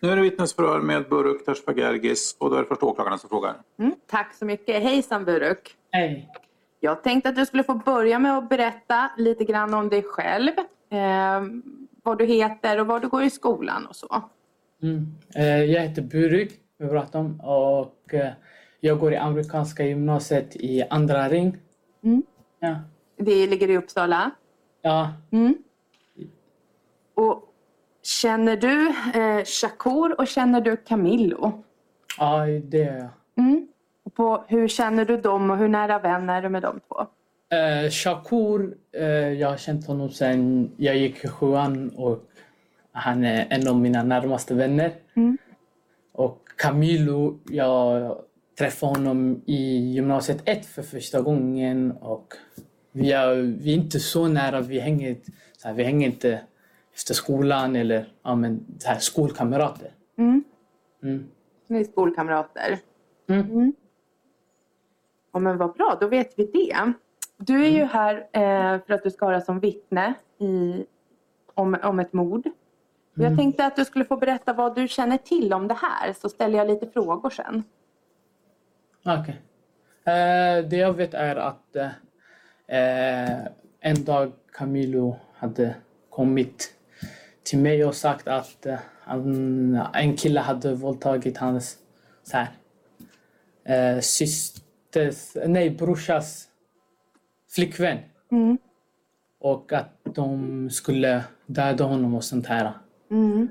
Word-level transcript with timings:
Nu 0.00 0.10
är 0.10 0.16
det 0.16 0.22
vittnesförhör 0.22 0.80
med 0.80 1.08
Buruk 1.08 1.44
Tashbagergis 1.44 2.36
och 2.38 2.50
då 2.50 2.56
är 2.56 2.60
det 2.60 2.66
först 2.68 2.82
åklagaren 2.82 3.18
som 3.18 3.28
frågar. 3.28 3.54
Mm, 3.78 3.94
tack 4.06 4.34
så 4.34 4.44
mycket. 4.44 4.82
Hejsan 4.82 5.24
Buruk. 5.24 5.74
Hej. 5.90 6.28
Jag 6.80 7.02
tänkte 7.02 7.28
att 7.28 7.36
du 7.36 7.46
skulle 7.46 7.62
få 7.64 7.74
börja 7.74 8.18
med 8.18 8.38
att 8.38 8.48
berätta 8.48 9.10
lite 9.16 9.44
grann 9.44 9.74
om 9.74 9.88
dig 9.88 10.02
själv. 10.02 10.50
Eh, 10.90 11.42
vad 12.02 12.18
du 12.18 12.24
heter 12.24 12.80
och 12.80 12.86
var 12.86 13.00
du 13.00 13.08
går 13.08 13.22
i 13.22 13.30
skolan 13.30 13.86
och 13.86 13.96
så. 13.96 14.22
Mm. 14.82 15.06
Eh, 15.34 15.64
Jag 15.64 15.82
heter 15.82 16.02
Buruk 16.02 16.52
Bratam 16.78 17.40
och 17.40 18.14
eh, 18.14 18.32
jag 18.80 18.98
går 18.98 19.12
i 19.12 19.16
amerikanska 19.16 19.84
gymnasiet 19.84 20.56
i 20.56 20.82
andra 20.90 21.28
ring. 21.28 21.56
Mm. 22.04 22.22
Ja. 22.60 22.76
Det 23.16 23.46
ligger 23.46 23.70
i 23.70 23.76
Uppsala. 23.76 24.30
Ja. 24.82 25.12
Mm. 25.32 25.54
Och 27.14 27.47
känner 28.08 28.56
du 28.56 28.88
eh, 29.20 29.44
Shakur 29.44 30.20
och 30.20 30.26
känner 30.26 30.60
du 30.60 30.76
Camillo? 30.76 31.62
ja, 32.18 32.46
det 32.46 32.82
är 32.82 32.98
jag. 32.98 33.08
Mm. 33.44 33.68
På, 34.14 34.44
hur 34.48 34.68
känner 34.68 35.04
du 35.04 35.16
dem 35.16 35.50
och 35.50 35.56
hur 35.56 35.68
nära 35.68 35.98
vän 35.98 36.30
är 36.30 36.42
du 36.42 36.48
med 36.48 36.62
de 36.62 36.80
två? 36.88 37.06
Eh, 37.56 37.90
Shakur, 37.90 38.76
eh, 38.92 39.06
jag 39.08 39.48
har 39.48 39.56
känt 39.56 39.86
honom 39.86 40.10
sedan 40.10 40.70
jag 40.76 40.96
gick 40.96 41.24
i 41.24 41.28
sjuan 41.28 41.88
och 41.96 42.24
han 42.92 43.24
är 43.24 43.46
en 43.50 43.68
av 43.68 43.76
mina 43.76 44.02
närmaste 44.02 44.54
vänner. 44.54 44.92
Mm. 45.14 45.38
Och 46.12 46.48
Camilo, 46.56 47.38
jag 47.50 48.16
träffade 48.58 48.92
honom 48.92 49.42
i 49.46 49.76
gymnasiet 49.76 50.42
1 50.44 50.66
för 50.66 50.82
första 50.82 51.20
gången 51.20 51.92
och 51.92 52.34
vi 52.92 53.12
är, 53.12 53.34
vi 53.34 53.70
är 53.70 53.76
inte 53.76 54.00
så 54.00 54.28
nära, 54.28 54.60
vi 54.60 54.78
hänger, 54.80 55.16
så 55.56 55.68
här, 55.68 55.74
vi 55.74 55.84
hänger 55.84 56.06
inte 56.06 56.40
efter 56.98 57.14
skolan 57.14 57.76
eller 57.76 58.12
ja, 58.22 58.34
men, 58.34 58.66
här, 58.84 58.98
skolkamrater. 58.98 59.90
Mm. 60.18 60.44
Mm. 61.02 61.28
Ni 61.66 61.80
är 61.80 61.84
skolkamrater. 61.84 62.78
Mm. 63.28 63.72
Ja, 65.32 65.38
men 65.38 65.58
vad 65.58 65.72
bra, 65.74 65.96
då 66.00 66.06
vet 66.08 66.38
vi 66.38 66.44
det. 66.46 66.92
Du 67.36 67.64
är 67.64 67.70
ju 67.70 67.84
här 67.84 68.14
eh, 68.32 68.80
för 68.86 68.92
att 68.92 69.02
du 69.02 69.10
ska 69.10 69.26
höra 69.26 69.40
som 69.40 69.60
vittne 69.60 70.14
i, 70.38 70.84
om, 71.54 71.76
om 71.82 72.00
ett 72.00 72.12
mord. 72.12 72.46
Jag 73.14 73.26
Mm. 73.26 73.36
tänkte 73.38 73.66
att 73.66 73.76
du 73.76 73.84
skulle 73.84 74.04
få 74.04 74.16
berätta 74.16 74.52
vad 74.52 74.74
du 74.74 74.88
känner 74.88 75.16
till 75.16 75.52
om 75.52 75.68
det 75.68 75.74
här 75.74 76.12
så 76.12 76.28
ställer 76.28 76.58
jag 76.58 76.66
lite 76.66 76.86
frågor 76.86 77.30
sen. 77.30 77.64
Okej. 79.04 79.40
Eh, 80.04 80.68
det 80.68 80.76
jag 80.76 80.92
vet 80.92 81.14
är 81.14 81.36
att 81.36 81.76
eh, 81.76 81.86
eh, 82.78 83.38
en 83.80 84.04
dag 84.04 84.32
Camilo 84.52 85.16
hade 85.34 85.74
kommit 86.10 86.74
till 87.48 87.58
mig 87.58 87.84
och 87.84 87.94
sagt 87.94 88.28
att 88.28 88.66
eh, 88.66 88.78
han, 89.00 89.74
en 89.94 90.16
kille 90.16 90.40
hade 90.40 90.74
våldtagit 90.74 91.36
hans 91.38 91.78
så 92.22 92.36
här, 92.36 92.48
eh, 93.64 94.00
systers, 94.00 95.36
nej 95.46 95.70
brorsas 95.70 96.48
flickvän. 97.54 97.98
Mm. 98.32 98.58
Och 99.40 99.72
att 99.72 99.90
de 100.14 100.70
skulle 100.70 101.24
döda 101.46 101.84
honom 101.84 102.14
och 102.14 102.24
sånt 102.24 102.46
här. 102.46 102.72
Mm. 103.10 103.48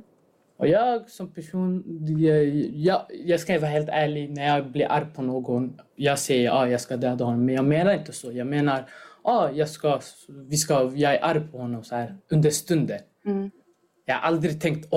Och 0.57 0.67
jag 0.67 1.09
som 1.09 1.27
person, 1.27 1.83
jag, 2.19 2.45
jag, 2.75 3.01
jag 3.25 3.39
ska 3.39 3.59
vara 3.59 3.71
helt 3.71 3.89
ärlig, 3.89 4.29
när 4.29 4.47
jag 4.47 4.71
blir 4.71 4.91
arg 4.91 5.05
på 5.15 5.21
någon, 5.21 5.79
jag 5.95 6.19
säger 6.19 6.45
ja, 6.45 6.53
ah, 6.53 6.67
jag 6.67 6.81
ska 6.81 6.97
döda 6.97 7.25
honom. 7.25 7.45
Men 7.45 7.55
jag 7.55 7.65
menar 7.65 7.93
inte 7.93 8.13
så. 8.13 8.31
Jag 8.31 8.47
menar, 8.47 8.89
ah, 9.21 9.49
jag, 9.49 9.69
ska, 9.69 9.99
vi 10.27 10.57
ska, 10.57 10.91
jag 10.95 11.15
är 11.15 11.23
arg 11.23 11.51
på 11.51 11.57
honom 11.57 11.83
så 11.83 11.95
här, 11.95 12.17
under 12.29 12.49
stunden. 12.49 12.99
Mm. 13.25 13.51
Jag 14.09 14.15
har 14.15 14.21
aldrig 14.21 14.61
tänkt 14.61 14.93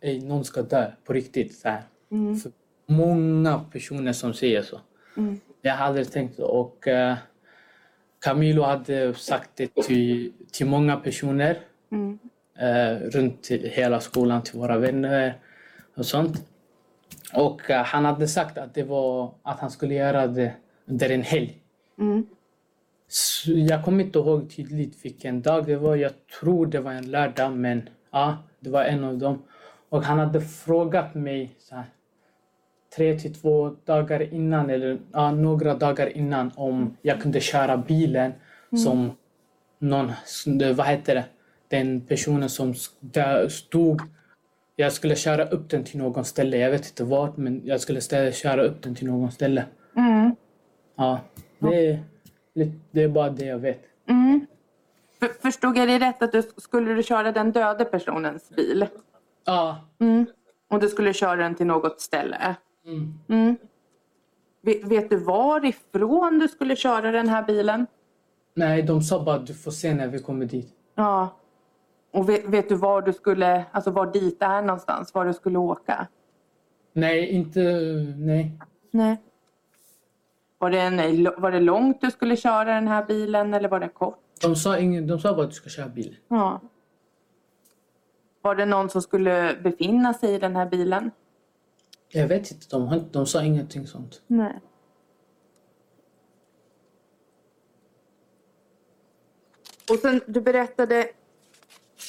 ej, 0.00 0.20
någon 0.20 0.44
ska 0.44 0.62
dö 0.62 0.90
på 1.04 1.12
riktigt. 1.12 1.54
Så 1.54 1.68
här. 1.68 1.82
Mm. 2.10 2.36
För 2.36 2.52
många 2.86 3.58
personer 3.72 4.12
som 4.12 4.34
säger 4.34 4.62
så. 4.62 4.80
Mm. 5.16 5.40
Jag 5.62 5.76
har 5.76 5.86
aldrig 5.86 6.10
tänkt 6.10 6.36
så. 6.36 6.46
Och 6.46 6.86
uh, 6.86 7.14
Camilo 8.20 8.62
hade 8.62 9.14
sagt 9.14 9.50
det 9.54 9.74
till, 9.74 10.32
till 10.52 10.66
många 10.66 10.96
personer 10.96 11.58
Mm. 11.92 12.18
eh, 12.58 13.10
runt 13.10 13.48
hela 13.50 14.00
skolan 14.00 14.42
till 14.42 14.58
våra 14.58 14.78
vänner 14.78 15.38
och 15.96 16.06
sånt. 16.06 16.48
Och 17.32 17.70
eh, 17.70 17.84
han 17.84 18.04
hade 18.04 18.28
sagt 18.28 18.58
att 18.58 18.74
det 18.74 18.82
var 18.82 19.34
att 19.42 19.60
han 19.60 19.70
skulle 19.70 19.94
göra 19.94 20.26
det 20.26 20.52
under 20.86 21.10
en 21.10 21.22
helg. 21.22 21.62
Mm. 21.98 22.26
Jag 23.46 23.84
kommer 23.84 24.04
inte 24.04 24.18
ihåg 24.18 24.56
tydligt 24.56 25.04
vilken 25.04 25.42
dag 25.42 25.66
det 25.66 25.76
var. 25.76 25.96
Jag 25.96 26.12
tror 26.40 26.66
det 26.66 26.80
var 26.80 26.92
en 26.92 27.10
lördag, 27.10 27.52
men 27.52 27.88
ja, 28.16 28.36
det 28.60 28.70
var 28.70 28.84
en 28.84 29.04
av 29.04 29.18
dem. 29.18 29.42
Och 29.88 30.02
han 30.02 30.18
hade 30.18 30.40
frågat 30.40 31.14
mig 31.14 31.54
så 31.58 31.74
här, 31.74 31.84
tre 32.96 33.18
till 33.18 33.34
två 33.34 33.76
dagar 33.84 34.34
innan, 34.34 34.70
eller 34.70 34.98
ja, 35.12 35.30
några 35.30 35.74
dagar 35.74 36.16
innan, 36.16 36.52
om 36.54 36.96
jag 37.02 37.20
kunde 37.20 37.40
köra 37.40 37.76
bilen 37.76 38.32
som 38.84 39.10
någon, 39.78 40.12
vad 40.74 40.86
heter 40.86 41.14
det, 41.14 41.24
den 41.68 42.00
personen 42.00 42.48
som 42.48 42.74
stod 43.48 44.00
jag 44.76 44.92
skulle 44.92 45.16
köra 45.16 45.44
upp 45.44 45.70
den 45.70 45.84
till 45.84 45.98
någon 45.98 46.24
ställe. 46.24 46.56
Jag 46.56 46.70
vet 46.70 46.86
inte 46.86 47.04
vart, 47.04 47.36
men 47.36 47.60
jag 47.64 47.80
skulle 47.80 48.00
ställa, 48.00 48.32
köra 48.32 48.62
upp 48.62 48.82
den 48.82 48.94
till 48.94 49.06
någon 49.06 49.32
ställe. 49.32 49.64
Mm. 49.96 50.36
Ja, 50.96 51.20
det 51.58 51.90
är, 51.90 52.02
det 52.90 53.02
är 53.02 53.08
bara 53.08 53.30
det 53.30 53.44
jag 53.44 53.58
vet. 53.58 53.80
Mm. 54.08 54.46
För, 55.20 55.28
förstod 55.28 55.78
jag 55.78 55.88
det 55.88 55.98
rätt 55.98 56.22
att 56.22 56.32
du 56.32 56.42
skulle 56.42 56.94
du 56.94 57.02
köra 57.02 57.32
den 57.32 57.52
döde 57.52 57.84
personens 57.84 58.50
bil? 58.50 58.86
Ja. 59.44 59.80
Mm. 60.00 60.26
Och 60.70 60.80
du 60.80 60.88
skulle 60.88 61.12
köra 61.12 61.36
den 61.36 61.54
till 61.54 61.66
något 61.66 62.00
ställe? 62.00 62.56
Mm. 62.86 63.14
Mm. 63.28 63.56
Vet, 64.62 64.84
vet 64.84 65.10
du 65.10 65.16
varifrån 65.16 66.38
du 66.38 66.48
skulle 66.48 66.76
köra 66.76 67.12
den 67.12 67.28
här 67.28 67.42
bilen? 67.42 67.86
Nej, 68.54 68.82
de 68.82 69.02
sa 69.02 69.24
bara 69.24 69.36
att 69.36 69.46
du 69.46 69.54
får 69.54 69.70
se 69.70 69.94
när 69.94 70.06
vi 70.06 70.18
kommer 70.18 70.46
dit. 70.46 70.74
Ja. 70.94 71.36
Och 72.12 72.28
vet, 72.28 72.44
vet 72.44 72.68
du 72.68 72.74
var 72.74 73.02
du 73.02 73.12
skulle, 73.12 73.64
alltså 73.72 73.90
var 73.90 74.12
dit 74.12 74.42
är 74.42 74.62
någonstans, 74.62 75.14
var 75.14 75.24
du 75.24 75.34
skulle 75.34 75.58
åka? 75.58 76.06
Nej, 76.92 77.28
inte... 77.28 77.60
Nej. 78.16 78.52
Nej. 78.90 79.16
Var 80.58 80.70
det, 80.70 80.80
en, 80.80 81.24
var 81.38 81.50
det 81.50 81.60
långt 81.60 82.00
du 82.00 82.10
skulle 82.10 82.36
köra 82.36 82.64
den 82.64 82.88
här 82.88 83.04
bilen 83.04 83.54
eller 83.54 83.68
var 83.68 83.80
det 83.80 83.88
kort? 83.88 84.18
De 84.40 84.56
sa, 84.56 84.78
ingen, 84.78 85.06
de 85.06 85.18
sa 85.18 85.34
bara 85.34 85.42
att 85.44 85.50
du 85.50 85.54
ska 85.56 85.68
köra 85.70 85.88
bil. 85.88 86.16
Ja. 86.28 86.60
Var 88.42 88.54
det 88.54 88.66
någon 88.66 88.90
som 88.90 89.02
skulle 89.02 89.56
befinna 89.62 90.14
sig 90.14 90.34
i 90.34 90.38
den 90.38 90.56
här 90.56 90.66
bilen? 90.66 91.10
Jag 92.08 92.28
vet 92.28 92.50
inte, 92.50 92.66
de, 92.70 92.86
har 92.88 93.04
de 93.12 93.26
sa 93.26 93.42
ingenting 93.44 93.86
sånt. 93.86 94.22
Nej. 94.26 94.60
Och 99.90 99.98
sen 99.98 100.20
du 100.26 100.40
berättade 100.40 101.08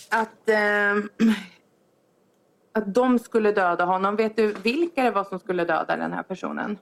att, 0.10 0.50
ehm, 0.50 1.10
att 2.72 2.94
de 2.94 3.20
skulle 3.20 3.52
döda 3.52 3.86
honom. 3.86 4.16
Vet 4.16 4.36
du 4.36 4.54
vilka 4.54 5.04
det 5.04 5.12
var 5.12 5.24
som 5.24 5.40
skulle 5.40 5.66
döda 5.66 5.96
den 5.98 6.14
här 6.14 6.24
personen? 6.24 6.78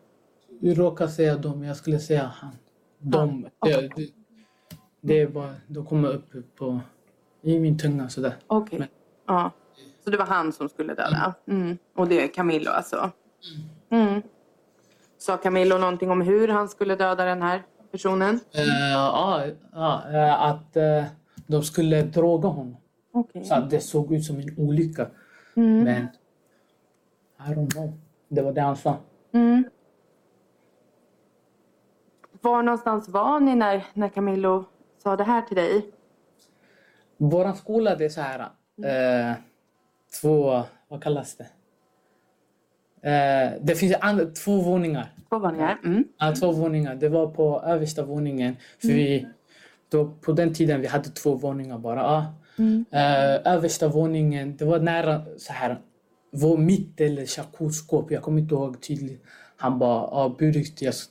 Vi 0.62 0.74
råkar 0.76 1.08
säga 1.08 1.38
dem, 1.38 1.64
jag 1.64 1.78
skulle 1.78 2.00
säga 2.00 2.32
han. 2.36 2.56
De. 3.00 3.48
Ja, 3.60 3.68
Det, 3.82 3.92
det, 3.96 4.10
det 5.06 5.22
är 5.22 5.28
bara, 5.28 5.56
de 5.68 5.86
kommer 5.86 6.08
upp 6.10 6.56
på, 6.56 6.80
i 7.42 7.60
min 7.60 7.78
tunga 7.78 8.10
sådär. 8.10 8.36
Okej. 8.48 8.80
Men- 8.80 8.88
Ja. 9.28 9.52
Så 10.04 10.10
det 10.10 10.18
var 10.18 10.26
han 10.26 10.54
som 10.54 10.70
skulle 10.70 10.94
döda? 10.94 11.34
Mm. 11.48 11.78
Och 11.96 12.08
det 12.08 12.24
är 12.24 12.28
Camillo 12.28 12.72
alltså? 12.72 13.12
Mm. 13.90 14.22
Sa 15.18 15.38
Camillo 15.38 15.78
någonting 15.78 16.12
om 16.12 16.22
hur 16.22 16.48
han 16.48 16.70
skulle 16.70 16.96
döda 16.96 17.26
den 17.26 17.42
här 17.42 17.64
personen? 17.92 18.40
Eh, 18.52 18.92
ja, 18.94 19.44
ja, 19.74 20.04
eh, 20.14 20.42
att 20.42 20.76
eh, 20.78 21.04
de 21.48 21.64
skulle 21.64 22.02
droga 22.02 22.48
honom. 22.50 22.78
Okej. 23.12 23.44
Så 23.46 23.54
att 23.54 23.70
det 23.70 23.80
såg 23.80 24.14
ut 24.14 24.24
som 24.26 24.36
en 24.40 24.56
olycka. 24.58 25.08
Mm. 25.56 25.84
Men 25.84 26.08
I 27.50 27.54
don't 27.54 27.72
know. 27.72 28.00
Det 28.28 28.42
var 28.42 28.52
det 28.54 28.62
han 28.62 28.76
sa. 28.76 28.98
Mm. 29.32 29.64
Var 32.42 32.64
någonstans 32.64 33.10
var 33.10 33.40
ni 33.40 33.56
när, 33.56 33.86
när 33.94 34.10
Camillo 34.10 34.66
sa 35.06 35.16
det 35.16 35.24
här 35.24 35.42
till 35.42 35.56
dig? 35.56 35.86
Vår 37.18 37.54
skola 37.54 37.96
det 37.96 38.06
är 38.06 38.10
så 38.10 38.22
här. 38.22 38.40
Eh, 38.84 39.36
två, 40.22 40.64
vad 40.88 41.04
kallas 41.04 41.38
det? 41.38 41.48
Eh, 43.10 43.54
det 43.62 43.76
finns 43.76 43.96
and- 43.96 44.36
två 44.36 44.62
våningar. 44.62 45.14
Två 45.30 45.40
våningar. 45.40 45.80
Mm. 45.84 46.04
Ja, 46.18 46.36
två 46.36 46.52
våningar. 46.52 46.96
Det 46.96 47.10
var 47.10 47.28
på 47.28 47.62
översta 47.62 48.04
våningen. 48.04 48.56
För 48.82 48.88
vi, 48.88 49.28
då, 49.90 50.06
på 50.22 50.32
den 50.32 50.54
tiden 50.54 50.82
vi 50.82 50.88
hade 50.88 51.10
två 51.10 51.36
våningar 51.36 51.78
bara. 51.78 52.02
Ja. 52.02 52.34
Eh, 53.00 53.54
översta 53.54 53.88
våningen, 53.88 54.58
det 54.58 54.66
var 54.66 54.80
nära 54.80 55.22
så 55.38 55.54
här, 55.54 55.82
vår 56.32 56.58
mitt 56.58 57.02
eller 57.02 57.22
jacuzzi-skåp. 57.38 58.12
Jag 58.12 58.22
kommer 58.22 58.42
inte 58.42 58.56
ihåg 58.56 58.82
tydligt. 58.82 59.24
Han 59.58 59.80
bara, 59.80 60.02
ah, 60.02 60.36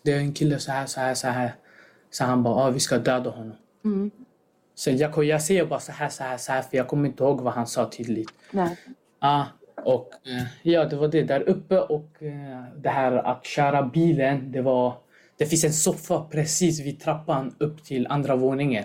det 0.03 0.13
är 0.13 0.19
en 0.19 0.33
kille 0.33 0.59
så 0.59 0.73
här, 0.73 0.87
så 0.87 1.01
här, 1.01 1.15
så 1.15 1.29
här. 1.29 1.55
Så 2.11 2.25
han 2.25 2.43
bara, 2.43 2.55
ah, 2.55 2.71
vi 2.71 2.81
ska 2.81 2.99
döda 2.99 3.31
honom. 3.31 3.57
Så 4.75 4.91
jag, 4.91 5.25
jag 5.25 5.43
säger 5.43 5.67
bara 5.67 5.81
så 5.81 5.93
här, 5.93 6.09
så 6.09 6.25
här, 6.25 6.37
så 6.37 6.53
här, 6.53 6.63
för 6.63 6.77
jag 6.77 6.89
kommer 6.89 7.09
inte 7.09 7.25
ihåg 7.25 7.41
vad 7.41 7.53
han 7.53 7.67
sa 7.67 7.91
tydligt. 7.91 8.33
Nej. 8.51 8.79
Ja, 9.21 9.47
och 9.85 10.11
eh, 10.27 10.47
ja, 10.73 10.85
det 10.85 10.97
var 10.97 11.09
det 11.09 11.23
där 11.23 11.49
uppe 11.49 11.81
och 11.81 12.23
eh, 12.23 12.65
det 12.77 12.89
här 12.89 13.13
att 13.13 13.47
köra 13.47 13.83
bilen, 13.83 14.53
det 14.53 14.63
var... 14.63 14.95
Det 15.37 15.47
finns 15.47 15.65
en 15.65 15.73
soffa 15.73 16.21
precis 16.31 16.81
vid 16.81 17.01
trappan 17.01 17.55
upp 17.59 17.85
till 17.85 18.07
andra 18.07 18.37
våningen. 18.37 18.85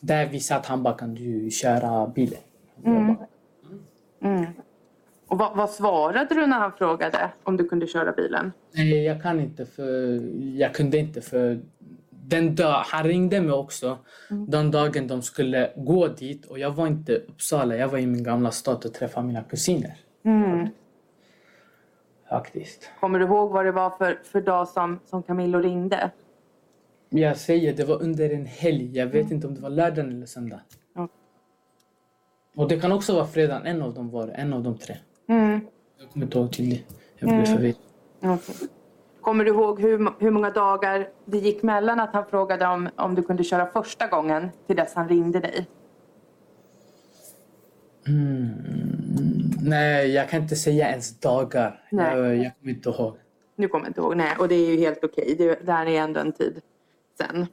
Där 0.00 0.26
vi 0.26 0.40
satt, 0.40 0.66
han 0.66 0.82
bara 0.82 0.94
kan 0.94 1.14
du 1.14 1.50
köra 1.50 2.06
bilen? 2.06 2.38
Jag 2.84 3.06
bara, 3.06 4.46
Och 5.28 5.38
vad, 5.38 5.56
vad 5.56 5.70
svarade 5.70 6.34
du 6.34 6.46
när 6.46 6.58
han 6.58 6.72
frågade 6.72 7.30
om 7.42 7.56
du 7.56 7.68
kunde 7.68 7.86
köra 7.86 8.12
bilen? 8.12 8.52
Nej, 8.72 9.04
jag 9.04 9.22
kan 9.22 9.40
inte 9.40 9.66
för 9.66 10.20
jag 10.58 10.74
kunde 10.74 10.98
inte 10.98 11.20
för 11.20 11.60
den 12.28 12.54
dag, 12.54 12.82
han 12.86 13.04
ringde 13.04 13.40
mig 13.40 13.52
också 13.52 13.98
den 14.28 14.70
dagen 14.70 15.06
de 15.06 15.22
skulle 15.22 15.72
gå 15.76 16.08
dit 16.08 16.46
och 16.46 16.58
jag 16.58 16.70
var 16.70 16.86
inte 16.86 17.12
i 17.12 17.16
Uppsala, 17.16 17.76
jag 17.76 17.88
var 17.88 17.98
i 17.98 18.06
min 18.06 18.22
gamla 18.22 18.50
stad 18.50 18.84
och 18.86 18.94
träffade 18.94 19.26
mina 19.26 19.42
kusiner. 19.42 19.96
Faktiskt. 22.28 22.90
Kommer 23.00 23.18
du 23.18 23.24
ihåg 23.24 23.50
vad 23.50 23.64
det 23.64 23.72
var 23.72 23.90
för, 23.90 24.20
för 24.24 24.40
dag 24.40 24.68
som, 24.68 25.00
som 25.06 25.22
Camillo 25.22 25.58
ringde? 25.58 26.10
Jag 27.08 27.36
säger, 27.36 27.72
det 27.72 27.84
var 27.84 28.02
under 28.02 28.30
en 28.30 28.46
helg. 28.46 28.98
Jag 28.98 29.06
vet 29.06 29.30
inte 29.30 29.46
om 29.46 29.54
det 29.54 29.60
var 29.60 29.70
lördagen 29.70 30.10
eller 30.10 30.26
söndag. 30.26 30.60
Ja. 30.94 31.08
Och 32.56 32.68
det 32.68 32.80
kan 32.80 32.92
också 32.92 33.14
vara 33.14 33.26
fredagen. 33.26 33.66
En 33.66 33.82
av 33.82 33.94
dem 33.94 34.10
var 34.10 34.26
det. 34.26 34.32
En 34.32 34.52
av 34.52 34.62
de 34.62 34.78
tre. 34.78 34.96
Mm. 35.28 35.60
Jag 36.00 36.10
kommer 36.10 36.26
inte 36.26 36.38
ihåg 36.38 36.52
tydligt. 36.52 36.96
Jag 37.18 37.30
blev 37.30 37.44
förvirrad. 37.44 37.76
Okej. 38.20 38.68
Kommer 39.28 39.44
du 39.44 39.50
ihåg 39.50 39.80
hur, 39.80 40.12
hur 40.18 40.30
många 40.30 40.50
dagar 40.50 41.08
det 41.24 41.38
gick 41.38 41.62
mellan 41.62 42.00
att 42.00 42.12
han 42.12 42.26
frågade 42.26 42.66
om, 42.66 42.88
om 42.96 43.14
du 43.14 43.22
kunde 43.22 43.44
köra 43.44 43.66
första 43.66 44.06
gången 44.06 44.48
till 44.66 44.76
dess 44.76 44.94
han 44.94 45.08
ringde 45.08 45.40
dig? 45.40 45.66
Nej, 49.62 50.10
jag 50.10 50.28
kan 50.28 50.42
inte 50.42 50.56
säga 50.56 50.90
ens 50.90 51.20
dagar. 51.20 51.82
Nej. 51.90 52.18
Jag, 52.18 52.36
jag 52.36 52.52
kommer 52.58 52.72
inte 52.72 52.88
ihåg. 52.88 53.16
Du 53.56 53.68
kommer 53.68 53.86
inte 53.86 54.00
ihåg? 54.00 54.16
Nej, 54.16 54.36
och 54.38 54.48
det 54.48 54.54
är 54.54 54.70
ju 54.70 54.76
helt 54.76 55.04
okej. 55.04 55.34
Det, 55.38 55.66
det 55.66 55.72
här 55.72 55.86
är 55.86 56.00
ändå 56.00 56.20
en 56.20 56.32
tid 56.32 56.60
sen. 57.18 57.46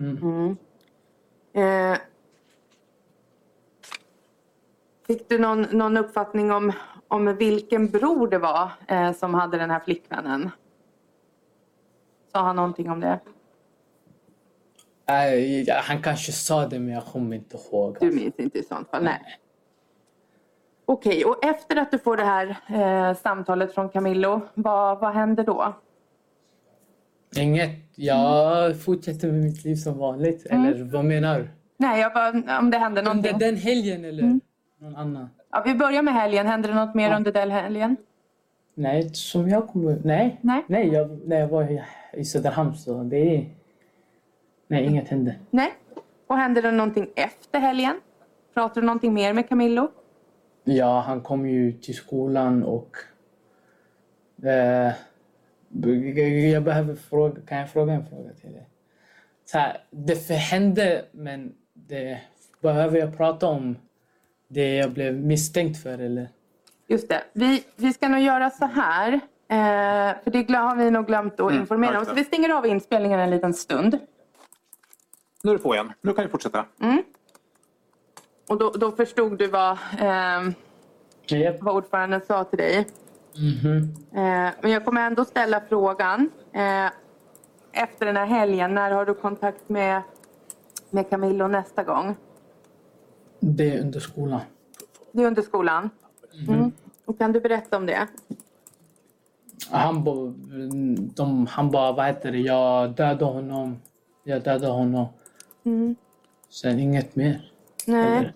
Mm. 0.00 0.56
Eh, 1.52 1.98
fick 5.06 5.28
du 5.28 5.38
någon, 5.38 5.62
någon 5.62 5.96
uppfattning 5.96 6.52
om, 6.52 6.72
om 7.08 7.36
vilken 7.36 7.88
bror 7.88 8.28
det 8.28 8.38
var 8.38 8.72
eh, 8.88 9.12
som 9.12 9.34
hade 9.34 9.58
den 9.58 9.70
här 9.70 9.80
flickvännen? 9.80 10.50
Sa 12.34 12.42
han 12.42 12.56
någonting 12.56 12.90
om 12.90 13.00
det? 13.00 13.20
Nej, 15.08 15.64
ja, 15.66 15.74
han 15.82 16.02
kanske 16.02 16.32
sa 16.32 16.66
det, 16.66 16.78
men 16.78 16.94
jag 16.94 17.04
kommer 17.04 17.36
inte 17.36 17.56
ihåg. 17.56 17.96
Du 18.00 18.10
minns 18.10 18.34
inte 18.38 18.58
i 18.58 18.62
sånt 18.62 18.90
fall? 18.90 19.04
Nej. 19.04 19.20
Okej, 20.84 21.24
och 21.24 21.44
efter 21.44 21.76
att 21.76 21.90
du 21.90 21.98
får 21.98 22.16
det 22.16 22.24
här 22.24 22.56
eh, 23.10 23.16
samtalet 23.16 23.74
från 23.74 23.88
Camillo, 23.88 24.40
vad, 24.54 24.98
vad 25.00 25.14
händer 25.14 25.44
då? 25.44 25.74
Inget. 27.36 27.70
Jag 27.94 28.82
fortsätter 28.82 29.32
med 29.32 29.42
mitt 29.44 29.64
liv 29.64 29.76
som 29.76 29.98
vanligt. 29.98 30.46
Eller 30.46 30.84
vad 30.92 31.04
menar 31.04 31.38
du? 31.38 31.48
Nej, 31.76 32.00
jag 32.00 32.12
bara, 32.12 32.58
om 32.58 32.70
det 32.70 32.78
händer 32.78 33.02
någonting. 33.02 33.32
Under 33.32 33.46
den 33.46 33.56
helgen 33.56 34.04
eller 34.04 34.40
någon 34.78 34.96
annan? 34.96 35.28
Ja, 35.50 35.62
vi 35.66 35.74
börjar 35.74 36.02
med 36.02 36.14
helgen. 36.14 36.46
Händer 36.46 36.68
det 36.68 36.74
något 36.74 36.94
mer 36.94 37.16
under 37.16 37.32
den 37.32 37.50
helgen? 37.50 37.96
Nej, 38.74 39.10
som 39.14 39.48
jag 39.48 39.68
kommer... 39.68 40.00
Nej. 40.04 40.38
Nej. 40.40 40.64
Nej, 40.66 40.88
jag, 40.88 41.20
när 41.28 41.40
jag 41.40 41.48
var 41.48 41.70
i- 41.70 41.82
i 42.12 42.24
Söderhamn 42.24 42.74
så 42.74 43.02
det 43.02 43.36
är... 43.36 43.46
Nej, 44.66 44.84
inget 44.84 45.08
hände. 45.08 45.34
Nej. 45.50 45.72
Och 46.26 46.36
händer 46.36 46.62
det 46.62 46.70
någonting 46.70 47.08
efter 47.16 47.60
helgen? 47.60 48.00
Pratar 48.54 48.80
du 48.80 48.86
någonting 48.86 49.14
mer 49.14 49.32
med 49.32 49.48
Camillo? 49.48 49.90
Ja, 50.64 51.00
han 51.00 51.20
kom 51.20 51.48
ju 51.48 51.72
till 51.72 51.94
skolan 51.94 52.62
och... 52.64 52.96
Eh, 54.44 54.92
jag 56.52 56.62
behöver 56.64 56.94
fråga... 56.94 57.40
Kan 57.46 57.58
jag 57.58 57.70
fråga 57.70 57.92
en 57.92 58.06
fråga 58.06 58.30
till 58.32 58.52
dig? 58.52 58.68
Så 59.44 59.58
här, 59.58 59.76
det 59.90 60.28
hände, 60.34 61.04
men 61.12 61.54
det, 61.72 62.20
behöver 62.60 62.98
jag 62.98 63.16
prata 63.16 63.46
om 63.46 63.76
det 64.48 64.74
jag 64.76 64.90
blev 64.92 65.14
misstänkt 65.14 65.82
för 65.82 65.98
eller? 65.98 66.28
Just 66.86 67.08
det. 67.08 67.24
Vi, 67.32 67.64
vi 67.76 67.92
ska 67.92 68.08
nog 68.08 68.20
göra 68.20 68.50
så 68.50 68.64
här. 68.66 69.12
Eh, 69.48 70.22
för 70.24 70.30
det 70.30 70.54
har 70.54 70.76
vi 70.76 70.90
nog 70.90 71.06
glömt 71.06 71.40
att 71.40 71.52
informera 71.52 71.98
om. 71.98 72.04
Så 72.06 72.14
vi 72.14 72.24
stänger 72.24 72.50
av 72.50 72.66
inspelningen 72.66 73.20
en 73.20 73.30
liten 73.30 73.54
stund. 73.54 73.98
Nu 75.42 75.50
är 75.50 75.54
du 75.56 75.62
på 75.62 75.74
igen. 75.74 75.92
Nu 76.00 76.12
kan 76.12 76.24
vi 76.24 76.30
fortsätta. 76.30 76.64
Och 78.48 78.58
då, 78.58 78.70
då 78.70 78.90
förstod 78.92 79.38
du 79.38 79.46
vad, 79.46 79.72
eh, 80.00 80.48
Yep. 81.32 81.62
vad 81.62 81.74
ordföranden 81.76 82.20
sa 82.26 82.44
till 82.44 82.58
dig. 82.58 82.86
Mhm. 83.36 83.76
Eh, 84.12 84.52
men 84.60 84.70
jag 84.70 84.84
kommer 84.84 85.06
ändå 85.06 85.24
ställa 85.24 85.60
frågan. 85.68 86.30
Eh, 86.52 86.86
efter 87.72 88.06
den 88.06 88.16
här 88.16 88.26
helgen, 88.26 88.74
när 88.74 88.90
har 88.90 89.06
du 89.06 89.14
kontakt 89.14 89.68
med, 89.68 90.02
med 90.90 91.10
Camillo 91.10 91.46
nästa 91.46 91.82
gång? 91.84 92.16
Det 93.40 93.70
är 93.74 93.80
under 93.80 94.00
skolan. 94.00 94.40
Det 95.12 95.22
är 95.22 95.26
under 95.26 95.42
skolan. 95.42 95.90
Mm. 96.48 96.72
Och 97.04 97.18
kan 97.18 97.32
du 97.32 97.40
berätta 97.40 97.76
om 97.76 97.86
det? 97.86 98.08
Han, 99.70 100.04
de, 101.14 101.46
han 101.46 101.70
bara, 101.70 101.92
vad 101.92 102.06
heter 102.06 102.32
det, 102.32 102.38
jag 102.38 102.90
dödade 102.94 103.24
honom. 103.24 103.80
Jag 104.24 104.42
dödade 104.42 104.72
honom. 104.72 105.06
Sen 106.50 106.78
inget 106.78 107.16
mer. 107.16 107.52
Nej. 107.86 108.16
Eller- 108.18 108.34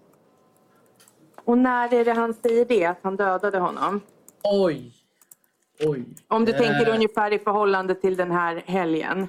Och 1.44 1.58
när 1.58 1.94
är 1.94 2.04
det 2.04 2.12
han 2.12 2.34
säger 2.34 2.64
det, 2.64 2.84
att 2.84 2.98
han 3.02 3.16
dödade 3.16 3.58
honom? 3.58 4.00
Oj! 4.42 4.92
Oj. 5.86 6.04
Om 6.28 6.44
du 6.44 6.52
Eh. 6.52 6.58
tänker 6.58 6.88
ungefär 6.94 7.32
i 7.32 7.38
förhållande 7.38 7.94
till 7.94 8.16
den 8.16 8.30
här 8.30 8.62
helgen. 8.66 9.28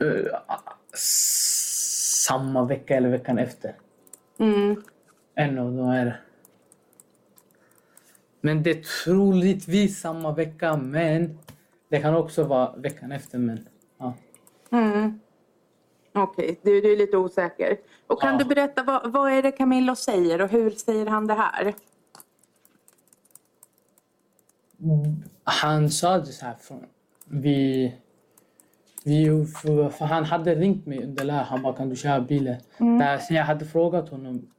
Eh, 0.00 0.56
samma 2.26 2.64
vecka 2.64 2.96
eller 2.96 3.08
veckan 3.08 3.38
efter. 3.38 3.74
Mm. 4.38 4.82
En 5.34 5.58
av 5.58 5.72
dem 5.72 5.88
är 5.88 6.04
det. 6.04 6.16
Men 8.40 8.62
det 8.62 8.70
är 8.70 8.82
troligtvis 9.04 10.00
samma 10.00 10.32
vecka, 10.32 10.76
men 10.76 11.38
det 11.90 12.00
kan 12.00 12.14
också 12.14 12.44
vara 12.44 12.76
veckan 12.76 13.12
efter. 13.12 13.38
Men, 13.38 13.68
ja. 13.98 14.14
Mm. 14.70 15.20
Okej, 16.12 16.60
du, 16.62 16.80
du 16.80 16.92
är 16.92 16.96
lite 16.96 17.16
osäker. 17.16 17.76
Och 18.06 18.20
kan 18.20 18.32
Ja. 18.32 18.38
du 18.38 18.44
berätta, 18.44 18.82
vad, 18.82 19.12
vad 19.12 19.32
är 19.32 19.42
det 19.42 19.52
Camillo 19.52 19.96
säger 19.96 20.40
och 20.42 20.48
hur 20.48 20.70
säger 20.70 21.06
han 21.06 21.26
det 21.26 21.34
här? 21.34 21.74
Han 25.44 25.90
sa 25.90 26.18
det 26.18 26.26
så 26.26 26.44
här. 26.46 26.54
Från, 26.60 26.84
vi, 27.24 27.94
vi, 29.04 29.46
för, 29.62 29.88
för 29.90 30.04
han 30.04 30.24
hade 30.24 30.54
ringt 30.54 30.86
mig 30.86 31.04
under 31.04 31.24
lär. 31.24 31.42
Han 31.42 31.62
bara, 31.62 31.72
kan 31.72 31.88
du 31.88 31.96
köra 31.96 32.20
bilen? 32.20 32.56
Där, 32.78 33.18
så 33.18 33.34
jag 33.34 33.44
hade 33.44 33.64
frågat 33.64 34.08
honom, 34.08 34.50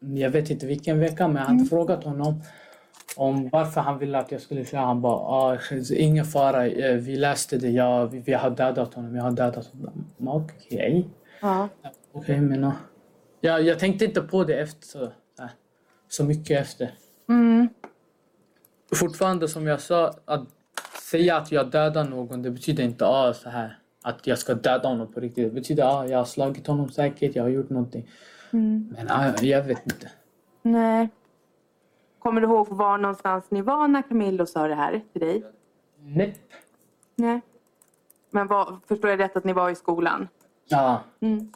jag 0.00 0.30
vet 0.30 0.50
inte 0.50 0.66
vilken 0.66 0.98
vecka, 0.98 1.28
men 1.28 1.36
jag 1.36 1.48
hade 1.48 1.64
frågat 1.64 2.04
honom 2.04 2.42
om 3.16 3.48
varför 3.48 3.80
han 3.80 3.98
ville 3.98 4.18
att 4.18 4.32
jag 4.32 4.40
skulle 4.40 4.64
köra. 4.64 4.80
Han 4.80 5.00
bara, 5.00 5.16
ah, 5.16 5.58
ingen 5.96 6.24
fara, 6.24 6.66
eh, 6.66 6.96
vi 6.96 7.16
läste 7.16 7.58
det, 7.58 7.70
jag, 7.70 8.06
vi, 8.06 8.18
vi 8.18 8.32
har 8.32 8.50
dödat 8.50 8.94
honom, 8.94 9.16
jag 9.16 9.22
har 9.22 9.30
dödat 9.30 9.66
honom. 9.66 10.10
Okej, 10.26 11.08
Ja. 11.40 11.68
okej 12.12 12.40
men 12.40 12.72
ja. 13.40 13.58
jag, 13.58 13.78
tänkte 13.78 14.04
inte 14.04 14.20
på 14.20 14.44
det 14.44 14.60
efter 14.60 14.86
så, 14.86 15.10
så, 16.08 16.24
mycket 16.24 16.60
efter. 16.60 16.94
Mm. 17.28 17.68
Fortfarande 18.94 19.48
som 19.48 19.66
jag 19.66 19.80
sa, 19.80 20.14
att 20.24 20.48
säga 21.10 21.36
att 21.36 21.52
jag 21.52 21.70
dödar 21.70 22.04
någon, 22.04 22.42
det 22.42 22.50
betyder 22.50 22.84
inte 22.84 23.06
ah, 23.06 23.34
så 23.34 23.48
här 23.48 23.78
att 24.02 24.26
jag 24.26 24.38
ska 24.38 24.54
döda 24.54 24.88
honom 24.88 25.12
på 25.12 25.20
riktigt. 25.20 25.44
Det 25.44 25.54
betyder 25.54 25.84
att 25.84 25.92
ah, 25.92 26.06
jag 26.06 26.18
har 26.18 26.24
slagit 26.24 26.66
honom 26.66 26.90
säkert, 26.90 27.36
jag 27.36 27.42
har 27.42 27.50
gjort 27.50 27.70
någonting. 27.70 28.10
Men 28.50 29.06
ah, 29.08 29.32
jag 29.42 29.62
vet 29.62 29.86
inte. 29.86 30.10
Nej. 30.62 31.08
Kommer 32.22 32.40
du 32.40 32.46
ihåg 32.46 32.68
var 32.68 32.98
någonstans 32.98 33.44
ni 33.48 33.62
var 33.62 33.88
när 33.88 34.02
Camillo 34.02 34.46
sa 34.46 34.68
det 34.68 34.74
här 34.74 35.02
till 35.12 35.20
dig? 35.20 35.44
Nej. 35.98 36.36
Nej. 37.14 37.40
Men 38.30 38.46
vad, 38.46 38.80
förstår 38.86 39.10
jag 39.10 39.20
rätt 39.20 39.36
att 39.36 39.44
ni 39.44 39.52
var 39.52 39.70
i 39.70 39.74
skolan? 39.74 40.28
Ja. 40.68 41.02
Mm. 41.20 41.52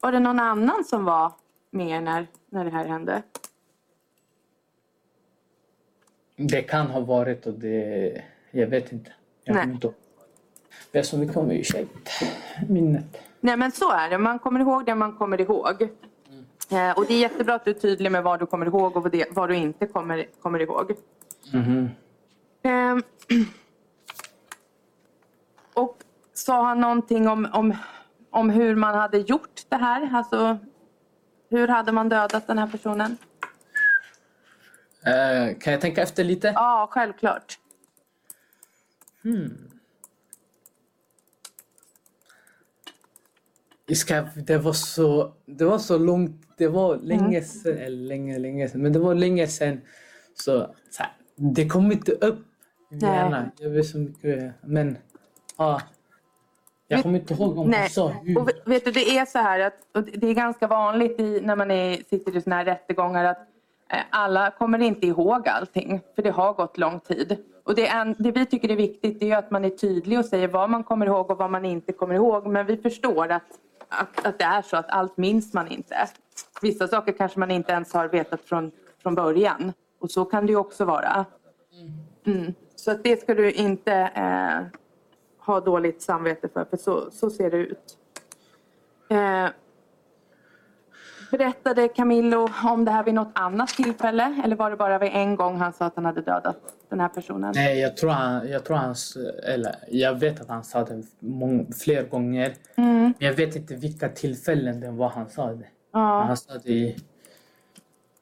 Var 0.00 0.12
det 0.12 0.20
någon 0.20 0.40
annan 0.40 0.84
som 0.84 1.04
var 1.04 1.32
med 1.70 2.02
när, 2.02 2.26
när 2.50 2.64
det 2.64 2.70
här 2.70 2.86
hände? 2.86 3.22
Det 6.36 6.62
kan 6.62 6.86
ha 6.86 7.00
varit 7.00 7.46
och 7.46 7.54
det... 7.54 8.22
Jag 8.50 8.66
vet 8.66 8.92
inte. 8.92 9.12
Jag 9.44 9.54
Nej. 9.54 9.64
inte. 9.64 9.92
Det 10.90 10.98
är 10.98 11.02
så 11.02 11.18
mycket 11.18 11.36
om 11.36 11.50
ursäkt. 11.50 12.10
Minnet. 12.68 13.22
Nej 13.40 13.56
men 13.56 13.72
så 13.72 13.90
är 13.92 14.10
det, 14.10 14.18
man 14.18 14.38
kommer 14.38 14.60
ihåg 14.60 14.86
det 14.86 14.94
man 14.94 15.16
kommer 15.16 15.40
ihåg. 15.40 15.88
Eh, 16.70 16.90
och 16.90 17.06
det 17.06 17.14
är 17.14 17.18
jättebra 17.18 17.54
att 17.54 17.64
du 17.64 17.70
är 17.70 17.74
tydlig 17.74 18.12
med 18.12 18.22
vad 18.22 18.40
du 18.40 18.46
kommer 18.46 18.66
ihåg 18.66 18.96
och 18.96 19.12
vad, 19.30 19.48
du 19.48 19.56
inte 19.56 19.86
kommer, 19.86 20.26
kommer 20.42 20.62
ihåg. 20.62 20.96
Mhm. 21.52 21.90
Ehm, 22.62 23.02
och 25.74 25.96
sa 26.34 26.66
han 26.66 26.80
någonting 26.80 27.28
om, 27.28 27.48
om, 27.52 27.76
om 28.30 28.50
hur 28.50 28.74
man 28.74 28.94
hade 28.94 29.18
gjort 29.18 29.60
det 29.68 29.76
här? 29.76 30.10
Alltså, 30.14 30.58
hur 31.50 31.68
hade 31.68 31.92
man 31.92 32.08
dödat 32.08 32.46
den 32.46 32.58
här 32.58 32.66
personen? 32.66 33.16
Eh, 35.02 35.58
kan 35.58 35.72
jag 35.72 35.80
tänka 35.80 36.02
efter 36.02 36.24
lite? 36.24 36.52
Ja, 36.54 36.88
självklart. 36.90 37.58
Ska, 43.94 44.28
det 44.36 44.58
var 44.58 44.72
så, 44.72 45.34
det 45.46 45.64
var 45.64 45.78
så 45.78 45.98
långt, 45.98 46.45
det 46.56 46.68
var 46.68 46.96
länge 46.96 47.42
sedan, 47.42 47.78
eller 47.78 48.06
länge, 48.06 48.38
länge 48.38 48.68
sedan, 48.68 48.82
men 48.82 48.92
det 48.92 48.98
var 48.98 49.14
länge 49.14 49.46
sedan. 49.46 49.80
Så, 50.34 50.74
så 50.90 51.02
här, 51.02 51.12
det 51.36 51.68
kom 51.68 51.92
inte 51.92 52.12
upp 52.12 52.38
i 52.38 52.94
min 52.94 52.98
Nej. 52.98 53.16
hjärna. 53.16 53.50
Jag 53.58 53.70
vet 53.70 53.86
så 53.86 53.98
mycket, 53.98 54.52
men 54.60 54.98
ja. 55.56 55.80
Jag 56.88 57.02
kommer 57.02 57.18
inte 57.18 57.34
ihåg 57.34 57.58
om 57.58 57.70
Nej, 57.70 57.90
sa 57.90 58.08
hur. 58.08 58.38
och 58.38 58.50
vet 58.64 58.84
du, 58.84 58.90
det 58.90 59.18
är 59.18 59.26
så 59.26 59.38
här 59.38 59.60
att 59.60 59.74
det 59.92 60.26
är 60.26 60.34
ganska 60.34 60.66
vanligt 60.66 61.20
i, 61.20 61.40
när 61.40 61.56
man 61.56 61.70
är, 61.70 61.96
sitter 62.10 62.36
i 62.36 62.40
såna 62.40 62.56
här 62.56 62.64
rättegångar 62.64 63.24
att 63.24 63.38
eh, 63.92 63.98
alla 64.10 64.50
kommer 64.50 64.78
inte 64.78 65.06
ihåg 65.06 65.48
allting 65.48 66.00
för 66.14 66.22
det 66.22 66.30
har 66.30 66.52
gått 66.52 66.78
lång 66.78 67.00
tid. 67.00 67.36
Och 67.64 67.74
det, 67.74 67.88
en, 67.88 68.14
det 68.18 68.32
vi 68.32 68.46
tycker 68.46 68.70
är 68.70 68.76
viktigt 68.76 69.22
är 69.22 69.36
att 69.36 69.50
man 69.50 69.64
är 69.64 69.70
tydlig 69.70 70.18
och 70.18 70.24
säger 70.24 70.48
vad 70.48 70.70
man 70.70 70.84
kommer 70.84 71.06
ihåg 71.06 71.30
och 71.30 71.38
vad 71.38 71.50
man 71.50 71.64
inte 71.64 71.92
kommer 71.92 72.14
ihåg. 72.14 72.46
Men 72.46 72.66
vi 72.66 72.76
förstår 72.76 73.32
att, 73.32 73.42
att, 73.88 74.26
att 74.26 74.38
det 74.38 74.44
är 74.44 74.62
så 74.62 74.76
att 74.76 74.90
allt 74.90 75.16
minns 75.16 75.54
man 75.54 75.68
inte. 75.68 76.08
Vissa 76.62 76.88
saker 76.88 77.12
kanske 77.12 77.38
man 77.38 77.50
inte 77.50 77.72
ens 77.72 77.92
har 77.92 78.08
vetat 78.08 78.40
från, 78.40 78.70
från 79.02 79.14
början. 79.14 79.72
Och 79.98 80.10
så 80.10 80.24
kan 80.24 80.46
det 80.46 80.52
ju 80.52 80.58
också 80.58 80.84
vara. 80.84 81.24
Mm. 82.26 82.54
Så 82.76 82.90
att 82.90 83.04
det 83.04 83.20
ska 83.20 83.34
du 83.34 83.52
inte 83.52 83.92
eh, 83.94 84.80
ha 85.46 85.60
dåligt 85.60 86.02
samvete 86.02 86.48
för, 86.48 86.64
för 86.64 86.76
så, 86.76 87.10
så 87.10 87.30
ser 87.30 87.50
det 87.50 87.56
ut. 87.56 87.98
Eh, 89.08 89.48
berättade 91.30 91.88
Camillo 91.88 92.48
om 92.64 92.84
det 92.84 92.90
här 92.90 93.04
vid 93.04 93.14
något 93.14 93.32
annat 93.32 93.68
tillfälle? 93.68 94.42
Eller 94.44 94.56
var 94.56 94.70
det 94.70 94.76
bara 94.76 94.98
vid 94.98 95.10
en 95.12 95.36
gång 95.36 95.56
han 95.56 95.72
sa 95.72 95.84
att 95.84 95.96
han 95.96 96.04
hade 96.04 96.20
dödat 96.20 96.58
den 96.88 97.00
här 97.00 97.08
personen? 97.08 97.52
Nej, 97.54 97.80
jag 97.80 97.96
tror 97.96 98.10
han, 98.10 98.48
jag 98.48 98.64
tror 98.64 98.76
han, 98.76 98.94
eller 99.44 99.74
jag 99.88 100.14
vet 100.14 100.40
att 100.40 100.48
han 100.48 100.64
sa 100.64 100.84
det 100.84 101.02
mång, 101.18 101.72
fler 101.72 102.02
gånger. 102.02 102.54
Mm. 102.74 103.02
Men 103.02 103.14
jag 103.18 103.32
vet 103.32 103.56
inte 103.56 103.74
vilka 103.74 104.08
tillfällen 104.08 104.80
det 104.80 104.90
var 104.90 105.08
han 105.08 105.28
sa 105.28 105.46
det. 105.46 105.66
Ja. 105.96 106.22
Han 106.22 106.36
sa 106.36 106.52
det 106.64 106.70
i 106.70 106.96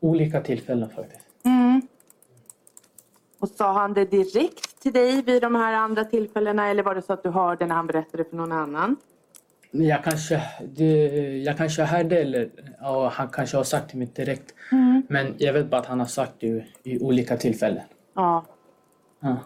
olika 0.00 0.40
tillfällen 0.40 0.90
faktiskt. 0.90 1.26
Mm. 1.44 1.82
Och 3.38 3.48
sa 3.48 3.72
han 3.72 3.94
det 3.94 4.04
direkt 4.04 4.82
till 4.82 4.92
dig 4.92 5.22
vid 5.22 5.42
de 5.42 5.54
här 5.54 5.72
andra 5.74 6.04
tillfällena 6.04 6.68
eller 6.68 6.82
var 6.82 6.94
det 6.94 7.02
så 7.02 7.12
att 7.12 7.22
du 7.22 7.30
hörde 7.30 7.66
när 7.66 7.74
han 7.74 7.86
berättade 7.86 8.24
för 8.24 8.36
någon 8.36 8.52
annan? 8.52 8.96
Jag 9.70 10.04
kanske, 10.04 10.42
det, 10.76 10.92
jag 11.38 11.56
kanske 11.56 11.82
hörde 11.82 12.18
eller 12.18 12.50
ja, 12.80 13.08
han 13.08 13.28
kanske 13.28 13.56
har 13.56 13.64
sagt 13.64 13.90
till 13.90 13.98
mig 13.98 14.08
direkt. 14.14 14.54
Mm. 14.72 15.02
Men 15.08 15.34
jag 15.38 15.52
vet 15.52 15.70
bara 15.70 15.80
att 15.80 15.86
han 15.86 16.00
har 16.00 16.06
sagt 16.06 16.32
det 16.38 16.46
i, 16.46 16.64
i 16.82 16.98
olika 17.00 17.36
tillfällen. 17.36 17.82
Ja. 18.14 18.44
Ja. 19.20 19.36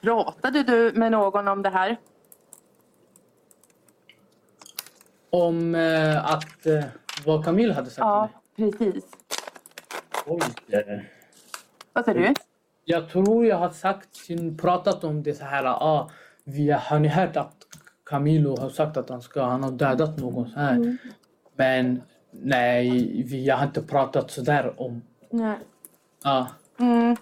Pratade 0.00 0.62
du 0.62 0.92
med 0.94 1.12
någon 1.12 1.48
om 1.48 1.62
det 1.62 1.70
här? 1.70 1.96
Om 5.30 5.74
eh, 5.74 6.24
att 6.32 6.66
eh, 6.66 6.84
vad 7.26 7.44
Camille 7.44 7.72
hade 7.72 7.90
sagt 7.90 7.98
Ja, 7.98 8.28
till 8.56 8.64
mig. 8.64 8.72
precis. 8.72 9.04
Oj, 10.26 10.40
eh, 10.68 10.98
Vad 11.92 12.04
sa 12.04 12.12
du? 12.14 12.34
Jag 12.84 13.08
tror 13.08 13.46
jag 13.46 13.56
har 13.56 13.70
sagt, 13.70 14.08
pratat 14.60 15.04
om 15.04 15.22
det 15.22 15.34
så 15.34 15.44
här. 15.44 15.64
Ah, 15.64 16.10
vi, 16.44 16.70
har 16.70 16.98
ni 16.98 17.08
hört 17.08 17.36
att 17.36 17.54
Camilo 18.04 18.60
har 18.60 18.70
sagt 18.70 18.96
att 18.96 19.08
han, 19.08 19.22
ska, 19.22 19.42
han 19.42 19.62
har 19.62 19.70
dödat 19.70 20.18
någon 20.18 20.48
så 20.50 20.58
här? 20.60 20.96
Men 21.56 22.02
nej, 22.30 22.90
vi, 23.26 23.44
jag 23.46 23.56
har 23.56 23.66
inte 23.66 23.82
pratat 23.82 24.30
så 24.30 24.40
där 24.42 24.80
om... 24.80 25.02
Nej. 25.30 25.58
Ja. 26.24 26.48
Mm. 26.78 27.16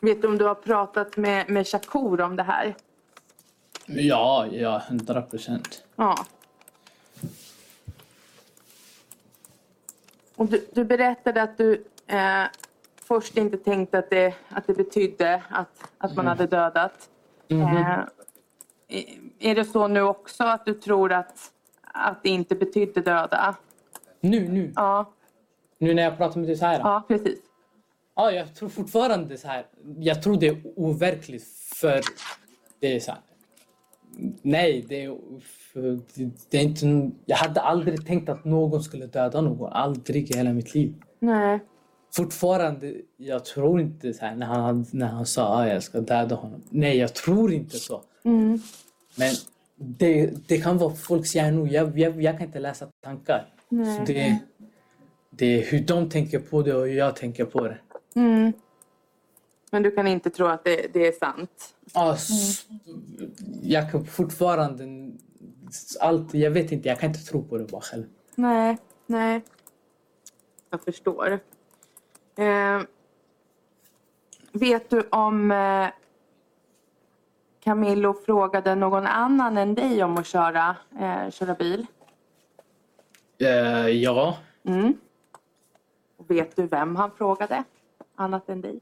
Vet 0.00 0.22
du 0.22 0.28
om 0.28 0.38
du 0.38 0.44
har 0.44 0.54
pratat 0.54 1.16
med, 1.16 1.50
med 1.50 1.66
Shakur 1.66 2.20
om 2.20 2.36
det 2.36 2.42
här? 2.42 2.74
Ja, 3.86 4.46
ja, 4.50 4.82
hundra 4.88 5.22
procent. 5.22 5.84
Ja. 5.96 6.14
Och 10.36 10.46
du, 10.46 10.66
du 10.72 10.84
berättade 10.84 11.42
att 11.42 11.58
du 11.58 11.84
eh, 12.06 12.44
först 13.02 13.36
inte 13.36 13.56
tänkte 13.56 13.98
att 13.98 14.10
det, 14.10 14.34
att 14.48 14.66
det 14.66 14.74
betydde 14.74 15.42
att, 15.50 15.90
att 15.98 16.16
man 16.16 16.26
hade 16.26 16.46
dödat. 16.46 17.08
Eh, 17.48 17.98
är- 18.88 19.18
är 19.38 19.54
det 19.54 19.64
så 19.64 19.88
nu 19.88 20.00
också 20.02 20.44
att 20.44 20.64
du 20.66 20.74
tror 20.74 21.12
att, 21.12 21.52
att 21.82 22.22
det 22.22 22.28
inte 22.28 22.54
betydde 22.54 23.00
döda? 23.00 23.54
Nu, 24.20 24.48
nu. 24.48 24.72
Ja, 24.76 25.12
Nu 25.78 25.94
när 25.94 26.02
jag 26.02 26.16
pratar 26.16 26.40
med 26.40 26.48
dig 26.48 26.56
så 26.56 26.66
här. 26.66 26.78
ja 26.78 27.02
precis. 27.08 27.38
Ja, 28.14 28.30
jag 28.32 28.54
tror 28.54 28.68
fortfarande 28.68 29.38
så 29.38 29.48
här. 29.48 29.66
Jag 29.98 30.22
tror 30.22 30.36
det 30.36 30.48
är 30.48 30.62
overkligt 30.76 31.44
för 31.74 32.00
det 32.80 32.96
är 32.96 33.00
så 33.00 33.10
här. 33.10 33.20
Nej, 34.42 34.84
det 34.88 35.10
det 36.50 36.58
är 36.58 36.62
inte... 36.62 37.10
Jag 37.26 37.36
hade 37.36 37.60
aldrig 37.60 38.06
tänkt 38.06 38.28
att 38.28 38.44
någon 38.44 38.82
skulle 38.82 39.06
döda 39.06 39.40
någon. 39.40 39.72
Aldrig 39.72 40.30
i 40.30 40.36
hela 40.36 40.52
mitt 40.52 40.74
liv. 40.74 40.94
Nej. 41.18 41.60
Fortfarande, 42.14 42.94
jag 43.16 43.44
tror 43.44 43.80
inte 43.80 44.14
så 44.14 44.24
här 44.24 44.34
när 44.34 44.46
han, 44.46 44.86
när 44.90 45.06
han 45.06 45.26
sa 45.26 45.62
att 45.62 45.68
jag 45.68 45.82
ska 45.82 46.00
döda 46.00 46.34
honom. 46.34 46.62
Nej, 46.70 46.96
jag 46.96 47.14
tror 47.14 47.52
inte 47.52 47.76
så. 47.76 48.02
Mm. 48.24 48.58
Men 49.16 49.34
det, 49.76 50.30
det 50.48 50.58
kan 50.58 50.78
vara 50.78 50.94
folks 50.94 51.34
hjärnor. 51.34 51.68
Jag, 51.68 51.98
jag, 51.98 52.22
jag 52.22 52.38
kan 52.38 52.46
inte 52.46 52.60
läsa 52.60 52.88
tankar. 53.04 53.46
Nej. 53.68 53.98
Så 53.98 54.12
det, 54.12 54.38
det 55.30 55.46
är 55.46 55.62
hur 55.70 55.80
de 55.80 56.08
tänker 56.10 56.38
på 56.38 56.62
det 56.62 56.74
och 56.74 56.86
hur 56.86 56.96
jag 56.96 57.16
tänker 57.16 57.44
på 57.44 57.68
det. 57.68 57.78
Mm. 58.14 58.52
Men 59.76 59.82
du 59.82 59.90
kan 59.90 60.06
inte 60.06 60.30
tro 60.30 60.46
att 60.46 60.64
det, 60.64 60.92
det 60.92 61.06
är 61.06 61.12
sant? 61.12 61.74
Ja, 61.94 62.16
Jag 63.62 63.90
kan 63.92 64.04
fortfarande... 64.04 64.84
Allt, 66.00 66.34
jag 66.34 66.50
vet 66.50 66.72
inte, 66.72 66.88
jag 66.88 67.00
kan 67.00 67.08
inte 67.10 67.24
tro 67.24 67.44
på 67.44 67.58
det 67.58 67.64
bara 67.64 67.80
själv. 67.80 68.04
Nej, 68.34 68.78
nej. 69.06 69.40
Jag 70.70 70.82
förstår. 70.84 71.40
Eh, 72.36 72.80
vet 74.52 74.90
du 74.90 75.02
om 75.10 75.50
eh, 75.50 75.88
Camillo 77.60 78.14
frågade 78.26 78.74
någon 78.74 79.06
annan 79.06 79.58
än 79.58 79.74
dig 79.74 80.04
om 80.04 80.16
att 80.18 80.26
köra, 80.26 80.76
eh, 81.00 81.30
köra 81.30 81.54
bil? 81.54 81.86
Eh, 83.38 83.88
ja, 83.88 84.38
Mm. 84.64 84.94
Och 86.16 86.30
Vet 86.30 86.56
du 86.56 86.66
vem 86.66 86.96
han 86.96 87.10
frågade? 87.10 87.64
Annat 88.14 88.48
än 88.48 88.60
dig? 88.60 88.80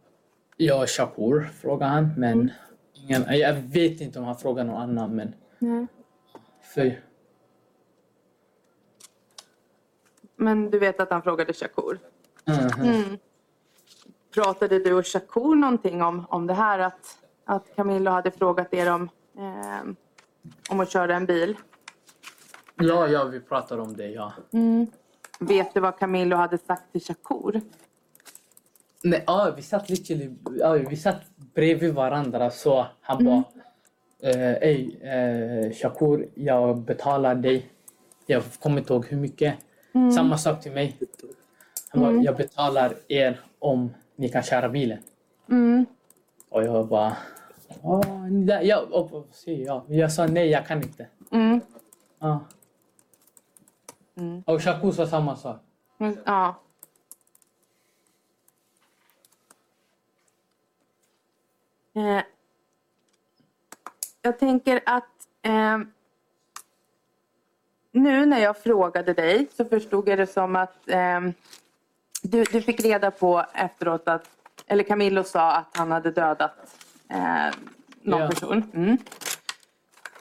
Ja, 0.56 0.86
Shakur 0.86 1.40
frågade 1.60 1.92
han, 1.92 2.10
men 2.16 2.50
ingen, 2.94 3.24
jag 3.38 3.54
vet 3.54 4.00
inte 4.00 4.18
om 4.18 4.24
han 4.24 4.36
frågade 4.36 4.70
någon 4.70 4.82
annan. 4.82 5.16
Men 5.16 5.34
Nej. 5.58 5.86
för, 6.62 7.00
Men 10.36 10.70
du 10.70 10.78
vet 10.78 11.00
att 11.00 11.10
han 11.10 11.22
frågade 11.22 11.52
Shakur? 11.52 11.98
Mhm. 12.44 12.88
Mm. 12.88 13.18
Pratade 14.34 14.78
du 14.78 14.92
och 14.92 15.06
Shakur 15.06 15.54
någonting 15.54 16.02
om, 16.02 16.26
om 16.28 16.46
det 16.46 16.54
här? 16.54 16.78
Att, 16.78 17.18
att 17.44 17.76
Camillo 17.76 18.10
hade 18.10 18.30
frågat 18.30 18.74
er 18.74 18.92
om, 18.92 19.08
eh, 19.38 19.92
om 20.70 20.80
att 20.80 20.90
köra 20.90 21.16
en 21.16 21.26
bil? 21.26 21.56
Ja, 22.74 23.08
ja, 23.08 23.24
vi 23.24 23.40
pratade 23.40 23.82
om 23.82 23.96
det, 23.96 24.08
ja. 24.08 24.32
Vet 25.40 25.74
du 25.74 25.80
vad 25.80 25.98
Camillo 25.98 26.36
hade 26.36 26.58
sagt 26.58 26.92
till 26.92 27.00
Shakur? 27.00 27.60
Nej, 29.04 29.24
ja, 29.26 29.52
vi 29.56 29.62
satt 29.62 29.90
literally, 29.90 30.30
ja, 30.58 30.72
vi 30.72 30.96
satt 30.96 31.20
bredvid 31.54 31.94
varandra 31.94 32.50
så 32.50 32.86
han 33.00 33.24
bara 33.24 33.42
eh, 34.22 34.52
Ey, 34.62 34.96
eh, 35.02 35.72
Shakur, 35.72 36.28
jag 36.34 36.78
betalar 36.78 37.34
dig. 37.34 37.66
Jag 38.26 38.42
kommer 38.60 38.78
inte 38.78 38.92
ihåg 38.92 39.06
hur 39.06 39.16
mycket. 39.16 39.54
Samma 40.14 40.38
sak 40.38 40.62
till 40.62 40.72
mig. 40.72 40.96
Han 41.88 42.02
bara, 42.02 42.12
jag 42.12 42.36
betalar 42.36 42.94
er 43.08 43.40
om 43.58 43.94
ni 44.16 44.28
kan 44.28 44.42
köra 44.42 44.68
bilen. 44.68 44.98
Mm. 45.50 45.86
Och 46.48 46.64
jag 46.64 46.88
bara, 46.88 47.16
"Ja, 47.82 48.02
ja, 48.46 48.62
ja, 48.62 48.86
och, 48.90 49.12
och, 49.14 49.26
ja. 49.44 49.84
Jag 49.88 50.12
sa 50.12 50.26
nej, 50.26 50.48
jag 50.50 50.66
kan 50.66 50.82
inte. 50.82 51.06
Mm. 51.32 51.60
Ja. 52.18 52.40
Och 54.44 54.62
Shakur 54.62 54.92
sa 54.92 55.06
samma 55.06 55.36
sak. 55.36 55.60
Mm, 56.00 56.16
Ja. 56.26 56.54
Eh, 61.96 62.22
jag 64.22 64.38
tänker 64.38 64.80
att 64.86 65.04
eh, 65.42 65.78
nu 67.92 68.26
när 68.26 68.38
jag 68.40 68.58
frågade 68.58 69.12
dig 69.12 69.46
så 69.56 69.64
förstod 69.64 70.08
jag 70.08 70.18
det 70.18 70.26
som 70.26 70.56
att 70.56 70.88
eh, 70.88 71.20
du, 72.22 72.44
du 72.44 72.62
fick 72.62 72.80
reda 72.80 73.10
på 73.10 73.44
efteråt 73.54 74.08
att, 74.08 74.28
eller 74.66 74.82
Camillo 74.84 75.24
sa 75.24 75.52
att 75.52 75.76
han 75.76 75.90
hade 75.92 76.10
dödat 76.10 76.76
eh, 77.08 77.54
någon 78.02 78.20
Ja. 78.20 78.28
person. 78.28 78.70
Mm. 78.74 78.98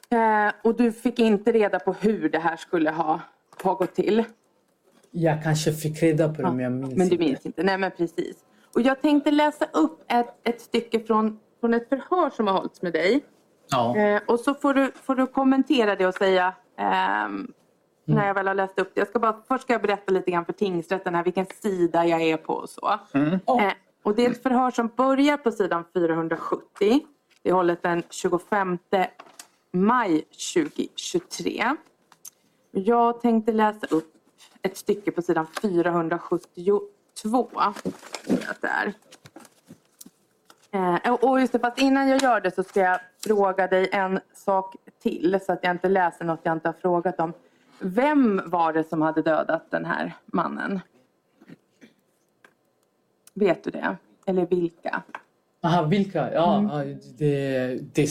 Eh, 0.09 0.53
och 0.61 0.75
du 0.75 0.91
fick 0.91 1.19
inte 1.19 1.51
reda 1.51 1.79
på 1.79 1.93
hur 1.93 2.29
det 2.29 2.39
här 2.39 2.55
skulle 2.57 2.91
ha, 2.91 3.21
ha 3.63 3.73
gått 3.73 3.95
till. 3.95 4.23
Jag 5.11 5.43
kanske 5.43 5.73
fick 5.73 6.03
reda 6.03 6.33
på 6.33 6.41
det 6.41 6.51
men 6.51 6.59
jag 6.59 6.71
minns 6.71 6.95
Men 6.97 7.07
du 7.09 7.13
inte. 7.15 7.17
minns 7.25 7.45
inte? 7.45 7.63
Nej 7.63 7.77
men 7.77 7.91
precis. 7.91 8.35
Och 8.75 8.81
jag 8.81 9.01
tänkte 9.01 9.31
läsa 9.31 9.65
upp 9.73 10.03
ett, 10.07 10.35
ett 10.43 10.61
stycke 10.61 10.99
från, 10.99 11.39
från 11.63 11.73
ett 11.73 11.89
förhör 11.89 12.29
som 12.29 12.47
har 12.47 12.53
hållits 12.53 12.81
med 12.81 12.93
dig. 12.93 13.23
Ja. 13.69 13.97
Eh, 13.97 14.21
och 14.27 14.39
så 14.39 14.53
får 14.53 14.73
du, 14.73 14.91
får 15.03 15.15
du 15.15 15.27
kommentera 15.27 15.95
det 15.95 16.07
och 16.07 16.13
säga 16.13 16.53
ehm, 16.77 17.53
när 18.05 18.27
jag 18.27 18.33
väl 18.33 18.47
har 18.47 18.55
läst 18.55 18.79
upp 18.79 18.91
det. 18.93 19.01
Jag 19.01 19.07
ska 19.07 19.19
bara, 19.19 19.41
först 19.47 19.63
ska 19.63 19.73
jag 19.73 19.81
berätta 19.81 20.11
lite 20.11 20.31
grann 20.31 20.45
för 20.45 20.53
tingsrätten 20.53 21.15
här, 21.15 21.23
vilken 21.23 21.45
sida 21.45 22.05
jag 22.05 22.21
är 22.21 22.37
på 22.37 22.53
och 22.53 22.69
så. 22.69 22.99
Ja. 23.45 23.61
Eh, 23.61 23.73
och 24.03 24.15
det 24.15 24.25
är 24.25 24.31
ett 24.31 24.43
förhör 24.43 24.71
som 24.71 24.87
börjar 24.87 25.37
på 25.37 25.51
sidan 25.51 25.83
470. 25.93 26.99
Det 27.43 27.49
är 27.49 27.53
hållet 27.53 27.83
den 27.83 28.03
25 28.09 28.77
maj 29.73 30.25
2023. 30.55 31.75
Jag 32.71 33.21
tänkte 33.21 33.51
läsa 33.51 33.87
upp 33.89 34.13
ett 34.61 34.77
stycke 34.77 35.11
på 35.11 35.21
sidan 35.21 35.47
472. 35.61 37.59
Att 38.47 38.61
det 38.61 38.67
är. 38.67 38.93
Eh, 40.73 41.13
och 41.13 41.39
just 41.39 41.53
det, 41.53 41.59
fast 41.59 41.77
innan 41.79 42.07
jag 42.09 42.21
gör 42.21 42.41
det 42.41 42.51
så 42.51 42.63
ska 42.63 42.79
jag 42.79 42.99
fråga 43.23 43.67
dig 43.67 43.89
en 43.91 44.19
sak 44.33 44.75
till 45.01 45.39
så 45.45 45.53
att 45.53 45.59
jag 45.61 45.71
inte 45.71 45.89
läser 45.89 46.25
något 46.25 46.39
jag 46.43 46.53
inte 46.53 46.67
har 46.67 46.73
frågat 46.73 47.19
om. 47.19 47.33
Vem 47.79 48.41
var 48.45 48.73
det 48.73 48.83
som 48.83 49.01
hade 49.01 49.21
dödat 49.21 49.71
den 49.71 49.85
här 49.85 50.13
mannen? 50.25 50.79
Vet 53.33 53.63
du 53.63 53.71
det? 53.71 53.97
Eller 54.25 54.45
vilka? 54.45 55.03
Aha, 55.61 55.81
vilka? 55.83 56.33
Ja, 56.33 56.57
Mm. 56.57 56.99
det, 57.17 57.79
det, 57.93 58.07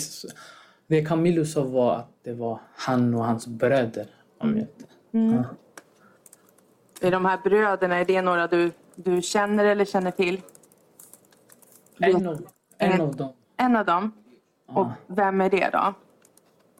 det 0.86 1.04
Camilo 1.04 1.44
sa 1.44 1.64
var 1.64 1.94
att 1.96 2.10
det 2.22 2.32
var 2.32 2.60
han 2.76 3.14
och 3.14 3.24
hans 3.24 3.46
bröder. 3.46 4.06
Om 4.38 4.48
jag 4.50 4.58
inte... 4.58 4.84
Mm. 5.12 5.34
Ja. 5.36 5.44
Är 7.06 7.10
de 7.10 7.24
här 7.24 7.38
bröderna, 7.44 7.96
är 7.96 8.04
det 8.04 8.22
några 8.22 8.46
du, 8.46 8.72
du 8.94 9.22
känner 9.22 9.64
eller 9.64 9.84
känner 9.84 10.10
till? 10.10 10.40
En, 12.02 12.26
av, 12.26 12.46
en 12.78 13.00
av 13.00 13.16
dem. 13.16 13.32
En 13.56 13.76
av 13.76 13.84
dem? 13.84 14.12
Och 14.66 14.86
vem 15.06 15.40
är 15.40 15.50
det 15.50 15.70
då? 15.72 15.94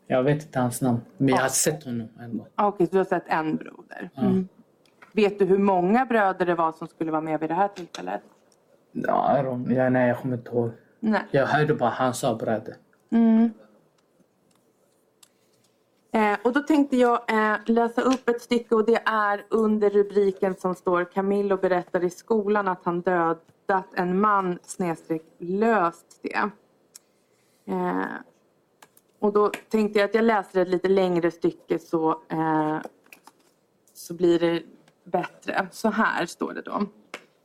Jag 0.07 0.23
vet 0.23 0.43
inte 0.43 0.59
hans 0.59 0.81
namn, 0.81 1.01
men 1.17 1.29
jag 1.29 1.37
har 1.37 1.49
sett 1.49 1.85
honom. 1.85 2.09
Ah, 2.55 2.69
Okej, 2.69 2.87
så 2.87 2.93
du 2.93 2.99
har 2.99 3.05
sett 3.05 3.29
en 3.29 3.57
broder. 3.57 4.11
Mm. 4.17 4.49
Vet 5.13 5.39
du 5.39 5.45
hur 5.45 5.59
många 5.59 6.07
bröder 6.07 6.47
det 6.47 6.55
var 6.55 6.73
som 6.73 6.89
skulle 6.89 7.11
vara 7.11 7.21
med 7.21 7.41
vid 7.41 7.51
det 7.51 7.55
här 7.55 7.69
tillfället? 7.69 8.23
Ja, 8.93 9.57
nej, 9.91 10.09
jag 10.09 10.19
kommer 10.19 10.37
inte 10.37 10.51
ihåg. 10.51 10.71
Nej. 11.01 11.23
Jag 11.31 11.47
hörde 11.47 11.75
bara 11.75 11.91
han 11.91 12.15
sa 12.15 12.35
bröder. 12.35 12.77
Eh, 16.15 16.37
och 16.45 16.53
då 16.53 16.61
tänkte 16.61 16.97
jag 16.97 17.31
eh, 17.31 17.57
läsa 17.67 18.03
upp 18.03 18.29
ett 18.29 18.43
stycke 18.43 18.75
och 18.75 18.87
det 18.87 19.03
är 19.05 19.45
under 19.49 19.91
rubriken 19.91 20.55
som 20.55 20.75
står 20.75 21.05
Camillo 21.05 21.57
berättar 21.57 22.05
i 22.05 22.11
skolan 22.11 22.69
att 22.69 22.85
han 22.85 23.01
hittat 23.73 23.95
en 23.95 24.21
man 24.21 24.59
snedstreck 24.63 25.23
löst 25.39 26.21
det. 26.23 26.51
Eh, 27.73 28.05
och 29.21 29.33
då 29.33 29.51
tänkte 29.69 29.99
jag 29.99 30.09
att 30.09 30.15
jag 30.15 30.25
läser 30.25 30.63
ett 30.63 30.69
lite 30.69 30.89
längre 30.89 31.31
stycke 31.31 31.79
så, 31.79 32.11
eh, 32.11 32.79
så 33.95 34.15
blir 34.15 34.39
det 34.39 34.63
bättre. 35.05 35.67
Så 35.71 35.89
här 35.89 36.27
står 36.27 36.53
det 36.53 36.63
då. 36.63 36.87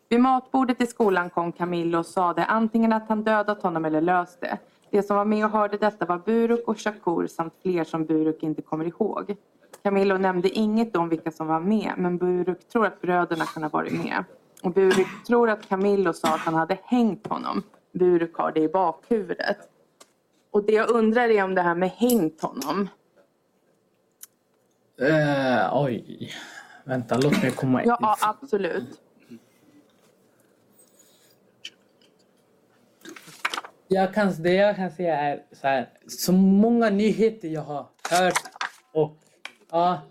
Vid 0.10 0.20
matbordet 0.20 0.82
i 0.82 0.86
skolan 0.86 1.30
kom 1.30 1.52
Camillo 1.52 2.00
och 2.00 2.06
sade 2.06 2.46
antingen 2.46 2.94
att 2.94 3.10
han 3.10 3.24
dödat 3.24 3.64
honom 3.64 3.86
eller 3.86 4.02
löst 4.02 4.42
det. 4.42 4.58
De 4.90 5.04
som 5.04 5.18
var 5.18 5.26
med 5.26 5.46
och 5.46 5.52
hörde 5.52 5.78
detta 5.78 6.06
var 6.06 6.18
Buruk 6.18 6.68
och 6.68 6.80
Shakur 6.80 7.28
samt 7.28 7.54
fler 7.62 7.84
som 7.84 8.06
Buruk 8.06 8.44
inte 8.44 8.62
kommer 8.62 8.86
ihåg. 8.86 9.36
Camillo 9.84 10.18
nämnde 10.18 10.50
inget 10.50 10.96
om 10.96 11.10
vilka 11.10 11.32
som 11.32 11.48
var 11.48 11.60
med 11.60 11.94
men 11.98 12.18
Buruk 12.18 12.68
tror 12.68 12.86
att 12.86 13.02
bröderna 13.02 13.46
kan 13.46 13.64
ha 13.64 13.70
varit 13.70 14.04
med. 14.04 14.24
Och 14.64 14.72
Buruk 14.72 15.08
tror 15.28 15.50
att 15.50 15.70
Camillo 15.70 16.14
sa 16.14 16.36
att 16.36 16.40
han 16.40 16.54
hade 16.54 16.78
hängt 16.84 17.28
honom. 17.28 17.64
Buruk 17.92 18.36
har 18.36 18.52
det 18.52 18.60
i 18.60 18.70
bakhuvudet. 18.70 19.58
Och 20.52 20.66
det 20.66 20.74
jag 20.74 20.90
undrar 20.90 21.30
är 21.30 21.44
om 21.44 21.56
det 21.56 21.62
här 21.62 21.76
med 21.76 21.90
hängt 21.90 22.42
honom. 22.42 22.90
Eh, 25.02 25.84
oj. 25.84 26.32
Vänta, 26.84 27.18
låt 27.18 27.42
mig 27.42 27.52
komma 27.52 27.84
in. 27.84 27.90
Ja, 27.90 27.98
ja 28.02 28.18
absolut. 28.20 29.02
Jag 33.88 34.14
kan, 34.14 34.44
det 34.44 34.54
jag 34.54 34.76
kan 34.76 34.92
säga 34.92 35.20
är 35.20 35.44
så 35.52 35.68
här. 35.68 35.90
Så 36.08 36.32
många 36.32 36.90
nyheter 36.90 37.48
jag 37.48 37.62
har 37.62 37.88
hört 38.12 38.34
och 38.94 39.18
ja, 39.72 40.02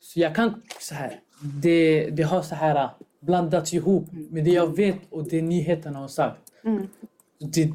så 0.00 0.20
jag 0.20 0.34
kan 0.34 0.62
så 0.80 0.94
här. 0.94 1.20
Det, 1.62 2.10
det 2.10 2.22
har 2.22 2.42
så 2.42 2.54
här 2.54 2.90
blandats 3.26 3.74
ihop 3.74 4.06
med 4.12 4.44
det 4.44 4.50
jag 4.50 4.76
vet 4.76 4.98
och 5.10 5.24
det 5.24 5.42
nyheterna 5.42 5.98
har 5.98 6.08
sagt. 6.08 6.40
Det, 7.54 7.72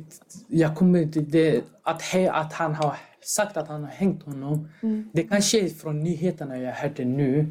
jag 0.48 0.78
kommer 0.78 1.00
inte... 1.02 1.20
Det, 1.20 1.64
att, 1.84 2.02
he, 2.02 2.32
att 2.32 2.54
han 2.54 2.76
har 2.76 2.96
sagt 3.22 3.58
att 3.58 3.68
han 3.68 3.84
har 3.84 3.90
hängt 3.92 4.24
honom. 4.24 4.70
Det 5.14 5.24
kanske 5.24 5.60
är 5.66 5.70
från 5.70 6.00
nyheterna 6.04 6.58
jag 6.58 6.72
hörde 6.74 7.06
nu. 7.06 7.46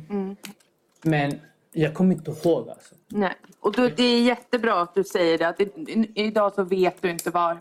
Men 1.03 1.33
jag 1.73 1.95
kommer 1.95 2.15
inte 2.15 2.31
ihåg 2.31 2.69
alltså. 2.69 2.95
Nej. 3.09 3.35
Och 3.61 3.73
då, 3.73 3.89
det 3.89 4.03
är 4.03 4.23
jättebra 4.23 4.81
att 4.83 4.95
du 4.95 5.05
säger 5.05 5.39
det. 5.39 5.49
Att 5.49 5.61
i, 5.61 5.69
idag 6.15 6.55
så 6.55 6.63
vet 6.65 7.03
du 7.03 7.11
inte 7.11 7.31
var, 7.31 7.61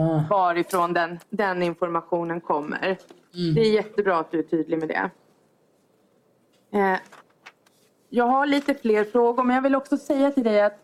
Ah. 0.00 0.20
varifrån 0.30 0.92
den, 0.92 1.18
den 1.30 1.62
informationen 1.62 2.40
kommer. 2.40 2.98
Det 3.54 3.60
är 3.60 3.72
jättebra 3.72 4.18
att 4.18 4.30
du 4.30 4.38
är 4.38 4.42
tydlig 4.42 4.78
med 4.78 4.88
det. 4.88 5.10
Eh, 6.78 6.98
jag 8.08 8.24
har 8.26 8.46
lite 8.46 8.74
fler 8.74 9.04
frågor 9.04 9.44
men 9.44 9.56
jag 9.56 9.62
vill 9.62 9.74
också 9.74 9.96
säga 9.96 10.30
till 10.30 10.44
dig 10.44 10.60
att 10.60 10.78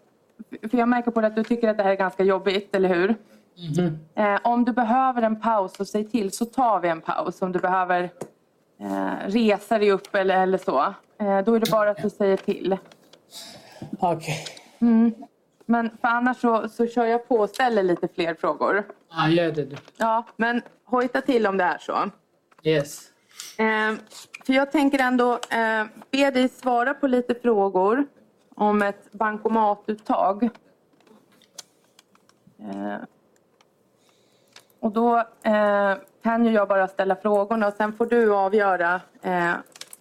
för 0.71 0.79
jag 0.79 0.89
märker 0.89 1.11
på 1.11 1.21
det 1.21 1.27
att 1.27 1.37
du 1.37 1.45
tycker 1.45 1.69
att 1.69 1.77
det 1.77 1.83
här 1.83 1.91
är 1.91 1.97
ganska 1.97 2.23
jobbigt, 2.23 2.75
eller 2.75 2.89
hur? 2.89 3.15
Eh, 4.15 4.39
om 4.45 4.65
du 4.65 4.73
behöver 4.73 5.23
en 5.23 5.41
paus 5.41 5.77
så 5.77 5.85
säg 5.85 6.05
till 6.05 6.33
så 6.33 6.45
tar 6.45 6.81
vi 6.81 6.89
en 6.89 7.01
paus. 7.01 7.43
Om 7.43 7.53
du 7.53 7.59
behöver 7.59 8.11
eh, 8.81 9.13
resa 9.27 9.79
dig 9.79 9.91
upp 9.91 10.15
eller, 10.15 10.43
eller 10.43 10.59
så. 10.59 10.95
Eh, 11.19 11.41
då 11.45 11.55
är 11.55 11.61
det 11.61 11.71
bara 11.71 11.91
att 11.91 12.03
du 12.03 12.11
säger 12.11 12.37
till. 12.37 12.77
Okej. 13.99 14.45
Men 15.67 15.91
för 16.01 16.09
annars 16.09 16.41
så, 16.41 16.69
så 16.69 16.87
kör 16.87 17.05
jag 17.05 17.29
på 17.29 17.37
och 17.37 17.51
ställer 17.51 17.83
lite 17.83 18.09
fler 18.09 18.35
frågor. 18.35 18.85
Ah, 19.11 19.29
gör 19.29 19.53
det 19.53 19.65
du. 19.65 19.77
Ja, 19.97 20.27
men 20.37 20.63
hojta 20.85 21.21
till 21.21 21.47
om 21.47 21.57
det 21.57 21.65
är 21.65 21.79
så. 21.79 22.11
Yes. 22.63 23.11
Eh, 23.59 23.95
för 24.47 24.53
jag 24.53 24.73
tänker 24.73 24.99
ändå 24.99 25.33
eh, 25.33 25.87
be 26.11 26.31
dig 26.31 26.49
svara 26.49 26.95
på 26.95 27.07
lite 27.07 27.35
frågor 27.35 28.07
om 28.55 28.83
ett 28.83 29.13
bankomatuttag. 29.13 30.43
Eh, 32.59 32.97
och 34.81 34.93
då 34.93 35.19
eh, 35.43 35.95
kan 36.23 36.45
ju 36.45 36.53
jag 36.53 36.69
bara 36.69 36.89
ställa 36.89 37.17
frågorna 37.17 37.67
och 37.67 37.75
sen 37.75 37.93
får 37.93 38.07
du 38.07 38.35
avgöra 38.35 39.01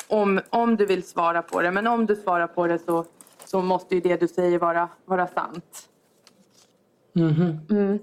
om, 0.07 0.41
om 0.49 0.75
du 0.75 0.85
vill 0.85 1.03
svara 1.03 1.41
på 1.41 1.61
det. 1.61 1.71
Men 1.71 1.87
om 1.87 2.05
du 2.05 2.15
svarar 2.15 2.47
på 2.47 2.67
det 2.67 2.79
så, 2.79 3.05
så 3.45 3.61
måste 3.61 3.95
ju 3.95 4.01
det 4.01 4.19
du 4.19 4.27
säger 4.27 4.59
vara, 4.59 4.89
vara 5.05 5.27
sant. 5.27 5.89
Mhm. 7.13 7.99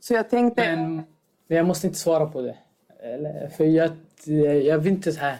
Så 0.00 0.14
jag 0.14 0.30
tänkte... 0.30 0.76
Men, 0.76 0.94
men 1.46 1.56
jag 1.56 1.66
måste 1.66 1.86
inte 1.86 1.98
svara 1.98 2.26
på 2.26 2.40
det. 2.40 2.56
Eller, 3.00 3.48
för 3.48 3.64
jag, 3.64 3.90
jag 4.64 4.78
vill 4.78 4.92
inte 4.92 5.12
så 5.12 5.20
här... 5.20 5.38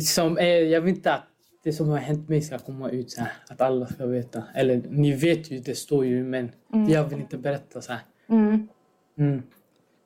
Som, 0.00 0.38
eh, 0.38 0.46
jag 0.46 0.80
vill 0.80 0.94
inte 0.94 1.14
att 1.14 1.22
det 1.62 1.72
som 1.72 1.88
har 1.88 1.98
hänt 1.98 2.28
mig 2.28 2.42
ska 2.42 2.58
komma 2.58 2.90
ut 2.90 3.10
så 3.10 3.20
här. 3.20 3.32
Att 3.48 3.60
alla 3.60 3.86
ska 3.86 4.06
veta. 4.06 4.42
Eller 4.54 4.82
ni 4.88 5.12
vet 5.12 5.50
ju, 5.50 5.58
det 5.58 5.74
står 5.74 6.04
ju, 6.04 6.24
men 6.24 6.52
jag 6.88 7.04
vill 7.04 7.18
inte 7.18 7.38
berätta 7.38 7.80
så 7.80 7.92
här. 7.92 8.00
Mm. 8.28 9.42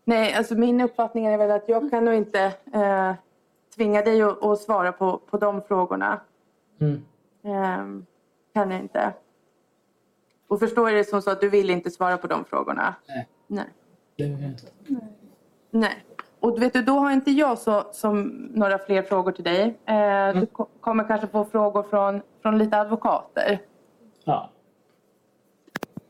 Nej, 0.05 0.35
alltså 0.35 0.55
min 0.55 0.81
uppfattning 0.81 1.26
är 1.26 1.38
väl 1.38 1.50
att 1.50 1.68
jag 1.68 1.90
kan 1.90 2.05
nog 2.05 2.14
inte 2.14 2.52
eh, 2.74 3.14
tvinga 3.76 4.02
dig 4.02 4.22
att, 4.22 4.44
att 4.44 4.61
svara 4.61 4.92
på, 4.92 5.18
på 5.18 5.37
de 5.37 5.62
frågorna. 5.62 6.20
Mm. 6.81 7.05
Eh, 7.44 8.02
kan 8.55 8.70
jag 8.70 8.81
inte. 8.81 9.12
Och 10.48 10.59
förstår 10.59 10.90
jag 10.90 10.98
det 10.98 11.05
som 11.05 11.22
så 11.22 11.31
att 11.31 11.40
du 11.40 11.48
vill 11.48 11.70
inte 11.70 11.90
svara 11.90 12.18
på 12.18 12.26
de 12.26 12.44
frågorna? 12.44 12.94
Nej. 13.09 13.29
Nej. 13.46 13.66
Det 14.16 14.24
vill 14.24 14.40
jag 14.42 14.50
inte. 14.50 14.66
Nej. 15.70 16.06
Och 16.46 16.62
vet 16.62 16.72
du, 16.72 16.82
då 16.82 16.92
har 16.98 17.11
inte 17.11 17.30
jag 17.30 17.59
så, 17.59 17.85
som 17.92 18.22
några 18.54 18.78
fler 18.78 19.02
frågor 19.02 19.32
till 19.32 19.44
dig. 19.44 19.78
Eh, 19.87 20.40
Du 20.40 20.46
ko- 20.46 20.68
kommer 20.80 21.04
kanske 21.09 21.26
få 21.26 21.44
frågor 21.44 21.82
från, 21.82 22.20
från 22.42 22.59
lite 22.59 22.80
advokater. 22.80 23.61
Ja. 24.24 24.50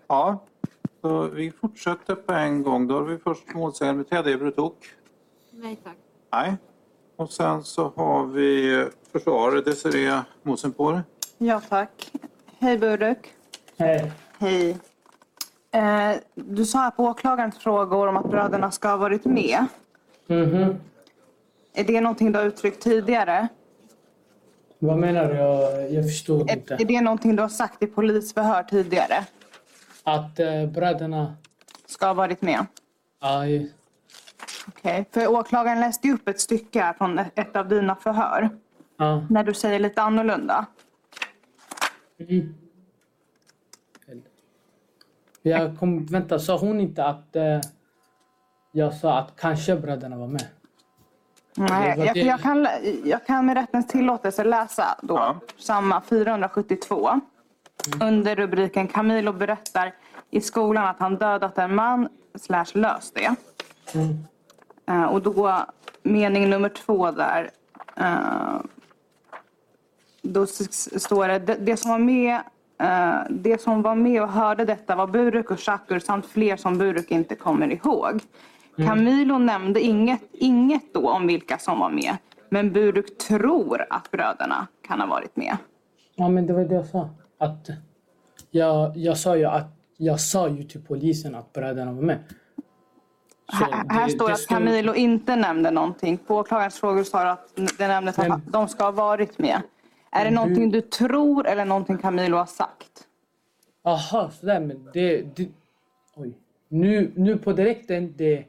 Ja, 0.07 0.39
Så 1.01 1.23
vi 1.23 1.51
fortsätter 1.51 2.15
på 2.15 2.33
en 2.33 2.63
gång. 2.63 2.87
Då 2.89 2.95
har 2.95 3.03
vi 3.03 3.19
först 3.19 3.55
målsägandebiträde 3.55 4.33
Ebro 4.33 4.51
Tok. 4.51 4.77
Nej 5.51 5.77
tack. 5.85 5.97
Nej. 6.33 6.57
Och 7.17 7.31
sen 7.31 7.65
så 7.65 7.93
har 7.97 8.27
vi 8.27 8.87
försvarare 9.13 9.61
Desiree 9.61 10.21
Mosenpour. 10.43 11.03
Ja, 11.39 11.61
tack. 11.69 12.13
Hej 12.59 12.79
Buruk. 12.79 13.35
Hej. 13.79 14.13
Hej. 14.39 14.77
Eh, 15.71 16.17
du 16.35 16.65
sa 16.65 16.91
på 16.91 17.05
åklagarens 17.05 17.59
frågor 17.59 18.07
om 18.09 18.17
att 18.17 18.31
bröderna 18.31 18.71
ska 18.71 18.89
ha 18.89 18.97
varit 18.97 19.25
med. 19.25 19.67
Mhm. 20.27 20.75
Är 21.73 21.85
det 21.85 22.01
någonting 22.01 22.33
du 22.33 22.39
har 22.39 22.47
uttryckt 22.47 22.83
tidigare? 22.83 23.49
Vad 24.79 24.99
menar 24.99 25.29
du? 25.29 25.35
Jag, 25.35 25.93
jag 25.93 26.05
förstod 26.05 26.51
Är, 26.51 26.57
inte. 26.57 26.75
är 26.75 26.85
det 26.85 27.01
någonting 27.01 27.37
du 27.37 27.43
har 27.43 27.49
sagt 27.49 27.83
i 27.83 27.87
polisförhör 27.87 28.63
tidigare? 28.63 29.25
Att 30.03 30.39
eh, 30.41 30.67
bröderna... 30.67 31.37
Ska 31.87 32.07
ha 32.07 32.15
varit 32.15 32.43
med? 32.43 32.67
Aj, 33.19 33.73
Okej. 34.69 35.05
För 35.11 35.27
åklagaren 35.27 35.81
läste 35.81 36.09
ju 36.09 36.15
upp 36.15 36.29
ett 36.29 36.41
stycke 36.41 36.81
här 36.81 36.93
från 36.93 37.19
ett- 37.19 37.57
av 37.57 37.69
dina 37.69 37.97
förhör. 37.97 38.51
ja. 38.97 39.27
När 39.31 39.45
du 39.45 39.55
säger 39.55 39.79
lite 39.79 40.03
annorlunda. 40.03 40.67
Mm. 42.19 42.55
Jag 45.43 45.79
kom, 45.79 46.07
vänta, 46.07 46.39
sa 46.39 46.59
hon 46.59 46.81
inte 46.81 47.05
att 47.05 47.37
eh, 47.37 47.61
jag 48.77 48.95
sa 48.95 49.19
att 49.19 49.37
kanske 49.37 49.77
bröderna 49.77 50.17
var 50.17 50.27
med? 50.27 50.45
Nej, 51.55 51.99
jag, 51.99 52.17
jag, 52.17 52.41
kan, 52.41 52.69
jag 53.05 53.27
kan 53.27 53.47
med 53.47 53.57
rättens 53.57 53.87
tillåtelse 53.87 54.45
läsa 54.45 54.99
då 55.03 55.15
Ja. 55.15 55.37
samma 55.59 56.01
472. 56.01 57.21
Under 58.01 58.37
rubriken 58.37 58.89
Camilo 58.89 59.33
berättar 59.33 59.95
i 60.31 60.41
skolan 60.41 60.85
att 60.87 60.99
han 60.99 61.17
dödat 61.17 61.59
en 61.59 61.75
man 61.75 62.09
slash 62.35 62.67
löst 62.75 63.15
det. 63.15 63.35
Mm. 63.95 64.25
Eh, 64.89 65.05
och 65.05 65.23
då 65.23 65.65
mening 66.03 66.51
nummer 66.51 66.69
två 66.69 67.11
där. 67.11 67.51
eh, 67.97 68.61
då 70.23 70.47
står 70.47 71.29
det, 71.29 71.39
det, 71.39 71.55
det 71.55 71.77
som 71.77 71.91
var 71.91 71.99
med 71.99 72.41
eh, 72.79 73.17
det 73.31 73.63
som 73.63 73.83
var 73.83 73.95
med 73.95 74.23
och 74.23 74.29
hörde 74.29 74.65
detta 74.65 74.97
var 74.97 75.07
Buruk 75.07 75.51
och 75.51 75.61
Shakur 75.61 75.99
samt 75.99 76.27
fler 76.27 76.57
som 76.57 76.79
Buruk 76.79 77.11
inte 77.11 77.35
kommer 77.35 77.73
ihåg. 77.73 78.21
Camilo 78.77 79.39
nämnde 79.39 79.81
inget, 79.81 80.21
inget 80.33 80.95
då 80.95 81.11
om 81.11 81.27
vilka 81.27 81.59
som 81.59 81.79
var 81.79 81.91
med. 81.91 82.17
Men 82.49 82.73
Buruk 82.73 83.19
tror 83.19 83.87
att 83.91 84.11
bröderna 84.11 84.67
kan 84.87 85.01
ha 85.01 85.07
varit 85.07 85.37
med. 85.37 85.57
Ja, 86.15 86.29
men 86.29 86.47
det 86.47 86.53
var 86.53 86.65
det 86.65 86.75
jag 86.75 86.87
sa. 86.87 87.11
Att 87.39 87.69
jag, 88.51 88.97
jag 88.97 89.19
sa 89.19 89.37
ju 89.37 89.45
att 89.45 89.67
jag 89.97 90.21
sa 90.21 90.49
ju 90.49 90.63
till 90.65 90.81
polisen 90.83 91.35
att 91.35 91.53
bröderna 91.53 91.93
var 91.93 92.03
med. 92.03 92.19
Så 93.51 93.57
Här, 93.57 93.85
här 93.89 94.07
det- 94.07 94.13
står 94.13 94.29
det 94.29 94.35
att 94.35 94.47
Camilo 94.47 94.95
inte 94.95 95.37
nämnde 95.37 95.71
någonting. 95.71 96.19
På 96.19 96.37
åklagarens 96.37 96.81
frågor 96.81 97.05
det 97.25 97.33
att 97.33 97.53
det 97.79 97.89
nämndes 97.89 98.19
Men- 98.19 98.33
att 98.33 98.53
de 98.53 98.69
ska 98.69 98.85
ha 98.85 98.91
varit 98.91 99.39
med. 99.39 99.61
Är 100.11 100.25
det 100.25 100.31
någonting 100.31 100.71
du- 100.71 100.81
tror 100.81 101.47
eller 101.47 101.65
någonting 101.65 101.99
Camilo 101.99 102.37
har 102.37 102.47
sagt? 102.47 103.07
Aha, 103.85 104.31
sådär. 104.31 104.61
Men 104.61 104.89
det... 104.93 105.37
det 105.37 105.49
oj. 106.17 106.33
Nu, 106.69 107.13
nu 107.17 107.39
på 107.39 107.53
direkten, 107.53 108.15
det... 108.17 108.45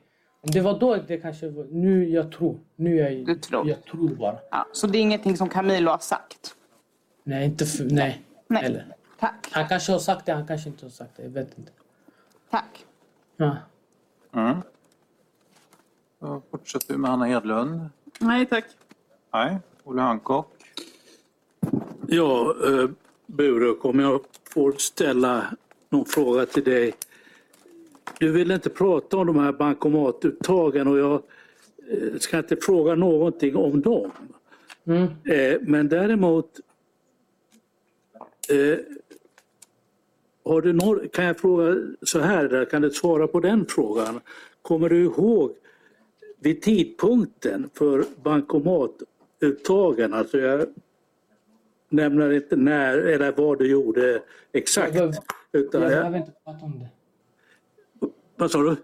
Det 0.52 0.62
var 0.62 0.80
då, 0.80 0.96
det 0.96 1.18
kanske 1.18 1.50
var... 1.50 1.68
Nu 1.72 2.10
jag 2.10 2.32
tror. 2.32 2.60
Nu 2.76 2.96
jag, 2.96 3.26
Du 3.26 3.36
tror. 3.36 3.70
Jag 3.70 3.86
tror 3.86 4.10
bara. 4.10 4.38
Ja, 4.52 4.66
så 4.72 4.88
det 4.88 4.98
är 4.98 5.02
ingenting 5.02 5.38
som 5.38 5.50
Camilo 5.50 5.92
har 5.92 5.98
sagt? 5.98 6.56
Nej, 7.24 7.46
inte 7.46 7.66
för... 7.66 7.84
Nej. 7.84 8.22
Nej. 8.48 8.66
Eller. 8.66 8.86
Tack. 9.20 9.48
Han 9.52 9.68
kanske 9.68 9.92
har 9.92 10.00
sagt 10.00 10.26
det, 10.26 10.34
han 10.34 10.48
kanske 10.48 10.70
inte 10.70 10.86
har 10.86 10.90
sagt 10.90 11.12
det. 11.18 11.24
Jag 11.24 11.30
vet 11.30 11.58
inte. 11.58 11.72
Tack. 12.50 12.86
Ja. 13.38 13.58
Mm. 14.34 14.58
Då 16.20 16.42
fortsätter 16.52 16.94
vi 16.94 16.98
med 17.00 17.10
Hanna 17.10 17.26
Hedlund. 17.26 17.90
Nej 18.20 18.46
tack. 18.46 18.66
Nej. 19.34 19.58
Olle 19.84 20.02
Hancock. 20.02 20.54
Ja, 22.08 22.56
eh, 22.68 22.90
Buruk, 23.26 23.86
om 23.86 24.00
jag 24.00 24.22
får 24.54 24.72
ställa 24.72 25.46
någon 25.90 26.06
fråga 26.06 26.46
till 26.46 26.64
dig. 26.64 26.94
Du 28.20 28.32
vill 28.32 28.52
inte 28.52 28.70
prata 28.70 29.18
om 29.18 29.28
de 29.28 29.40
här 29.40 29.52
bankomatuttagen 29.52 30.88
och 30.88 30.98
jag 30.98 31.24
eh, 31.92 32.20
ska 32.20 32.38
inte 32.38 32.56
fråga 32.56 32.96
någonting 32.96 33.56
om 33.56 33.82
dem. 33.82 34.12
Mm. 34.86 35.04
Eh, 35.04 35.58
Men 35.62 35.88
däremot 35.88 36.60
eh, 38.50 38.80
har 40.46 40.62
du 40.62 40.74
någon, 40.74 41.10
kan 41.10 41.26
jag 41.26 41.40
fråga 41.40 41.78
så 42.02 42.20
här, 42.20 42.48
där, 42.48 42.66
kan 42.66 42.82
du 42.82 42.90
svara 42.92 43.28
på 43.28 43.40
den 43.40 43.66
frågan? 43.70 44.20
Kommer 44.62 44.90
du 44.90 45.04
ihåg 45.04 45.56
vid 46.40 46.62
tidpunkten 46.62 47.70
för 47.74 48.06
bankomatuttagen, 48.24 50.14
alltså 50.14 50.38
jag 50.38 50.66
nämner 51.90 52.32
inte 52.32 52.56
när 52.56 52.98
eller 52.98 53.32
vad 53.32 53.60
du 53.60 53.72
gjorde 53.72 54.22
exakt. 54.52 54.96
Jag, 54.96 55.16
Utan 55.52 55.82
jag 55.82 55.92
jag, 55.92 55.98
behöver 56.00 56.18
inte 56.18 56.32
prata 56.46 56.66
om 56.66 56.80
det. 56.80 56.88
Vad 58.38 58.52
sa 58.52 58.62
du? 58.62 58.76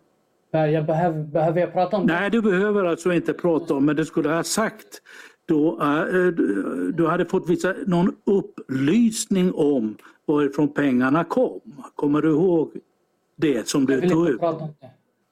Jag 0.51 0.85
behöver, 0.85 1.23
behöver 1.23 1.59
jag 1.61 1.73
prata 1.73 1.97
om 1.97 2.07
det? 2.07 2.13
Nej, 2.13 2.29
du 2.29 2.41
behöver 2.41 2.83
alltså 2.85 3.13
inte 3.13 3.33
prata 3.33 3.73
om, 3.73 3.85
men 3.85 3.95
du 3.95 4.05
skulle 4.05 4.29
ha 4.29 4.43
sagt 4.43 5.01
då 5.45 5.81
eh, 5.81 6.05
du- 6.95 7.07
hade 7.07 7.25
fått 7.25 7.49
visa 7.49 7.75
någon 7.87 8.15
upplysning 8.25 9.53
om 9.53 9.95
varifrån 10.25 10.73
pengarna 10.73 11.23
kom. 11.23 11.61
Kommer 11.95 12.21
du 12.21 12.29
ihåg 12.29 12.71
det 13.35 13.67
som 13.67 13.85
du 13.85 14.09
tog 14.09 14.29
ut? 14.29 14.41
det. 14.41 14.69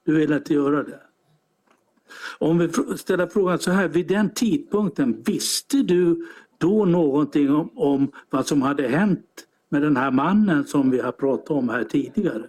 Du 0.04 0.14
vill 0.16 0.32
inte 0.32 0.54
göra 0.54 0.82
det? 0.82 1.00
Om 2.38 2.58
vi 2.58 2.68
ställer 2.96 3.26
frågan 3.26 3.58
så 3.58 3.70
här, 3.70 3.88
vid 3.88 4.06
den 4.08 4.30
tidpunkten, 4.30 5.22
visste 5.26 5.76
du 5.76 6.26
då 6.58 6.84
någonting 6.84 7.54
om, 7.54 7.70
om 7.74 8.12
vad 8.30 8.46
som 8.46 8.62
hade 8.62 8.88
hänt 8.88 9.46
med 9.68 9.82
den 9.82 9.96
här 9.96 10.10
mannen 10.10 10.64
som 10.64 10.90
vi 10.90 11.00
har 11.00 11.12
pratat 11.12 11.50
om 11.50 11.68
här 11.68 11.84
tidigare? 11.84 12.42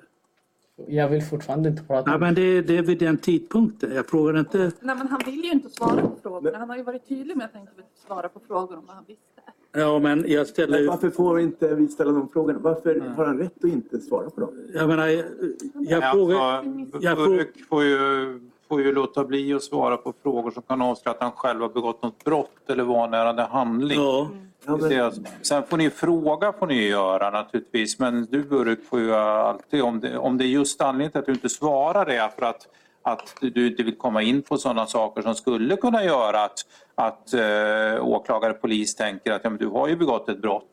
Jag 0.88 1.10
vill 1.10 1.22
fortfarande 1.22 1.70
inte 1.70 1.84
prata 1.84 2.12
det. 2.12 2.18
men 2.18 2.36
det, 2.36 2.62
det 2.62 2.78
är 2.78 2.82
vid 2.82 3.00
den 3.00 3.18
tidpunkten. 3.18 3.96
Jag 3.96 4.10
frågar 4.10 4.40
inte 4.40 4.58
Nej 4.58 4.96
men 4.96 5.08
han 5.08 5.22
vill 5.26 5.44
ju 5.44 5.52
inte 5.52 5.70
svara 5.70 6.02
på 6.02 6.16
frågorna. 6.22 6.58
Han 6.58 6.70
har 6.70 6.78
ju 6.78 6.84
varit 6.84 7.10
tydlig 7.10 7.38
med 7.38 7.46
att 7.46 7.54
han 7.54 7.62
inte 7.62 7.74
vill 7.76 7.86
svara 8.08 8.30
på 8.30 8.40
frågor 8.48 8.78
om 8.78 8.86
vad 8.86 8.96
han 8.96 9.06
visste. 9.08 9.24
Ja, 9.72 10.00
men 10.00 10.26
jag 10.28 10.48
ställer 10.48 10.80
ju... 10.80 10.88
Varför 10.88 11.10
får 11.10 11.40
inte 11.40 11.76
vi 11.76 11.88
ställa 11.88 12.12
de 12.12 12.30
frågorna? 12.30 12.60
Varför 12.60 13.00
har 13.00 13.26
han 13.26 13.38
rätt 13.38 13.64
att 13.64 13.70
inte 13.70 14.00
svara 14.00 14.30
på 14.30 14.42
dem? 14.42 14.50
Jag 14.74 14.88
menar, 14.88 15.08
jag, 15.08 15.26
jag 15.74 16.12
frågar... 16.12 16.40
alltså, 16.40 17.00
jag 17.02 17.18
Buruk 17.18 17.68
får 17.70 17.84
ju, 17.84 18.40
får 18.70 18.82
ju 18.82 18.92
låta 18.94 19.24
bli 19.24 19.54
att 19.54 19.64
svara 19.64 19.98
på 19.98 20.14
frågor 20.24 20.52
som 20.52 20.64
kan 20.64 20.82
avslöja 20.82 21.16
att 21.16 21.22
han 21.24 21.32
själv 21.32 21.62
har 21.62 21.70
begått 21.70 22.04
något 22.04 22.24
brott 22.24 22.70
eller 22.70 22.84
vanärande 22.84 23.44
handling. 23.44 24.00
Ja, 24.02 24.28
Ja, 24.66 24.78
men, 24.78 25.02
alltså- 25.02 25.22
Sen 25.42 25.64
får 25.64 25.78
ni 25.78 25.90
fråga 25.90 26.54
får 26.54 26.68
ni 26.68 26.88
göra 26.88 27.30
naturligtvis 27.30 28.00
men 28.00 28.26
du 28.26 28.44
Buruk 28.44 28.86
får 28.90 29.00
ju 29.00 29.16
alltid 29.16 29.82
om 29.84 30.00
det, 30.00 30.18
om 30.18 30.38
det 30.38 30.44
är 30.46 30.48
just 30.48 30.82
anledningen 30.82 31.12
till 31.12 31.20
att 31.20 31.26
du 31.26 31.32
inte 31.32 31.50
svarar 31.50 32.06
det 32.06 32.16
är 32.16 32.28
för 32.30 32.46
att, 32.46 32.68
att 33.02 33.36
du 33.42 33.68
inte 33.68 33.84
vill 33.84 33.98
komma 33.98 34.22
in 34.22 34.42
på 34.42 34.58
sådana 34.58 34.86
saker 34.86 35.22
som 35.22 35.36
skulle 35.36 35.76
kunna 35.76 36.04
göra 36.04 36.44
att, 36.44 36.60
att 36.96 37.34
eh, 37.34 38.06
åklagare 38.08 38.54
polis 38.54 38.96
tänker 38.96 39.32
att 39.32 39.42
ja, 39.44 39.50
men 39.50 39.60
du 39.60 39.68
har 39.68 39.88
ju 39.88 39.96
begått 39.96 40.30
ett 40.30 40.42
brott 40.42 40.70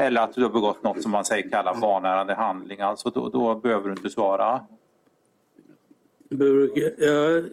eller 0.00 0.20
att 0.20 0.34
du 0.34 0.42
har 0.42 0.50
begått 0.50 0.82
något 0.82 1.02
som 1.02 1.10
man 1.12 1.24
säger 1.24 1.50
kallar 1.50 1.74
vanärande 1.74 2.34
handling. 2.34 2.80
Alltså 2.80 3.10
då, 3.10 3.28
då 3.28 3.54
behöver 3.54 3.88
du 3.88 3.94
inte 3.94 4.10
svara. 4.10 4.60
Jag, 6.28 7.44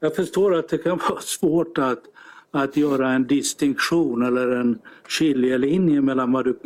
jag 0.00 0.16
förstår 0.16 0.54
att 0.54 0.68
det 0.68 0.78
kan 0.78 1.00
vara 1.10 1.20
svårt 1.20 1.78
att, 1.78 2.02
att 2.50 2.76
göra 2.76 3.12
en 3.12 3.26
distinktion 3.26 4.22
eller 4.22 4.48
en 4.48 4.78
skiljelinje 5.08 6.00
mellan 6.00 6.32
vad 6.32 6.44
du 6.44 6.56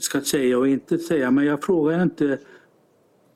ska 0.00 0.20
säga 0.20 0.58
och 0.58 0.68
inte 0.68 0.98
säga. 0.98 1.30
Men 1.30 1.44
jag 1.44 1.64
frågar 1.64 2.02
inte 2.02 2.38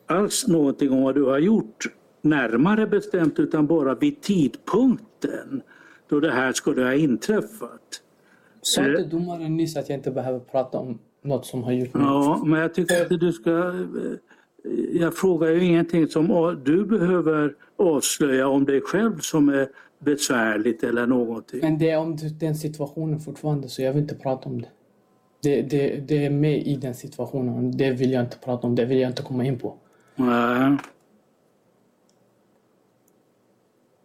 alls 0.07 0.49
någonting 0.49 0.91
om 0.91 1.03
vad 1.03 1.15
du 1.15 1.23
har 1.23 1.39
gjort 1.39 1.87
närmare 2.23 2.87
bestämt 2.87 3.39
utan 3.39 3.67
bara 3.67 3.95
vid 3.95 4.21
tidpunkten 4.21 5.63
då 6.09 6.21
det 6.21 6.31
här 6.31 6.53
skulle 6.53 6.83
ha 6.83 6.95
inträffat. 6.95 8.03
Sa 8.63 8.87
inte 8.87 9.03
domaren 9.03 9.57
nyss 9.57 9.77
att 9.77 9.89
jag 9.89 9.99
inte 9.99 10.11
behöver 10.11 10.39
prata 10.39 10.79
om 10.79 10.99
något 11.23 11.47
som 11.47 11.63
har 11.63 11.73
gjort 11.73 11.95
mig? 11.95 12.03
Ja, 12.05 12.43
men 12.47 12.61
jag 12.61 12.75
tycker 12.75 13.03
inte 13.03 13.17
du 13.17 13.33
ska... 13.33 13.73
Jag 14.93 15.17
frågar 15.17 15.49
ju 15.49 15.65
ingenting 15.65 16.09
som 16.09 16.61
du 16.65 16.85
behöver 16.85 17.55
avslöja 17.77 18.49
om 18.49 18.65
dig 18.65 18.81
själv 18.81 19.19
som 19.19 19.49
är 19.49 19.69
besvärligt 19.99 20.83
eller 20.83 21.07
någonting. 21.07 21.61
Men 21.63 21.79
det 21.79 21.91
är 21.91 21.99
om 21.99 22.19
den 22.41 22.57
situationen 22.57 23.21
fortfarande 23.21 23.69
så 23.69 23.83
jag 23.83 23.93
vill 23.93 24.03
inte 24.03 24.15
prata 24.15 24.49
om 24.49 24.63
det. 24.63 24.69
Det, 25.43 25.63
det, 25.63 25.97
det 26.09 26.27
är 26.27 26.31
med 26.31 26.67
i 26.67 26.77
den 26.77 26.95
situationen. 26.95 27.77
Det 27.77 27.91
vill 27.91 28.13
jag 28.13 28.25
inte 28.25 28.39
prata 28.39 28.67
om. 28.67 28.75
Det 28.75 28.85
vill 28.85 28.99
jag 28.99 29.11
inte 29.11 29.23
komma 29.23 29.45
in 29.45 29.59
på. 29.59 29.77
Nej. 30.17 30.77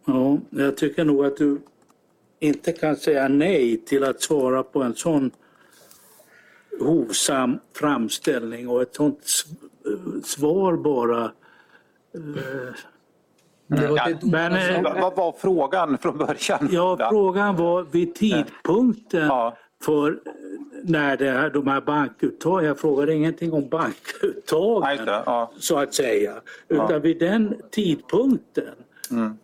Ja, 0.06 0.38
jag 0.50 0.76
tycker 0.76 1.04
nog 1.04 1.24
att 1.24 1.36
du 1.36 1.60
inte 2.40 2.72
kan 2.72 2.96
säga 2.96 3.28
nej 3.28 3.76
till 3.76 4.04
att 4.04 4.22
svara 4.22 4.62
på 4.62 4.82
en 4.82 4.94
sån 4.94 5.30
hovsam 6.80 7.58
framställning 7.72 8.68
och 8.68 8.82
ett 8.82 8.94
sånt 8.94 9.18
svar 10.24 10.76
bara 10.76 11.32
Ja, 13.70 14.06
domaren 14.20 14.52
men, 14.52 14.86
eh, 14.86 15.00
Vad 15.02 15.16
var 15.16 15.32
frågan 15.38 15.98
från 15.98 16.18
början? 16.18 16.68
Ja, 16.72 17.08
frågan 17.10 17.56
var 17.56 17.82
vid 17.82 18.14
tidpunkten 18.14 19.26
Ja. 19.26 19.56
för 19.82 20.18
när 20.84 21.16
det 21.16 21.30
här, 21.30 21.50
de 21.50 21.66
här 21.66 21.80
bankuttagen, 21.80 22.64
jag 22.66 22.78
frågade 22.78 23.14
ingenting 23.14 23.52
om 23.52 23.62
Ja, 23.62 23.68
bankuttagen 23.68 25.06
det, 25.06 25.22
ja. 25.26 25.52
så 25.58 25.78
att 25.78 25.94
säga. 25.94 26.32
Utan 26.68 27.00
vid 27.02 27.18
den 27.18 27.54
tidpunkten 27.70 28.74
Mm. 29.10 29.38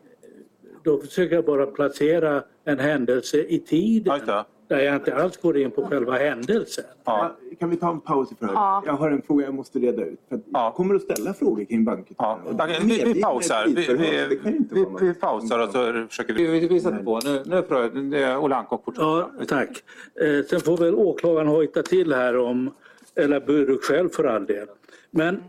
då 0.82 0.98
försöker 0.98 1.34
jag 1.34 1.44
bara 1.44 1.66
placera 1.66 2.42
en 2.64 2.78
händelse 2.78 3.36
i 3.36 3.56
Ja, 3.56 3.66
tiden. 3.68 4.44
Där 4.68 4.78
jag 4.80 4.94
inte 4.94 5.14
alls 5.16 5.36
går 5.36 5.56
in 5.58 5.70
på 5.70 5.86
själva 5.86 6.12
händelsen. 6.18 6.84
Ja. 7.04 7.36
Ja, 7.50 7.56
Kan 7.58 7.70
vi 7.70 7.76
ta 7.76 7.90
en 7.90 8.00
paus 8.00 8.32
i 8.32 8.34
förhöret? 8.34 8.54
Ja. 8.56 8.82
Jag 8.86 8.92
har 8.92 9.10
en 9.10 9.22
fråga 9.22 9.44
jag 9.44 9.54
måste 9.54 9.78
reda 9.78 10.04
ut. 10.04 10.20
För 10.28 10.36
att 10.36 10.42
Ja. 10.52 10.64
Jag 10.64 10.74
kommer 10.74 10.94
att 10.94 11.02
ställa 11.02 11.34
frågor 11.34 11.64
kring 11.64 11.78
Ja, 11.78 11.84
bankuttagen. 11.84 12.38
okej, 12.54 12.80
vi, 13.04 13.12
vi 13.12 13.22
pausar. 13.22 13.64
Vi, 13.66 13.74
vi, 13.74 14.26
Det 14.28 14.36
kan 14.36 14.52
ju 14.52 14.58
inte 14.58 14.74
vi, 14.74 14.86
vi 15.00 15.14
pausar 15.14 15.58
och 15.58 15.68
så 15.72 16.06
försöker 16.08 16.34
vi... 16.34 16.46
Vi, 16.46 16.68
vi 16.68 16.80
sätter 16.80 17.02
på. 17.04 17.20
Nu, 17.24 17.42
nu 17.46 17.56
är 17.56 18.10
det 18.10 18.18
är 18.22 18.38
Olle 18.38 18.54
Ankock 18.56 18.84
Ja, 18.96 19.30
tack. 19.48 19.82
Eh, 20.20 20.44
sen 20.50 20.60
får 20.60 20.76
väl 20.76 20.94
åklagaren 20.94 21.48
hojta 21.48 21.82
till 21.82 22.12
här 22.12 22.36
om, 22.36 22.70
eller 23.14 23.40
Buruk 23.40 23.82
själv 23.84 24.08
för 24.08 24.24
all 24.24 24.46
del. 24.46 24.66
Men 25.10 25.42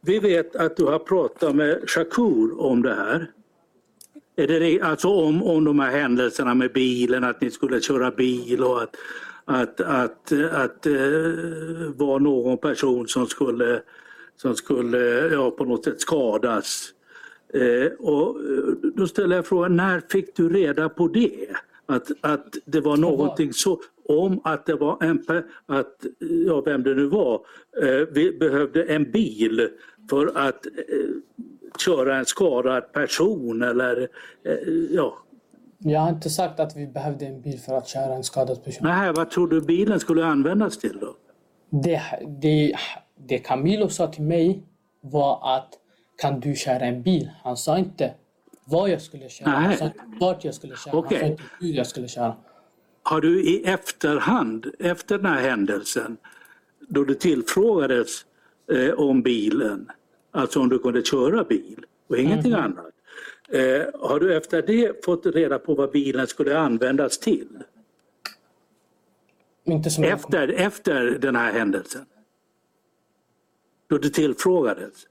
vi 0.00 0.18
vet 0.18 0.56
att 0.56 0.76
du 0.76 0.84
har 0.84 0.98
pratat 0.98 1.54
med 1.56 1.90
Shakur 1.90 2.60
om 2.60 2.82
det 2.82 2.94
här. 2.94 3.30
Är 4.36 4.46
det, 4.46 4.80
alltså 4.80 5.08
om, 5.08 5.42
om 5.42 5.64
de 5.64 5.78
här 5.78 5.90
händelserna 5.90 6.54
med 6.54 6.72
bilen, 6.72 7.24
att 7.24 7.40
ni 7.40 7.50
skulle 7.50 7.80
köra 7.80 8.10
bil 8.10 8.62
och 8.62 8.82
att, 8.82 8.96
att, 9.44 9.80
att, 9.80 10.32
att 10.52 10.86
eh, 10.86 10.92
var 11.96 12.20
någon 12.20 12.58
person 12.58 13.08
som 13.08 13.26
skulle, 13.26 13.82
som 14.36 14.54
skulle 14.54 14.98
ja, 15.32 15.50
på 15.50 15.64
något 15.64 15.84
sätt 15.84 16.00
skadas. 16.00 16.88
Eh, 17.54 17.92
och 17.98 18.40
eh, 18.40 18.92
då 18.94 19.06
ställer 19.06 19.36
jag 19.36 19.46
frågan, 19.46 19.76
när 19.76 20.02
fick 20.10 20.36
du 20.36 20.48
reda 20.48 20.88
på 20.88 21.08
det? 21.08 21.48
Att, 21.86 22.10
att 22.20 22.56
det 22.64 22.80
var 22.80 22.96
någonting 22.96 23.52
så 23.52 23.80
om 24.04 24.40
att 24.44 24.66
det 24.66 24.74
var 24.74 24.98
en, 25.00 25.24
att, 25.66 26.06
ja 26.46 26.60
vem 26.60 26.82
det 26.82 26.94
nu 26.94 27.06
var, 27.06 27.46
eh, 27.82 28.08
vi 28.12 28.32
behövde 28.40 28.82
en 28.82 29.10
bil 29.10 29.68
för 30.10 30.26
att 30.26 30.66
eh, 30.66 30.72
köra 31.84 32.16
en 32.16 32.26
skadad 32.26 32.92
person 32.92 33.62
eller 33.62 34.08
eh, 34.44 34.54
ja. 34.90 35.18
Jag 35.78 36.00
har 36.00 36.08
inte 36.10 36.30
sagt 36.30 36.60
att 36.60 36.76
vi 36.76 36.86
behövde 36.86 37.26
en 37.26 37.40
bil 37.40 37.58
för 37.58 37.74
att 37.74 37.88
köra 37.88 38.14
en 38.14 38.24
skadad 38.24 38.64
person. 38.64 38.86
Nej, 38.88 39.12
vad 39.12 39.30
tror 39.30 39.48
du 39.48 39.60
bilen 39.60 40.00
skulle 40.00 40.24
användas 40.24 40.78
till 40.78 40.98
då? 41.00 41.16
Det, 41.70 42.02
det, 42.40 42.74
det 43.16 43.38
Camilo 43.38 43.88
sa 43.88 44.06
till 44.06 44.22
mig 44.22 44.62
var 45.00 45.56
att 45.56 45.68
kan 46.16 46.40
du 46.40 46.54
köra 46.54 46.80
en 46.80 47.02
bil? 47.02 47.30
Han 47.42 47.56
sa 47.56 47.78
inte 47.78 48.14
vad 48.64 48.90
jag 48.90 49.02
skulle 49.02 49.28
köra. 49.28 49.50
Han 49.50 49.68
Nej. 49.68 49.76
sa 49.76 49.84
inte 49.84 50.00
vart 50.20 50.44
jag 50.44 50.54
skulle 50.54 50.76
köra. 50.76 50.96
Okej. 50.96 51.18
Han 51.18 51.26
sa 51.26 51.32
inte 51.32 51.42
hur 51.60 51.72
jag 51.72 51.86
skulle 51.86 52.08
köra. 52.08 52.36
Har 53.02 53.20
du 53.20 53.44
i 53.44 53.64
efterhand, 53.64 54.66
efter 54.78 55.18
den 55.18 55.26
här 55.26 55.50
händelsen, 55.50 56.16
då 56.88 57.04
du 57.04 57.14
tillfrågades 57.14 58.24
eh, 58.72 58.90
om 58.90 59.22
bilen, 59.22 59.90
alltså 60.30 60.60
om 60.60 60.68
du 60.68 60.78
kunde 60.78 61.02
köra 61.02 61.44
bil 61.44 61.84
och 62.08 62.18
ingenting 62.18 62.52
annat. 62.52 62.92
Eh, 63.48 63.82
har 64.00 64.20
du 64.20 64.36
efter 64.36 64.62
det 64.62 65.04
fått 65.04 65.26
reda 65.26 65.58
på 65.58 65.74
vad 65.74 65.90
bilen 65.90 66.26
skulle 66.26 66.58
användas 66.58 67.18
till? 67.18 67.48
Som 69.64 70.04
jag 70.04 70.12
Efter, 70.12 70.48
efter 70.48 71.18
den 71.20 71.36
här 71.36 71.52
händelsen? 71.52 72.06
Då 73.86 73.98
du 73.98 74.08
tillfrågades? 74.08 75.06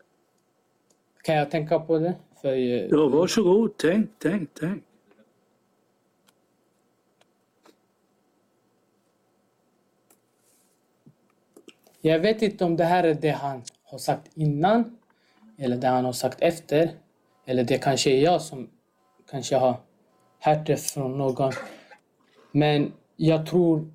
Kan 1.24 1.36
jag 1.36 1.52
tänka 1.52 1.80
på 1.80 2.00
det? 2.00 2.16
För, 2.42 2.54
Ja, 2.96 3.08
varsågod, 3.08 3.78
tänk, 3.78 4.10
tänk, 4.18 4.50
tänk. 4.54 4.84
Jag 12.02 12.20
vet 12.20 12.42
inte 12.42 12.66
om 12.66 12.78
det 12.78 12.84
här 12.84 13.04
är 13.04 13.14
det 13.14 13.30
han 13.30 13.64
har 13.84 13.98
sagt 13.98 14.32
innan 14.34 14.98
eller 15.58 15.78
det 15.78 15.88
han 15.88 16.06
har 16.06 16.14
sagt 16.14 16.42
efter. 16.42 16.92
Eller 17.46 17.64
det 17.64 17.78
kanske 17.78 18.10
är 18.12 18.22
jag 18.22 18.42
som 18.42 18.70
kanske 19.32 19.56
har 19.56 19.76
hört 20.40 20.68
det 20.68 20.78
från 20.78 21.18
någon. 21.18 21.52
Men 22.52 22.94
jag 23.16 23.46
tror, 23.46 23.92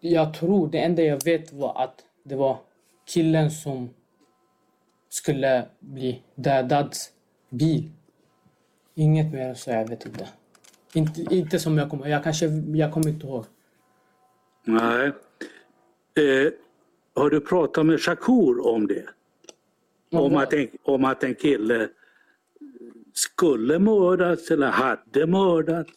jag 0.00 0.34
tror, 0.34 0.68
det 0.68 0.78
enda 0.78 1.02
jag 1.02 1.24
vet 1.24 1.52
var 1.52 1.82
att 1.82 2.04
det 2.22 2.36
var 2.36 2.58
killen 3.06 3.50
som 3.50 3.90
skulle 5.08 5.66
bli 5.80 6.22
dödad 6.34 6.94
bil. 7.50 7.90
Inget 8.94 9.32
mer 9.32 9.54
så 9.54 9.70
jag 9.70 9.88
vet 9.88 10.06
inte. 10.06 10.28
Inte, 10.94 11.34
inte 11.34 11.58
som 11.58 11.78
jag 11.78 11.90
kommer 11.90 12.06
Jag 12.06 12.24
kanske, 12.24 12.46
jag 12.74 12.92
kommer 12.92 13.08
inte 13.08 13.26
ihåg. 13.26 13.44
Nej. 14.64 15.12
Eh, 16.16 16.52
har 17.16 17.30
du 17.30 17.40
pratat 17.40 17.86
med 17.86 18.00
Shakur 18.00 18.66
om 18.66 18.86
det? 18.86 19.04
Om 20.12 20.36
att, 20.36 20.52
en, 20.52 20.68
om 20.84 21.04
att 21.04 21.24
en 21.24 21.34
kille 21.34 21.88
skulle 23.14 23.78
mördas 23.78 24.50
eller 24.50 24.66
hade 24.66 25.26
mördats? 25.26 25.90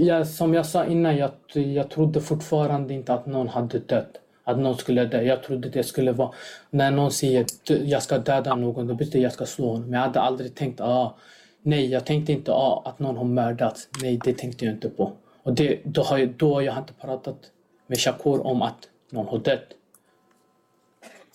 Jag, 0.00 0.26
som 0.26 0.54
jag 0.54 0.66
sa 0.66 0.84
innan, 0.84 1.16
jag, 1.16 1.30
jag 1.52 1.90
trodde 1.90 2.20
fortfarande 2.20 2.94
inte 2.94 3.14
att 3.14 3.26
någon 3.26 3.48
hade 3.48 3.78
dött. 3.78 4.20
Att 4.44 4.58
någon 4.58 4.76
skulle 4.76 5.04
dö. 5.04 5.22
Jag 5.22 5.42
trodde 5.42 5.68
det 5.68 5.82
skulle 5.82 6.12
vara... 6.12 6.30
När 6.70 6.90
någon 6.90 7.10
säger 7.10 7.40
att 7.40 7.70
jag 7.70 8.02
ska 8.02 8.18
döda 8.18 8.54
någon, 8.54 8.86
då 8.86 8.94
betyder 8.94 9.18
det 9.18 9.22
jag 9.22 9.32
ska 9.32 9.46
slå 9.46 9.72
honom. 9.72 9.92
Jag 9.92 10.00
hade 10.00 10.20
aldrig 10.20 10.54
tänkt 10.54 10.80
ah, 10.80 11.16
nej, 11.62 11.86
jag 11.86 12.06
tänkte 12.06 12.32
inte 12.32 12.52
ah, 12.52 12.82
att 12.84 12.98
någon 12.98 13.16
har 13.16 13.24
mördats. 13.24 13.88
Nej, 14.02 14.20
det 14.24 14.38
tänkte 14.38 14.64
jag 14.64 14.74
inte 14.74 14.88
på. 14.88 15.12
Och 15.42 15.52
det, 15.52 15.80
då, 15.84 16.02
har 16.02 16.18
jag, 16.18 16.28
då 16.28 16.54
har 16.54 16.62
jag 16.62 16.78
inte 16.78 16.92
pratat 16.92 17.38
med 17.86 17.98
Shakur 17.98 18.46
om 18.46 18.62
att 18.62 18.88
någon 19.10 19.26
har 19.26 19.38
dött. 19.38 19.74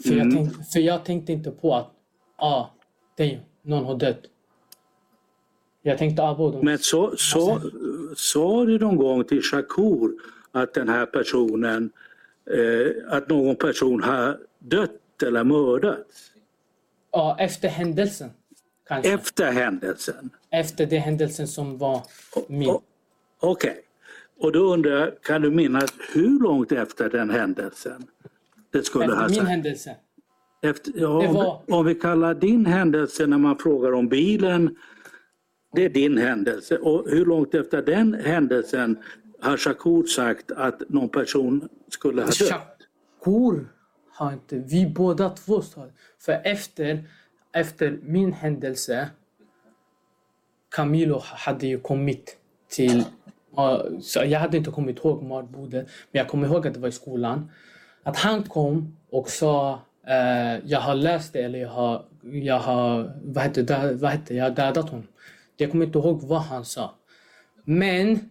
För, 0.04 0.14
jag, 0.16 0.32
tänkte, 0.32 0.64
för 0.64 0.80
jag 0.80 1.06
tänkte 1.06 1.32
inte 1.32 1.52
på 1.52 1.76
att 1.76 1.92
ah, 2.36 2.66
det, 3.16 3.40
någon 3.62 3.86
har 3.86 3.96
dött. 3.96 4.22
Jag 5.82 5.98
tänkte 5.98 6.24
ah, 6.24 6.36
både 6.36 6.64
Men 6.64 6.78
så, 6.78 7.14
så, 7.18 7.62
sa 8.16 8.66
du 8.66 8.80
någon 8.80 8.96
gång 8.96 9.24
till 9.24 9.42
Shakur 9.42 10.12
att 10.52 10.74
den 10.74 10.90
här 10.90 11.06
personen, 11.06 11.92
eh, 12.52 13.16
att 13.16 13.30
någon 13.30 13.56
person 13.56 14.04
har 14.04 14.40
dött 14.60 15.24
eller 15.24 15.44
mördats? 15.44 16.32
Ja, 17.12 17.36
efter 17.40 17.70
händelsen. 17.70 18.30
Kanske. 18.88 19.14
Efter 19.14 19.52
händelsen? 19.52 20.30
Efter 20.50 20.86
den 20.86 21.02
händelsen 21.02 21.48
som 21.48 21.78
var 21.78 22.02
min. 22.48 22.78
Okej. 23.40 23.82
Och 24.40 24.52
då 24.52 24.74
undrar 24.74 24.92
jag, 24.92 25.22
kan 25.22 25.42
du 25.42 25.52
minnas 25.52 25.94
hur 26.14 26.40
långt 26.40 26.72
efter 26.72 27.10
den 27.10 27.30
händelsen? 27.30 28.08
Det 28.72 28.84
skulle 28.84 29.06
ha 29.14 29.14
Efter 29.14 29.28
min 29.30 29.36
sagt? 29.36 29.50
händelse. 29.50 29.96
Efter, 30.62 30.94
ja, 30.96 31.28
om, 31.28 31.34
var- 31.34 31.62
vi, 31.68 31.74
om 31.74 31.86
vi 31.86 31.96
kallar 31.96 32.34
din 32.34 32.66
händelse 32.66 33.28
när 33.28 33.38
man 33.38 33.58
frågar 33.58 33.92
om 33.92 34.08
bilen, 34.08 34.76
det 35.76 35.86
är 35.86 35.90
din 35.90 36.18
händelse. 36.18 36.78
Och 36.78 37.10
hur 37.10 37.26
långt 37.26 37.54
efter 37.54 37.82
den 37.82 38.14
händelsen 38.14 38.98
har 39.40 39.58
Shakur 39.58 40.06
sagt 40.06 40.52
att 40.52 40.90
någon 40.90 41.10
person 41.10 41.70
skulle 41.90 42.22
ha 42.22 42.28
dött? 42.28 42.36
Shakur 43.20 43.68
har 44.12 44.34
inte, 44.34 44.58
vi 44.58 44.86
båda 44.96 45.30
två 45.30 45.62
sa. 45.62 45.88
För 46.20 46.42
efter, 46.44 47.04
efter 47.52 48.00
min 48.04 48.34
händelse, 48.34 49.10
Camilo 50.70 51.20
hade 51.24 51.68
ju 51.68 51.80
kommit 51.80 52.38
till, 52.70 53.04
jag 54.26 54.40
hade 54.40 54.58
inte 54.58 54.72
kommit 54.72 54.98
ihåg 54.98 55.24
mordbordet, 55.24 55.88
men 56.12 56.20
jag 56.20 56.28
kommer 56.28 56.48
ihåg 56.48 56.68
att 56.68 56.74
det 56.74 56.80
var 56.80 56.88
i 56.88 56.92
skolan. 56.92 57.52
Att 58.04 58.18
han 58.18 58.44
kom 58.44 58.98
och 59.10 59.30
sa 59.30 59.80
eh, 60.08 60.66
jag 60.66 60.80
har 60.80 60.96
läst 60.96 61.34
det 61.34 61.42
eller 61.42 61.60
jag 61.60 61.70
har, 61.70 62.06
jag 62.22 62.60
har 62.60 63.14
vad 63.24 63.44
heter, 63.44 63.64
det, 63.64 63.94
vad 63.94 64.12
heter, 64.12 64.36
jag 64.36 64.44
har 64.44 64.52
dödat 64.52 64.90
honom. 64.90 65.08
Jag 65.58 65.72
kommer 65.72 65.86
inte 65.86 66.00
ihåg 66.00 66.22
vad 66.22 66.42
han 66.42 66.66
sa. 66.66 66.96
Men 67.64 68.30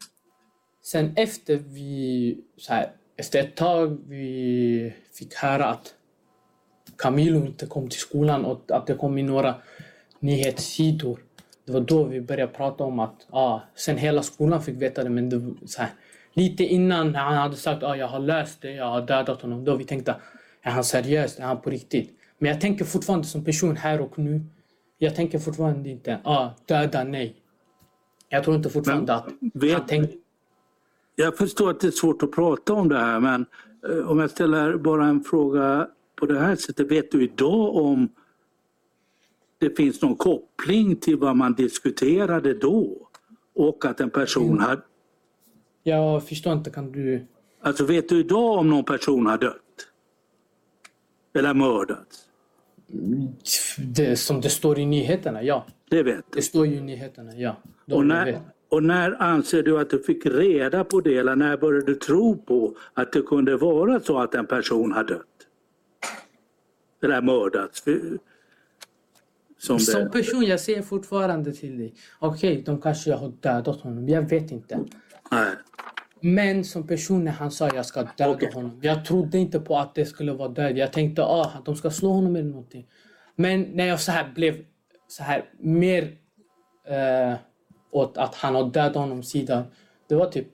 sen 0.82 1.12
efter 1.16 1.56
vi, 1.56 2.38
så 2.56 2.72
här, 2.72 2.92
efter 3.16 3.38
ett 3.40 3.56
tag 3.56 3.98
vi 4.08 4.94
fick 5.12 5.34
höra 5.34 5.66
att 5.66 5.94
Camilo 6.96 7.46
inte 7.46 7.66
kom 7.66 7.88
till 7.88 8.00
skolan 8.00 8.44
och 8.44 8.70
att 8.70 8.86
det 8.86 8.94
kom 8.94 9.18
in 9.18 9.26
några 9.26 9.54
nyhetssidor. 10.20 11.20
Det 11.64 11.72
var 11.72 11.80
då 11.80 12.04
vi 12.04 12.20
började 12.20 12.52
prata 12.52 12.84
om 12.84 12.98
att, 12.98 13.26
ah, 13.30 13.60
sen 13.74 13.96
hela 13.96 14.22
skolan 14.22 14.62
fick 14.62 14.82
veta 14.82 15.04
det 15.04 15.10
men 15.10 15.28
det, 15.28 15.54
så 15.66 15.80
här, 15.82 15.90
lite 16.32 16.64
innan 16.64 17.14
han 17.14 17.34
hade 17.34 17.56
sagt 17.56 17.82
att 17.82 17.90
ah, 17.90 17.96
jag 17.96 18.08
har 18.08 18.18
läst 18.18 18.62
det, 18.62 18.70
jag 18.72 18.90
har 18.90 19.02
dödat 19.02 19.42
honom. 19.42 19.64
Då 19.64 19.76
vi 19.76 19.84
tänkte, 19.84 20.14
är 20.62 20.70
han 20.70 20.84
seriös? 20.84 21.38
Är 21.38 21.42
han 21.42 21.60
på 21.60 21.70
riktigt? 21.70 22.10
Men 22.38 22.50
jag 22.50 22.60
tänker 22.60 22.84
fortfarande 22.84 23.26
som 23.26 23.44
person 23.44 23.76
här 23.76 24.00
och 24.00 24.18
nu. 24.18 24.40
Jag 24.98 25.14
tänker 25.16 25.38
fortfarande 25.38 25.88
inte, 25.90 26.18
ah, 26.24 26.48
döda 26.66 27.04
nej. 27.04 27.36
Jag 28.28 28.44
tror 28.44 28.56
inte 28.56 28.70
fortfarande 28.70 29.14
att 29.14 29.26
vet- 29.54 29.72
han 29.72 29.86
tänkte 29.86 30.16
Jag 31.16 31.36
förstår 31.36 31.70
att 31.70 31.80
det 31.80 31.86
är 31.86 31.90
svårt 31.90 32.22
att 32.22 32.32
prata 32.32 32.72
om 32.72 32.88
det 32.88 32.98
här 32.98 33.20
men 33.20 33.46
eh, 33.88 34.10
om 34.10 34.18
jag 34.18 34.30
ställer 34.30 34.76
bara 34.76 35.06
en 35.06 35.24
fråga 35.24 35.88
på 36.16 36.26
det 36.26 36.38
här 36.38 36.56
sättet. 36.56 36.90
Vet 36.90 37.12
du 37.12 37.24
idag 37.24 37.76
om 37.76 38.08
det 39.62 39.76
finns 39.76 40.02
någon 40.02 40.16
koppling 40.16 40.96
till 40.96 41.16
vad 41.16 41.36
man 41.36 41.54
diskuterade 41.54 42.54
då 42.54 43.08
och 43.54 43.84
att 43.84 44.00
en 44.00 44.10
person 44.10 44.50
Mm. 44.50 44.58
har... 44.58 44.80
Jag 45.82 46.28
förstår 46.28 46.52
inte, 46.52 46.70
kan 46.70 46.92
du... 46.92 47.26
Alltså 47.60 47.84
vet 47.84 48.08
du 48.08 48.18
idag 48.18 48.58
om 48.58 48.70
någon 48.70 48.84
person 48.84 49.26
har 49.26 49.38
dött? 49.38 49.56
Eller 51.34 51.54
mördats? 51.54 52.28
Det, 53.78 54.16
som 54.16 54.40
det 54.40 54.48
står 54.50 54.78
i 54.78 54.86
nyheterna, 54.86 55.42
ja. 55.42 55.66
Det 55.90 56.02
vet 56.02 56.16
du. 56.16 56.36
Det 56.36 56.42
står 56.42 56.66
ju 56.66 56.76
i 56.76 56.80
nyheterna, 56.80 57.32
ja. 57.36 57.56
De 57.86 57.94
Och 57.94 58.06
när, 58.06 58.40
och 58.68 58.82
när 58.82 59.22
anser 59.22 59.62
du 59.62 59.78
att 59.80 59.90
du 59.90 59.98
fick 60.02 60.26
reda 60.26 60.84
på 60.84 61.00
det 61.00 61.16
eller 61.16 61.36
när 61.36 61.56
började 61.56 61.86
du 61.86 61.94
tro 61.94 62.36
på 62.36 62.76
att 62.94 63.12
det 63.12 63.22
kunde 63.22 63.56
vara 63.56 64.00
så 64.00 64.18
att 64.18 64.34
en 64.34 64.46
person 64.46 64.92
har 64.92 65.04
dött? 65.04 65.26
Eller 67.02 67.22
mördats? 67.22 67.84
Som 69.66 69.80
Som 69.80 70.10
person, 70.10 70.44
jag 70.44 70.60
säger 70.60 70.82
fortfarande 70.82 71.52
till 71.52 71.78
dig. 71.78 71.94
Okej, 72.18 72.62
de 72.66 72.80
kanske 72.80 73.12
har 73.12 73.28
dödat 73.40 73.80
honom. 73.80 74.08
Jag 74.08 74.22
vet 74.22 74.50
inte. 74.50 74.78
Nej. 75.30 75.50
Men 76.20 76.64
som 76.64 76.86
person 76.86 77.24
när 77.24 77.32
han 77.32 77.50
sa 77.50 77.68
jag 77.74 77.86
ska 77.86 78.02
döda 78.02 78.30
Okej. 78.30 78.50
honom. 78.54 78.80
Jag 78.82 79.04
trodde 79.04 79.38
inte 79.38 79.60
på 79.60 79.78
att 79.78 79.94
det 79.94 80.06
skulle 80.06 80.32
vara 80.32 80.48
död. 80.48 80.78
Jag 80.78 80.92
tänkte 80.92 81.22
ah, 81.24 81.44
att 81.58 81.64
de 81.64 81.76
ska 81.76 81.90
slå 81.90 82.12
honom 82.12 82.36
eller 82.36 82.48
någonting. 82.48 82.86
Men 83.36 83.62
när 83.62 83.86
jag 83.86 84.00
så 84.00 84.12
här 84.12 84.32
blev 84.34 84.64
så 85.08 85.22
här 85.22 85.44
mer 85.58 86.02
eh, 86.88 87.34
åt 87.90 88.18
att 88.18 88.34
han 88.34 88.54
har 88.54 88.70
dödat 88.70 88.94
honom 88.94 89.22
sidan. 89.22 89.64
Det 90.08 90.14
var 90.14 90.26
typ 90.26 90.46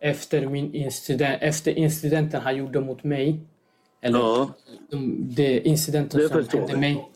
efter, 0.00 0.46
min 0.46 0.74
incident, 0.74 1.38
efter 1.42 1.72
incidenten 1.78 2.40
han 2.40 2.56
gjorde 2.56 2.80
mot 2.80 3.04
mig. 3.04 3.40
Eller 4.00 4.18
Ja. 4.18 4.50
de, 4.90 5.26
det 5.34 5.60
incidenten 5.60 6.28
som 6.28 6.44
hände 6.58 6.76
mig. 6.76 7.08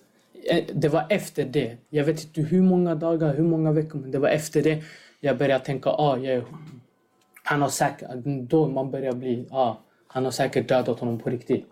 Eh, 0.51 0.65
Det 0.75 0.89
var 0.89 1.07
efter 1.11 1.45
det. 1.45 1.77
Jag 1.91 2.05
vet 2.05 2.25
inte 2.25 2.41
hur 2.41 2.63
många 2.63 2.95
dagar, 2.95 3.35
hur 3.35 3.45
många 3.45 3.73
veckor, 3.73 3.99
men 3.99 4.11
det 4.11 4.19
var 4.19 4.29
efter 4.29 4.63
det 4.63 4.83
jag 5.21 5.39
började 5.39 5.65
tänka, 5.65 5.91
ah, 5.91 6.17
jag 6.19 6.45
han 7.45 7.63
har 7.63 7.69
säkert, 7.69 8.09
då 8.25 8.69
man 8.69 8.91
börjar 8.91 9.13
bli, 9.13 9.47
ja, 9.51 9.81
han 10.07 10.25
har 10.25 10.31
säkert 10.31 10.69
dödat 10.69 11.01
honom 11.01 11.19
på 11.19 11.31
riktigt. 11.31 11.67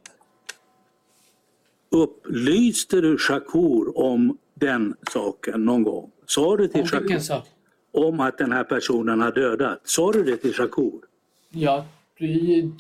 Upplyste 1.91 3.01
du 3.01 3.19
Shakur 3.19 3.99
om 3.99 4.39
den 4.55 4.95
saken 5.13 5.65
någon 5.65 5.83
gång? 5.83 6.11
Sa 6.27 6.57
du 6.57 6.69
till 6.69 6.81
Om 6.81 6.87
vilken 6.93 7.09
Shakur 7.09 7.19
sak? 7.19 7.45
om 7.93 8.21
att 8.21 8.39
den 8.39 8.53
här 8.53 8.65
personen 8.65 9.21
har 9.21 9.33
dödat? 9.33 9.81
Sa 9.85 10.13
du 10.13 10.23
det 10.25 10.37
till 10.37 10.53
Shakur? 10.55 11.01
Ja, 11.51 11.85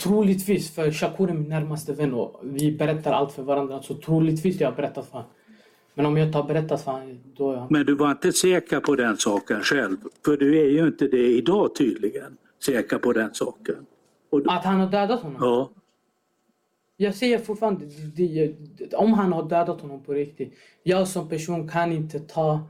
troligtvis, 0.02 0.74
för 0.74 0.90
Shakur 0.90 1.30
är 1.30 1.34
min 1.34 1.48
närmaste 1.48 1.92
vän 1.92 2.14
och 2.14 2.40
vi 2.42 2.72
berättar 2.72 3.12
allt 3.12 3.32
för 3.32 3.42
varandra. 3.42 3.82
Så 3.82 3.94
troligtvis 3.94 4.60
jag 4.60 4.68
har 4.70 4.76
berättat 4.76 5.06
för 5.06 5.12
honom. 5.12 5.30
Men 5.94 6.06
om 6.06 6.16
jag 6.16 6.26
inte 6.26 6.38
har 6.38 6.44
berättat 6.44 6.84
för 6.84 6.90
honom, 6.92 7.18
då 7.36 7.56
han... 7.56 7.66
Men 7.70 7.86
du 7.86 7.94
var 7.94 8.10
inte 8.10 8.32
säker 8.32 8.80
på 8.80 8.96
den 8.96 9.16
saken 9.16 9.60
själv? 9.60 9.96
För 10.24 10.36
du 10.36 10.58
är 10.58 10.70
ju 10.70 10.86
inte 10.86 11.08
det 11.08 11.26
idag 11.26 11.74
tydligen. 11.74 12.36
Säker 12.66 12.98
på 12.98 13.12
den 13.12 13.34
saken. 13.34 13.86
Och, 14.30 14.40
Att 14.46 14.64
han 14.64 14.80
har 14.80 14.86
dödat 14.90 15.20
honom? 15.20 15.38
ja, 15.40 15.70
Jag 16.96 17.14
säger 17.14 17.38
fortfarande, 17.38 17.84
det, 18.16 18.54
om 18.94 19.12
han 19.12 19.32
har 19.32 19.42
dödat 19.48 19.80
honom 19.80 20.02
på 20.02 20.12
riktigt. 20.12 20.54
Jag 20.82 21.08
som 21.08 21.28
person 21.28 21.68
kan 21.68 21.92
inte 21.92 22.20
ta 22.20 22.60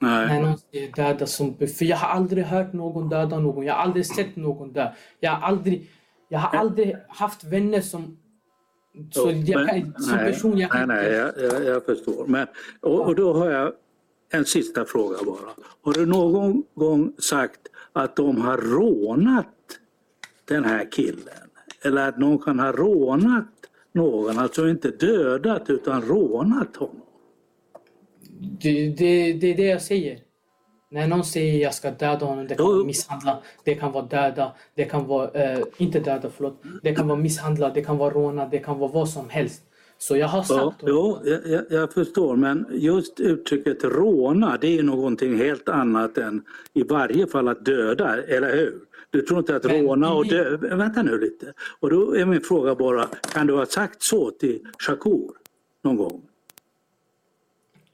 när 0.00 0.26
nej. 0.26 0.42
någon 0.42 0.58
säger 0.58 0.92
döda 0.92 1.26
som... 1.26 1.54
För 1.56 1.84
jag 1.84 1.96
har 1.96 2.08
aldrig 2.08 2.44
hört 2.44 2.72
någon 2.72 3.08
döda 3.08 3.38
någon. 3.38 3.64
Jag 3.64 3.74
har 3.74 3.82
aldrig 3.82 4.06
sett 4.06 4.36
någon 4.36 4.72
dö. 4.72 4.92
Jag 5.20 5.30
har 5.30 5.48
aldrig, 5.48 5.90
jag 6.28 6.38
har 6.38 6.58
aldrig 6.58 6.96
haft 7.08 7.44
vänner 7.44 7.80
som... 7.80 8.18
Så 9.10 9.32
jag 9.46 9.68
kan, 9.68 9.94
som 10.02 10.16
nej, 10.16 10.32
person, 10.32 10.58
jag 10.58 10.70
kan 10.70 10.88
nej, 10.88 11.10
nej, 11.10 11.12
jag, 11.12 11.32
jag, 11.52 11.64
jag 11.64 11.84
förstår. 11.84 12.26
Men, 12.26 12.46
och, 12.80 13.00
och 13.00 13.14
då 13.14 13.32
har 13.32 13.50
jag 13.50 13.72
en 14.30 14.44
sista 14.44 14.84
fråga 14.84 15.16
bara. 15.26 15.50
Har 15.82 15.92
du 15.92 16.06
någon 16.06 16.62
gång 16.74 17.12
sagt 17.18 17.60
att 17.92 18.16
de 18.16 18.40
har 18.40 18.58
rånat 18.58 19.46
den 20.44 20.64
här 20.64 20.90
killen? 20.92 21.50
Eller 21.82 22.08
att 22.08 22.18
någon 22.18 22.38
kan 22.38 22.58
ha 22.58 22.72
rånat 22.72 23.46
någon, 23.92 24.38
alltså 24.38 24.68
inte 24.68 24.90
dödat 24.90 25.70
utan 25.70 26.02
rånat 26.02 26.76
honom? 26.76 27.02
Det, 28.62 28.88
det, 28.88 29.32
det 29.32 29.46
är 29.46 29.56
det 29.56 29.66
jag 29.66 29.82
säger. 29.82 30.18
När 30.92 31.06
någon 31.08 31.24
säger 31.24 31.62
jag 31.62 31.74
ska 31.74 31.90
döda 31.90 32.26
honom, 32.26 32.46
det 32.46 32.54
kan 32.54 32.66
vara 32.66 32.84
misshandla, 32.84 33.38
det 33.64 33.74
kan 33.74 33.92
vara 33.92 34.04
döda, 34.04 34.52
det 34.74 34.84
kan 34.84 35.06
vara, 35.06 35.30
eh, 35.30 35.58
inte 35.76 36.00
döda 36.00 36.30
förlåt, 36.36 36.62
det 36.82 36.94
kan 36.94 37.08
vara 37.08 37.18
misshandla, 37.18 37.70
det 37.70 37.82
kan 37.82 37.98
vara 37.98 38.10
råna, 38.14 38.48
det 38.48 38.58
kan 38.58 38.78
vara 38.78 38.92
vad 38.92 39.08
som 39.08 39.28
helst. 39.28 39.62
Så 39.98 40.16
jag 40.16 40.28
har 40.28 40.42
sagt 40.42 40.76
Ja, 40.80 40.86
jo, 40.86 41.18
jag, 41.24 41.62
jag, 41.70 41.92
förstår, 41.92 42.36
men 42.36 42.66
just 42.70 43.20
uttrycket 43.20 43.84
råna, 43.84 44.58
det 44.60 44.78
är 44.78 44.82
någonting 44.82 45.36
helt 45.36 45.68
annat 45.68 46.18
än 46.18 46.42
i 46.72 46.82
varje 46.82 47.26
fall 47.26 47.48
att 47.48 47.64
döda, 47.64 48.22
eller 48.22 48.56
hur? 48.56 48.80
Du 49.10 49.22
tror 49.22 49.38
inte 49.38 49.56
att 49.56 49.64
Men 49.64 49.82
råna 49.82 50.12
och 50.12 50.26
döda... 50.26 50.76
Vänta 50.76 51.02
nu 51.02 51.18
lite. 51.18 51.52
Och 51.80 51.90
då 51.90 52.16
är 52.16 52.24
min 52.24 52.40
fråga 52.40 52.74
bara, 52.74 53.06
kan 53.32 53.46
du 53.46 53.54
ha 53.54 53.66
sagt 53.66 54.02
så 54.02 54.30
till 54.30 54.60
Shakur 54.78 55.30
någon 55.84 55.96
gång? 55.96 56.29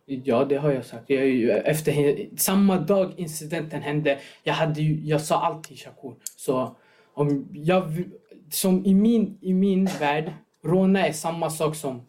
Ja, 0.06 0.44
det 0.44 0.56
har 0.56 0.72
jag 0.72 0.84
sagt. 0.84 1.10
Jag, 1.10 1.48
efter, 1.66 2.16
samma 2.36 2.78
dag 2.78 3.12
incidenten 3.16 3.82
hände, 3.82 4.18
jag, 4.42 4.54
hade 4.54 4.82
jag 4.82 5.20
sa 5.20 5.40
allt 5.40 5.64
till 5.64 5.76
Shakur. 5.76 6.14
Så 6.36 6.76
om 7.14 7.48
jag, 7.52 8.04
som 8.50 8.86
i 8.86 8.94
min, 8.94 9.38
i 9.40 9.52
min 9.52 9.88
värld, 10.00 10.32
råna 10.64 11.06
är 11.06 11.12
samma 11.12 11.50
sak 11.50 11.76
som 11.76 12.02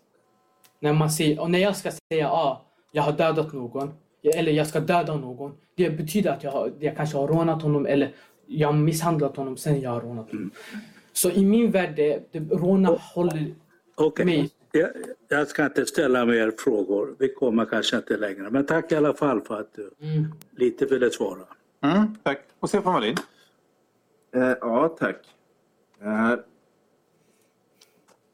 när 0.80 0.94
man 0.94 1.12
säger, 1.12 1.40
och 1.40 1.52
när 1.52 1.60
jag 1.60 1.76
ska 1.76 1.92
säga 2.12 2.30
ah, 2.30 2.66
jag 2.92 3.04
har 3.04 3.12
dödat 3.12 3.54
någon, 3.54 3.94
eller 4.36 4.52
jag 4.52 4.68
ska 4.68 4.80
döda 4.80 5.16
någon. 5.16 5.54
Det 5.76 5.90
betyder 5.90 6.32
att 6.32 6.44
jag, 6.44 6.52
har, 6.52 6.74
jag 6.80 6.96
kanske 6.98 7.18
har 7.18 7.28
rånat 7.28 7.62
honom 7.62 7.86
eller 7.86 8.12
jag 8.48 8.68
har 8.68 8.74
misshandlat 8.74 9.38
honom 9.38 9.58
sen 9.58 9.82
jag 9.82 9.90
har 9.90 10.02
rånat 10.02 10.32
honom. 10.32 10.52
Så 11.14 11.32
i 11.32 11.46
min 11.46 11.72
värld, 11.72 11.94
det, 11.96 12.32
det, 12.32 12.40
råna 12.40 12.90
håller 12.90 13.56
Okej, 13.96 14.26
mig 14.26 14.50
jag, 14.78 14.90
jag 15.28 15.48
ska 15.48 15.66
inte 15.66 15.86
ställa 15.86 16.26
mer 16.26 16.52
frågor. 16.58 17.16
Vi 17.20 17.34
kommer 17.34 17.66
kanske 17.66 17.98
inte 17.98 18.18
längre. 18.18 18.50
Men 18.50 18.66
tack 18.66 18.92
i 18.92 18.96
alla 18.96 19.14
fall 19.14 19.42
för 19.42 19.60
att 19.60 19.74
du 19.74 19.92
Mm. 20.02 20.26
lite 20.56 20.86
ville 20.86 21.10
svara. 21.12 21.42
Mm, 21.82 22.16
tack. 22.24 22.40
Och 22.60 22.70
Stefan 22.70 22.94
Wallin? 22.94 23.16
Eh, 24.36 24.54
ja, 24.62 24.96
tack. 25.00 25.16
Eh, 26.02 26.34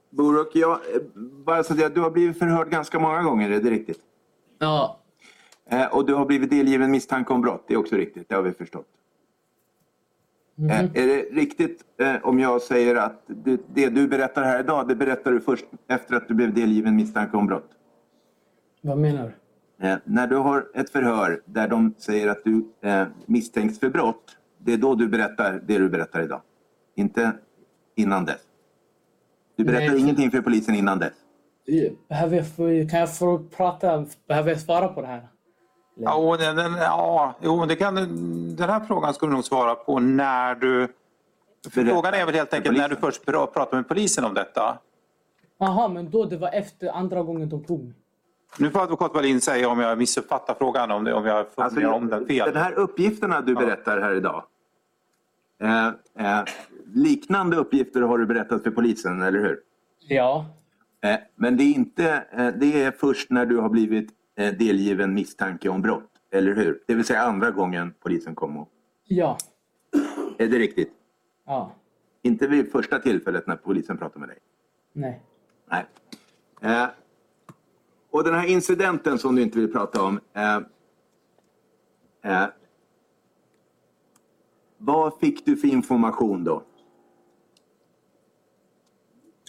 Buruk, 0.09 0.49
jag, 0.55 0.79
bara 1.15 1.63
så 1.63 1.73
att 1.73 1.79
jag, 1.79 1.93
du 1.93 2.01
har 2.01 2.11
blivit 2.11 2.39
förhörd 2.39 2.69
ganska 2.69 2.99
många 2.99 3.23
gånger, 3.23 3.49
är 3.51 3.59
det 3.59 3.69
riktigt? 3.69 3.99
Ja, 4.59 4.99
Eh, 5.65 5.95
och 5.95 6.05
du 6.05 6.13
har 6.13 6.25
blivit 6.25 6.49
delgiven 6.49 6.91
misstanke 6.91 7.33
om 7.33 7.41
brott, 7.41 7.63
det 7.67 7.73
är 7.73 7.77
också 7.77 7.95
riktigt, 7.95 8.29
det 8.29 8.35
har 8.35 8.41
vi 8.41 8.51
förstått. 8.51 8.87
Eh, 10.59 10.79
är 10.79 11.07
det 11.07 11.21
riktigt 11.31 11.81
eh, 11.99 12.15
om 12.23 12.39
jag 12.39 12.61
säger 12.61 12.95
att 12.95 13.23
det, 13.27 13.61
det 13.73 13.89
du 13.89 14.07
berättar 14.07 14.43
här 14.43 14.59
idag, 14.59 14.87
det 14.87 14.95
berättar 14.95 15.31
du 15.31 15.41
först 15.41 15.65
efter 15.89 16.15
att 16.15 16.27
du 16.27 16.33
blev 16.33 16.53
delgiven 16.53 16.95
misstanke 16.95 17.37
om 17.37 17.47
brott? 17.47 17.69
vad 18.81 18.97
menar 18.97 19.23
du? 19.77 19.87
Eh, 19.87 19.97
när 20.03 20.27
du 20.27 20.35
har 20.35 20.65
ett 20.73 20.89
förhör 20.89 21.41
där 21.45 21.67
de 21.67 21.93
säger 21.97 22.27
att 22.27 22.43
du 22.43 22.65
misstänks 23.25 23.79
för 23.79 23.89
brott, 23.89 24.37
det 24.57 24.73
är 24.73 24.77
då 24.77 24.95
du 24.95 25.07
berättar 25.07 25.61
det 25.65 25.77
du 25.77 25.89
berättar 25.89 26.23
idag. 26.23 26.41
Inte 26.95 27.31
innan 27.95 28.25
dess. 28.25 28.41
Du 29.55 29.63
berättar 29.63 29.93
Nej. 29.93 29.99
ingenting 29.99 30.31
för 30.31 30.41
polisen 30.41 30.75
innan 30.75 30.99
dess. 30.99 31.13
Behöver 32.09 32.89
kan 32.89 32.99
jag 32.99 33.17
få 33.17 33.39
prata? 33.39 34.05
Behöver 34.27 34.49
jag 34.49 34.59
svara 34.59 34.87
på 34.87 35.01
det 35.01 35.07
här? 35.07 35.27
Ja, 35.95 36.15
och 36.15 36.37
den, 36.37 36.55
den, 36.55 36.73
ja, 36.73 37.35
jo, 37.41 37.65
det 37.65 37.75
kan, 37.75 37.95
den 38.55 38.69
här 38.69 38.79
frågan 38.79 39.13
ska 39.13 39.25
du 39.25 39.31
nog 39.31 39.43
svara 39.45 39.75
på 39.75 39.99
när 39.99 40.55
du... 40.55 40.87
Frågan 41.71 42.13
är 42.13 42.25
väl 42.25 42.35
helt 42.35 42.53
enkelt 42.53 42.77
när 42.77 42.89
du 42.89 42.95
först 42.95 43.25
pra- 43.25 43.45
pratar 43.45 43.77
med 43.77 43.87
polisen 43.87 44.23
om 44.25 44.33
detta. 44.33 44.77
Jaha, 45.57 45.87
men 45.87 46.09
då 46.09 46.25
det 46.25 46.37
var 46.37 46.49
efter 46.51 46.87
andra 46.87 47.23
gången 47.23 47.49
de 47.49 47.63
tog 47.63 47.83
mig. 47.83 47.93
Nu 48.57 48.69
får 48.71 48.81
advokat 48.81 49.13
Wallin 49.13 49.41
säga 49.41 49.69
om 49.69 49.79
jag 49.79 49.97
missuppfattar 49.97 50.53
frågan, 50.57 50.91
om, 50.91 51.03
det, 51.03 51.13
om 51.13 51.25
jag 51.25 51.51
formulerar 51.51 51.91
om 51.91 52.07
den 52.09 52.25
fel. 52.25 52.41
Alltså, 52.41 52.53
Den 52.53 52.63
här 52.63 52.73
uppgifterna 52.73 53.41
du 53.41 53.55
berättar 53.55 54.01
här 54.01 54.15
idag. 54.15 54.43
Eh, 55.61 55.87
eh, 55.87 56.43
liknande 56.93 57.57
uppgifter 57.57 58.01
har 58.01 58.17
du 58.17 58.25
berättat 58.25 58.63
för 58.63 58.71
polisen, 58.71 59.21
eller 59.21 59.39
hur? 59.39 59.59
Ja. 60.07 60.45
Eh, 61.03 61.15
men 61.35 61.57
det 61.57 61.63
är, 61.63 61.73
inte, 61.73 62.23
eh, 62.31 62.47
det 62.47 62.83
är 62.83 62.91
först 62.91 63.29
när 63.29 63.45
du 63.45 63.57
har 63.57 63.69
blivit 63.69 64.09
delgiven 64.35 65.13
misstanke 65.13 65.69
om 65.69 65.81
brott, 65.81 66.09
eller 66.31 66.55
hur? 66.55 66.83
Det 66.87 66.95
vill 66.95 67.05
säga 67.05 67.21
andra 67.21 67.51
gången 67.51 67.93
polisen 67.99 68.35
kom. 68.35 68.57
Och, 68.57 68.69
Ja. 69.07 69.37
är 70.37 70.47
det 70.47 70.57
riktigt? 70.59 70.91
Ja. 71.45 71.71
Inte 72.21 72.47
vid 72.47 72.71
första 72.71 72.99
tillfället 72.99 73.47
när 73.47 73.55
polisen 73.55 73.97
pratade 73.97 74.19
med 74.19 74.29
dig? 74.29 74.37
Nej. 74.93 75.21
Nej. 75.69 75.85
Eh, 76.61 76.87
och 78.11 78.23
den 78.23 78.33
här 78.33 78.47
incidenten 78.47 79.17
som 79.19 79.35
du 79.35 79.41
inte 79.41 79.59
vill 79.59 79.71
prata 79.71 80.01
om. 80.03 80.19
Eh, 80.33 80.55
eh, 82.23 82.47
vad 84.77 85.19
fick 85.19 85.45
du 85.45 85.57
för 85.57 85.67
information 85.67 86.43
då? 86.43 86.63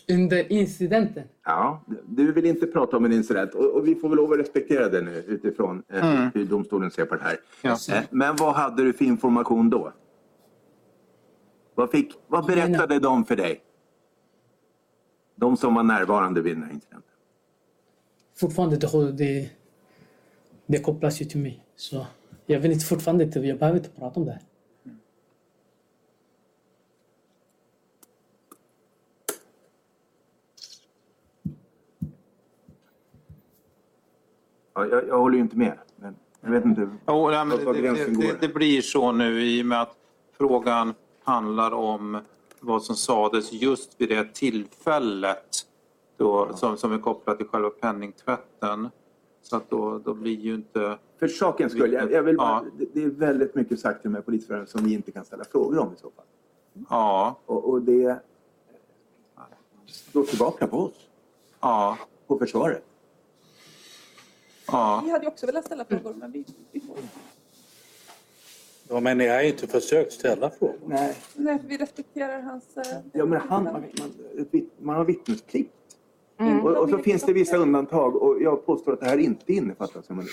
Under 0.09 0.53
incidenten? 0.53 1.25
Ja, 1.45 1.85
du 2.07 2.33
vill 2.33 2.45
inte 2.47 2.67
prata 2.67 2.97
om 2.97 3.05
en 3.05 3.13
incident 3.13 3.55
och, 3.55 3.75
och 3.75 3.89
vi 3.89 3.95
får 3.95 4.09
väl 4.09 4.17
lov 4.17 4.33
att 4.33 4.39
respektera 4.39 4.89
det 4.89 5.01
nu 5.01 5.25
utifrån 5.27 5.83
eh, 5.89 6.17
Mm. 6.17 6.31
hur 6.35 6.45
domstolen 6.45 6.91
ser 6.91 7.05
på 7.05 7.15
det 7.15 7.23
här. 7.23 7.37
Ja. 7.63 7.79
Eh, 7.95 8.03
men 8.11 8.37
vad 8.37 8.55
hade 8.55 8.85
du 8.85 8.93
för 8.93 9.05
information 9.05 9.71
då? 9.71 9.93
Vad, 11.75 11.91
fick, 11.91 12.13
vad 12.27 12.47
berättade 12.47 12.99
de 12.99 13.25
för 13.25 13.37
dig? 13.37 13.61
De 15.37 15.57
som 15.57 15.75
var 15.75 15.83
närvarande 15.83 16.43
vid 16.43 16.57
den 16.57 16.63
här 16.63 16.73
incidenten. 16.73 17.11
Fortfarande, 18.37 18.77
det, 18.77 19.13
det, 19.13 19.51
det 20.67 20.79
kopplas 20.79 21.21
ju 21.21 21.25
till 21.25 21.41
mig. 21.41 21.65
Så 21.77 22.07
jag 22.47 22.61
vill 22.61 22.73
inte 22.73 22.85
fortfarande 22.87 23.25
inte, 23.25 23.39
jag 23.41 23.59
behöver 23.59 23.79
inte 23.79 23.91
prata 23.91 24.21
om 24.21 24.27
det 24.27 24.33
här. 24.33 24.43
Ja, 34.75 34.87
jag, 34.87 35.09
jag 35.09 35.19
håller 35.19 35.35
ju 35.37 35.41
inte 35.43 35.57
med. 35.57 35.79
Men 35.97 36.15
jag 36.41 36.51
vet 36.51 36.65
inte. 36.65 36.89
Jo, 37.07 37.31
nej, 37.31 37.45
men 37.45 37.65
Var 37.65 37.75
det, 37.75 37.81
gränsen 37.81 38.15
det, 38.15 38.27
går. 38.27 38.33
det, 38.33 38.47
det 38.47 38.55
blir 38.55 38.83
så 38.83 39.13
nu 39.13 39.43
i 39.43 39.63
och 39.63 39.67
med 39.67 39.83
att 39.83 39.97
frågan 40.39 40.95
handlar 41.25 41.71
om 41.75 42.19
vad 42.61 42.83
som 42.83 42.97
sades 42.97 43.53
just 43.53 44.01
vid 44.01 44.09
det 44.09 44.35
tillfället 44.35 45.67
då, 46.17 46.57
som, 46.57 46.77
som 46.77 46.93
är 46.93 46.99
kopplat 46.99 47.39
till 47.39 47.47
själva 47.47 47.71
penningtvätten. 47.71 48.89
Så 49.43 49.57
att 49.57 49.71
då, 49.71 49.99
då 49.99 50.15
blir 50.15 50.41
ju 50.41 50.55
inte... 50.55 50.99
För 51.19 51.29
sakens 51.29 51.73
skull, 51.73 51.93
jag, 51.93 52.13
jag 52.13 52.23
vill 52.23 52.37
bara, 52.37 52.65
Ja. 52.79 52.87
det, 52.93 53.03
är 53.03 53.09
väldigt 53.09 53.55
mycket 53.55 53.81
sagt 53.81 54.01
i 54.01 54.03
de 54.03 54.15
här 54.15 54.23
polisförhören 54.23 54.67
som 54.67 54.85
vi 54.85 54.95
inte 54.95 55.11
kan 55.13 55.25
ställa 55.25 55.45
frågor 55.45 55.79
om 55.79 55.93
i 55.93 56.01
så 56.01 56.11
fall. 56.11 56.25
Ja, 56.91 57.39
Och, 57.47 57.71
och 57.71 57.83
det 57.83 58.19
slår 59.87 60.23
tillbaka 60.23 60.67
på 60.67 60.79
oss, 60.79 61.09
ja, 61.61 61.99
på 62.27 62.39
försvaret. 62.39 62.85
Ja. 64.67 65.03
Vi 65.05 65.11
hade 65.11 65.25
ju 65.25 65.29
också 65.29 65.47
velat 65.47 65.65
ställa 65.67 65.85
frågor 65.85 66.15
men 66.15 66.33
vi, 66.33 66.45
vi 66.73 66.81
får 66.81 66.97
Ja, 68.89 69.01
men 69.01 69.19
ni 69.19 69.29
har 69.29 69.41
inte 69.43 69.67
försökt 69.67 70.13
ställa 70.13 70.51
frågor. 70.51 70.77
Nej, 70.87 71.17
Nej, 71.35 71.59
för 71.59 71.69
vi 71.69 71.77
respekterar 71.77 72.41
hans... 72.43 72.77
eh, 72.77 72.83
ja, 73.13 73.25
men 73.25 73.41
han, 73.49 73.65
man, 73.65 73.85
man, 74.79 74.97
har 74.97 75.05
vittnesplikt. 75.05 75.71
Mm. 76.39 76.61
Och, 76.61 76.77
och 76.77 76.91
så 76.91 76.99
finns 76.99 77.23
det 77.23 77.33
vissa 77.33 77.57
undantag 77.57 78.17
och 78.23 78.43
jag 78.43 78.67
påstår 78.67 78.93
att 78.93 79.01
det 79.01 79.07
här 79.07 79.19
inte 79.19 79.53
innefattas. 79.53 80.05
Men 80.09 80.27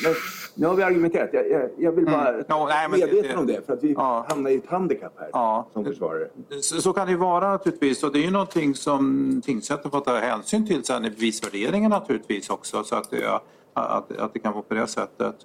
nu 0.56 0.68
har 0.68 0.76
vi 0.76 0.84
argumenterat. 0.84 1.30
Jag, 1.34 1.50
jag, 1.50 1.70
jag 1.78 1.92
vill 1.92 2.06
bara 2.06 2.30
Mm. 2.30 2.46
Ja, 2.48 2.66
nej, 2.70 2.90
men 2.90 3.00
det- 3.00 3.06
medveten 3.06 3.32
det- 3.32 3.38
om 3.42 3.48
det 3.48 3.66
för 3.66 3.74
att 3.74 3.84
vi 3.84 3.92
Ja. 3.94 4.26
hamnar 4.30 4.50
i 4.52 4.56
ett 4.56 4.66
handikapp 4.68 5.14
här 5.20 5.30
Ja. 5.34 5.68
som 5.74 5.86
försvarare. 5.86 6.30
Så, 6.62 6.82
så 6.82 6.94
kan 6.94 7.06
det 7.08 7.12
ju 7.12 7.18
vara 7.18 7.50
naturligtvis 7.52 8.04
och 8.04 8.12
det 8.14 8.20
är 8.20 8.24
ju 8.24 8.32
någonting 8.32 8.76
som 8.76 9.42
tingsrätten 9.46 9.92
får 9.92 10.00
ta 10.02 10.18
hänsyn 10.18 10.68
till 10.68 10.84
sen 10.84 11.06
i 11.06 11.10
bevisvärderingen 11.10 11.90
naturligtvis 11.90 12.50
också 12.50 12.84
så 12.84 12.96
att 12.96 13.10
det, 13.10 13.40
att, 13.74 14.12
att 14.12 14.34
det 14.34 14.40
kan 14.40 14.54
vara 14.54 14.64
på 14.64 14.74
det 14.74 14.88
sättet. 14.88 15.36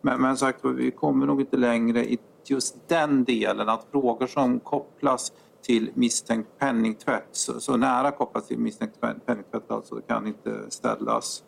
Men, 0.00 0.20
men 0.22 0.36
sagt 0.36 0.64
vi 0.64 0.90
kommer 0.90 1.26
nog 1.26 1.40
inte 1.40 1.56
längre 1.56 2.04
i 2.04 2.18
just 2.44 2.88
den 2.88 3.24
delen 3.24 3.68
att 3.68 3.86
frågor 3.90 4.26
som 4.26 4.60
kopplas 4.60 5.32
till 5.62 5.90
misstänkt 5.94 6.48
penningtvätt, 6.58 7.28
så, 7.32 7.60
så 7.60 7.76
nära 7.76 8.10
kopplat 8.10 8.48
till 8.48 8.58
misstänkt 8.58 9.00
penningtvätt 9.00 9.70
alltså, 9.70 10.00
kan 10.00 10.26
inte 10.26 10.70
ställas. 10.70 11.44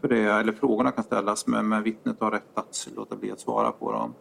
För 0.00 0.08
det, 0.08 0.22
eller 0.22 0.52
frågorna 0.52 0.90
kan 0.90 1.04
ställas 1.04 1.46
men, 1.46 1.68
men 1.68 1.82
vittnet 1.82 2.20
har 2.20 2.30
rätt 2.30 2.58
att 2.58 2.88
låta 2.96 3.16
bli 3.16 3.30
att 3.30 3.40
svara 3.40 3.72
på 3.72 3.92
dem. 3.92 4.14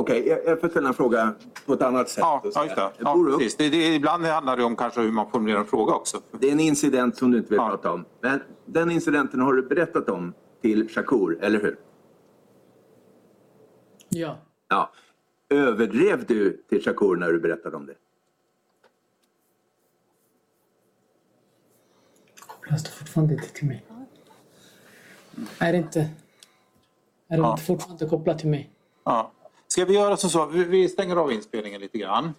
Okej, 0.00 0.28
jag, 0.28 0.38
jag 0.46 0.60
får 0.60 0.68
ställa 0.68 0.88
en 0.88 0.94
fråga 0.94 1.34
på 1.66 1.72
ett 1.72 1.82
annat 1.82 2.08
sätt. 2.08 2.18
Ja, 2.20 2.40
ja 2.54 2.64
just 2.64 2.76
det. 2.76 2.90
Ja, 2.98 3.24
precis. 3.38 3.56
Det, 3.56 3.68
det, 3.68 3.94
ibland 3.94 4.24
handlar 4.26 4.56
det 4.56 4.64
om 4.64 4.76
kanske 4.76 5.00
hur 5.00 5.12
man 5.12 5.30
formulerar 5.30 5.58
en 5.60 5.66
fråga 5.66 5.92
också. 5.94 6.20
det 6.40 6.48
är 6.48 6.52
en 6.52 6.60
incident 6.60 7.16
som 7.16 7.30
du 7.30 7.38
inte 7.38 7.50
vill 7.50 7.56
Ja. 7.56 7.68
prata 7.68 7.92
om. 7.92 8.04
Men 8.20 8.40
den 8.66 8.90
incidenten 8.90 9.40
har 9.40 9.52
du 9.52 9.62
berättat 9.62 10.08
om 10.08 10.34
till 10.62 10.88
Shakur, 10.88 11.38
eller 11.44 11.60
hur? 11.60 11.76
Ja. 14.08 14.36
Ja. 14.68 14.90
Överdrev 15.48 16.24
du 16.26 16.62
till 16.68 16.82
Shakur 16.84 17.16
när 17.16 17.32
du 17.32 17.40
berättade 17.40 17.76
om 17.76 17.86
det? 17.86 17.94
Kopplas 22.46 22.82
det 22.84 22.90
fortfarande 22.90 23.34
inte 23.34 23.48
till 23.48 23.66
mig? 23.66 23.84
Är 25.58 25.72
det 25.72 25.78
inte, 25.78 26.00
är 26.00 27.36
det 27.36 27.36
Ja. 27.36 27.50
inte 27.52 27.64
fortfarande 27.64 28.06
kopplat 28.08 28.38
till 28.38 28.48
mig? 28.48 28.70
Ja. 29.04 29.32
Ska 29.72 29.84
vi 29.84 29.94
göra 29.94 30.16
som 30.16 30.30
så? 30.30 30.46
Vi- 30.46 30.88
stänger 30.88 31.16
av 31.16 31.32
inspelningen 31.32 31.80
lite 31.80 31.98
grann. 31.98 32.30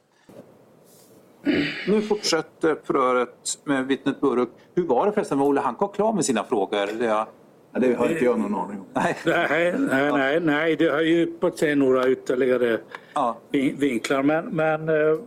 Nu 1.88 2.02
fortsätter 2.02 2.78
förhöret 2.84 3.60
med 3.64 3.88
vittnet 3.88 4.22
Buruk. 4.22 4.50
Hur 4.76 4.84
var 4.88 5.06
det 5.06 5.12
förresten? 5.12 5.40
Var 5.40 5.46
Olle 5.48 5.62
Hancock 5.62 5.96
klar 5.96 6.14
med 6.14 6.26
sina 6.26 6.44
frågor? 6.44 7.00
Det, 7.00 7.06
Ja, 7.06 7.80
det 7.80 7.94
har 7.94 8.10
inte 8.10 8.26
jag 8.26 8.40
någon 8.40 8.56
aning 8.56 8.80
om. 8.80 8.86
nej. 8.94 9.18
Nej, 9.26 9.76
nej, 9.80 10.12
nej, 10.12 10.40
nej, 10.40 10.76
det 10.76 10.88
har 10.90 11.02
ju 11.02 11.26
på 11.26 11.52
sig 11.52 11.76
några 11.76 12.10
ytterligare 12.10 12.80
Ja. 13.14 13.38
vin- 13.52 13.76
vinklar. 13.80 14.24
Men, 14.24 14.46
men 14.46 14.90
eh, 14.90 15.18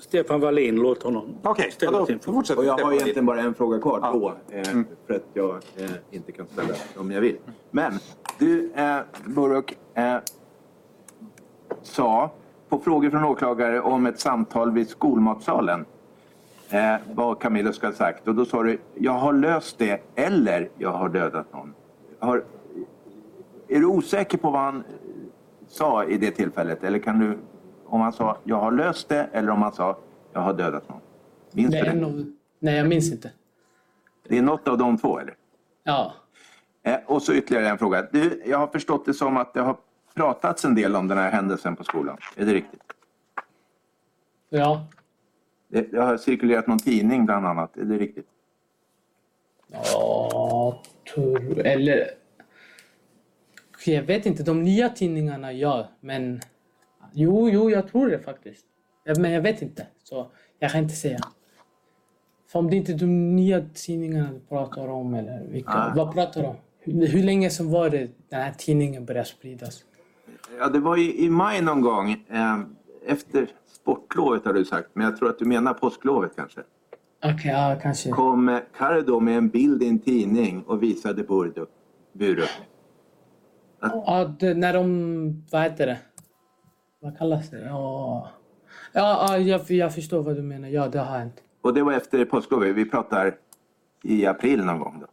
Stefan 0.00 0.40
Wallin, 0.40 0.76
låt 0.76 1.02
honom 1.02 1.34
Okej, 1.42 1.64
ja, 1.68 1.74
ställa 1.74 1.98
då 1.98 2.06
sin 2.06 2.18
fråga. 2.20 2.54
Och 2.56 2.64
jag 2.64 2.78
har 2.84 2.92
egentligen 2.92 3.26
bara 3.26 3.40
en 3.40 3.54
fråga 3.54 3.78
kvar, 3.78 3.98
Ja. 4.02 4.12
två, 4.12 4.32
eh, 4.56 4.70
Mm. 4.70 4.84
för 5.06 5.14
att 5.14 5.22
jag 5.34 5.54
eh, 5.76 5.90
inte 6.10 6.32
kan 6.32 6.46
ställa 6.46 6.74
om 6.96 7.10
jag 7.10 7.20
vill. 7.20 7.36
Men 7.70 7.98
du, 8.38 8.72
eh, 8.74 8.96
Buruk, 9.24 9.76
eh, 9.94 10.16
sa 11.86 12.30
på 12.68 12.78
frågor 12.78 13.10
från 13.10 13.24
åklagare 13.24 13.80
om 13.80 14.06
ett 14.06 14.20
samtal 14.20 14.72
vid 14.72 14.88
skolmatsalen 14.88 15.84
eh, 16.70 16.94
vad 17.14 17.38
Camilla 17.40 17.72
ska 17.72 17.86
ha 17.86 17.94
sagt. 17.94 18.28
Och 18.28 18.34
då 18.34 18.44
sa 18.44 18.62
du, 18.62 18.78
jag 18.94 19.12
har 19.12 19.32
löst 19.32 19.78
det 19.78 20.00
eller 20.14 20.68
jag 20.78 20.92
har 20.92 21.08
dödat 21.08 21.52
någon. 21.52 21.74
Har, 22.18 22.44
är 23.68 23.80
du 23.80 23.86
osäker 23.86 24.38
på 24.38 24.50
vad 24.50 24.60
han 24.62 24.76
eh, 24.76 24.82
sa 25.68 26.04
i 26.04 26.16
det 26.18 26.30
tillfället? 26.30 26.84
Eller 26.84 26.98
kan 26.98 27.18
du, 27.18 27.38
om 27.86 28.00
han 28.00 28.12
sa, 28.12 28.36
jag 28.44 28.56
har 28.56 28.72
löst 28.72 29.08
det 29.08 29.28
eller 29.32 29.50
om 29.50 29.62
han 29.62 29.72
sa, 29.72 29.96
jag 30.32 30.40
har 30.40 30.54
dödat 30.54 30.88
någon? 30.88 31.00
Minns 31.52 31.70
Det 31.70 31.90
du 31.92 32.00
det? 32.00 32.06
av, 32.06 32.24
nej, 32.58 32.76
jag 32.76 32.88
minns 32.88 33.12
inte. 33.12 33.30
Det 34.28 34.38
är 34.38 34.42
något 34.42 34.68
av 34.68 34.78
de 34.78 34.98
två, 34.98 35.18
eller? 35.18 35.34
Ja. 35.84 36.12
Eh, 36.82 36.96
och 37.06 37.22
så 37.22 37.32
ytterligare 37.34 37.68
en 37.68 37.78
fråga. 37.78 38.06
Du, 38.12 38.42
jag 38.46 38.58
har 38.58 38.66
förstått 38.66 39.04
det 39.04 39.14
som 39.14 39.36
att 39.36 39.54
det 39.54 39.60
har 39.60 39.76
pratats 40.16 40.64
en 40.64 40.74
del 40.74 40.96
om 40.96 41.08
den 41.08 41.18
här 41.18 41.30
händelsen 41.30 41.76
på 41.76 41.84
skolan. 41.84 42.18
Är 42.36 42.46
det 42.46 42.54
riktigt? 42.54 42.80
Ja. 44.48 44.86
Det, 45.68 45.80
det 45.92 46.00
har 46.02 46.16
cirkulerat 46.16 46.66
någon 46.66 46.78
tidning 46.78 47.26
bland 47.26 47.46
annat. 47.46 47.76
Är 47.76 47.84
det 47.84 47.98
riktigt? 47.98 48.26
Ja, 49.68 50.82
tur, 51.14 51.66
eller... 51.66 52.10
Jag 53.86 54.02
vet 54.02 54.26
inte, 54.26 54.42
de 54.42 54.62
nya 54.62 54.88
tidningarna 54.88 55.52
ja, 55.52 55.88
men... 56.00 56.40
Jo, 57.12 57.48
jo, 57.50 57.70
jag 57.70 57.88
tror 57.88 58.10
det 58.10 58.18
faktiskt. 58.18 58.66
Men 59.18 59.30
jag 59.30 59.40
vet 59.40 59.62
inte, 59.62 59.86
så 60.02 60.30
jag 60.58 60.70
kan 60.70 60.82
inte 60.82 60.94
säga. 60.94 61.18
För 62.48 62.58
om 62.58 62.70
det 62.70 62.76
inte 62.76 62.92
är 62.92 62.96
de 62.98 63.36
nya 63.36 63.64
tidningarna 63.74 64.32
du 64.32 64.40
pratar 64.40 64.88
om, 64.88 65.14
eller 65.14 65.44
vilka, 65.44 65.70
Ah. 65.70 65.92
vad 65.96 66.14
pratar 66.14 66.42
du 66.42 66.46
om? 66.46 66.56
Hur, 66.78 67.06
hur 67.06 67.22
länge 67.22 67.50
sedan 67.50 67.70
var 67.70 67.90
det 67.90 68.10
den 68.28 68.40
här 68.42 68.52
tidningen 68.58 69.04
började 69.04 69.28
spridas? 69.28 69.84
Ja, 70.58 70.68
det 70.68 70.78
var 70.78 70.96
i, 70.96 71.24
i 71.24 71.30
maj 71.30 71.62
någon 71.62 71.80
gång. 71.80 72.10
Eh, 72.28 72.58
efter 73.06 73.48
sportlovet 73.66 74.44
har 74.44 74.52
du 74.52 74.64
sagt. 74.64 74.88
Men 74.92 75.04
jag 75.04 75.16
tror 75.16 75.30
att 75.30 75.38
du 75.38 75.44
menar 75.44 75.74
påsklovet 75.74 76.32
kanske. 76.36 76.60
Okej, 77.24 77.50
ja, 77.50 77.78
kanske. 77.82 78.10
Kom 78.10 78.48
eh, 78.48 78.58
Cardo 78.76 79.20
med 79.20 79.38
en 79.38 79.48
bild 79.48 79.82
i 79.82 79.88
en 79.88 79.98
tidning 79.98 80.62
och 80.62 80.82
visade. 80.82 81.22
Burup. 82.12 82.48
Ja, 83.80 84.34
det, 84.40 84.54
när 84.54 84.72
de... 84.72 85.46
Vad 85.50 85.62
heter 85.62 85.86
det? 85.86 85.98
Vad 87.00 87.18
kallas 87.18 87.50
det? 87.50 87.64
Ja, 87.64 88.30
ja, 88.92 89.28
ja 89.28 89.38
jag, 89.38 89.70
jag 89.70 89.94
förstår 89.94 90.22
vad 90.22 90.36
du 90.36 90.42
menar. 90.42 90.68
Ja, 90.68 90.88
det 90.88 90.98
har 90.98 91.18
hänt. 91.18 91.42
Och 91.60 91.74
det 91.74 91.82
var 91.82 91.92
efter 91.92 92.24
påsklovet. 92.24 92.76
Vi 92.76 92.90
pratar 92.90 93.34
i 94.02 94.26
april 94.26 94.64
någon 94.64 94.78
gång. 94.78 95.00
Då. 95.00 95.06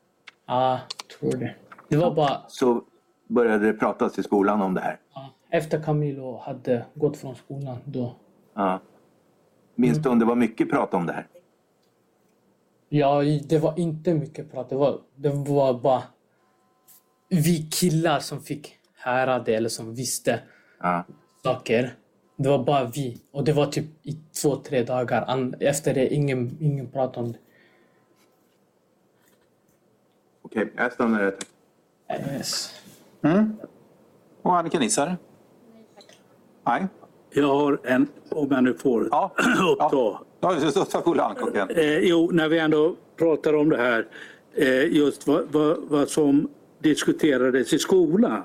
Ja, 0.46 0.80
tror 1.20 1.32
det. 1.32 1.56
Det 1.90 1.98
var 1.98 2.16
bara 2.16 2.42
Så 2.48 2.84
började 3.34 3.66
det 3.66 3.74
pratas 3.74 4.20
i 4.20 4.24
skolan 4.24 4.62
om 4.62 4.74
det 4.74 4.82
här. 4.82 5.00
efter 5.50 5.84
Camilo 5.84 6.38
hade 6.38 6.86
gått 6.94 7.18
från 7.18 7.36
skolan. 7.36 7.78
Då. 7.86 8.16
Ja. 8.54 8.80
Minns 9.76 9.98
du 9.98 10.10
om 10.10 10.20
det 10.20 10.26
var 10.26 10.36
mycket 10.36 10.70
prat 10.70 10.94
om 10.94 11.06
det 11.06 11.14
här? 11.14 11.28
Ja, 12.90 13.22
det 13.50 13.58
var 13.60 13.80
inte 13.80 14.14
mycket 14.14 14.52
prat. 14.52 14.70
Det 14.70 14.76
var, 14.76 15.00
det 15.16 15.30
var 15.30 15.74
bara 15.80 16.04
vi 17.30 17.68
killar 17.72 18.20
som 18.20 18.42
fick 18.42 18.78
höra 18.96 19.40
det 19.40 19.56
eller 19.56 19.70
som 19.70 19.96
visste 19.96 20.40
Ja. 20.80 21.04
saker. 21.44 21.96
Det 22.36 22.50
var 22.50 22.64
bara 22.64 22.84
vi. 22.86 23.22
Och 23.32 23.44
det 23.44 23.54
var 23.54 23.66
typ 23.66 23.86
i 24.04 24.18
två, 24.42 24.56
tre 24.56 24.84
dagar. 24.84 25.54
Efter 25.60 25.94
det, 25.94 26.14
ingen, 26.14 26.58
ingen 26.62 26.88
pratade 26.88 27.26
om 27.26 27.32
det. 27.32 27.38
Okej, 30.42 30.72
jag 30.76 30.94
stannar 30.94 31.20
där. 31.22 31.34
Yes. 32.36 32.83
Mm. 33.24 33.54
Och 34.42 34.58
Annika 34.58 34.80
Nisser? 34.80 35.18
Nej. 36.66 36.88
Jag 37.30 37.48
har 37.48 37.80
en, 37.84 38.08
om 38.30 38.48
jag 38.52 38.64
nu 38.64 38.74
får 38.74 39.08
Ja. 39.12 39.32
uppta. 39.72 40.20
Ja, 40.40 40.86
ta 40.92 41.02
full 41.02 41.20
handkocken. 41.20 41.70
Eh, 41.70 42.00
jo, 42.00 42.30
när 42.34 42.50
vi 42.50 42.60
ändå 42.60 42.96
pratar 43.18 43.54
om 43.54 43.70
det 43.70 43.78
här, 43.78 44.08
eh, 44.54 44.94
just 44.96 45.28
vad, 45.28 45.44
vad, 45.52 45.78
vad 45.88 46.10
som 46.10 46.50
diskuterades 46.80 47.74
i 47.74 47.80
skolan. 47.80 48.44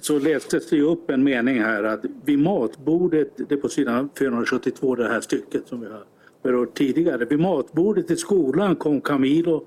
Så 0.00 0.18
lästes 0.18 0.70
det 0.70 0.80
upp 0.80 1.10
en 1.10 1.24
mening 1.24 1.60
här 1.62 1.84
att 1.84 2.00
vid 2.24 2.38
matbordet, 2.38 3.28
det 3.36 3.54
är 3.54 3.56
på 3.58 3.68
sidan 3.68 4.08
472 4.18 4.94
det 4.94 5.08
här 5.08 5.20
stycket 5.20 5.68
som 5.68 5.80
vi 5.80 5.86
har 5.86 6.04
berört 6.42 6.74
tidigare. 6.74 7.24
Vid 7.24 7.40
matbordet 7.40 8.10
i 8.10 8.16
skolan 8.16 8.76
kom 8.76 9.00
Camilo 9.00 9.66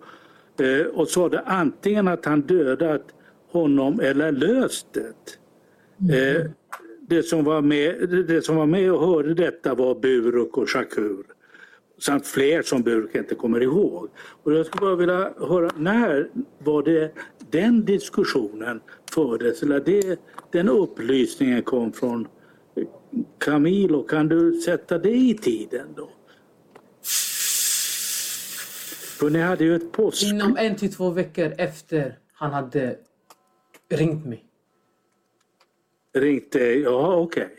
eh, 0.59 0.86
och 0.86 1.07
sade 1.07 1.39
antingen 1.39 2.07
att 2.07 2.25
han 2.25 2.41
dödat 2.41 3.01
honom 3.54 3.99
eller 3.99 4.32
löst 4.32 4.88
det. 4.93 5.38
Eh, 6.16 6.45
det, 7.08 7.24
som 7.24 7.43
var 7.43 7.62
med, 7.62 8.10
det 8.28 8.41
som 8.41 8.56
var 8.56 8.66
med 8.66 8.91
och 8.91 9.08
hörde 9.08 9.34
detta 9.34 9.76
var 9.76 9.95
Buruk 9.95 10.58
och 10.58 10.70
Shakur 10.70 11.24
samt 12.04 12.28
fler 12.28 12.62
som 12.62 12.82
Burk 12.82 13.16
inte 13.16 13.36
kommer 13.36 13.62
ihåg. 13.62 14.10
Och 14.43 14.54
jag 14.54 14.66
skulle 14.66 14.82
bara 14.82 14.95
vilja 14.95 15.34
höra, 15.38 15.72
när 15.78 16.30
var 16.60 16.84
det 16.84 17.14
den 17.51 17.86
diskussionen 17.86 18.82
fördes, 19.12 19.64
eller 19.64 19.80
det, 19.80 20.20
den 20.51 20.70
upplysningen 20.70 21.64
kom 21.64 21.93
från 21.93 22.28
Camilo? 23.38 24.04
Kan 24.04 24.28
du 24.28 24.54
sätta 24.62 24.97
det 24.97 25.16
i 25.16 25.38
tiden 25.38 25.88
då? 25.95 26.10
För 29.20 29.30
ni 29.30 29.39
hade 29.39 29.64
ju 29.64 29.76
ett 29.76 29.91
påsk... 29.91 30.24
Inom 30.24 30.58
en 30.58 30.76
till 30.76 30.93
två 30.93 31.10
veckor 31.10 31.54
efter 31.58 32.18
han 32.34 32.51
hade 32.51 32.95
ringt 33.97 34.25
mig. 34.25 34.43
ringt 36.13 36.51
dig. 36.51 36.79
Ja, 36.79 37.15
okej. 37.15 37.49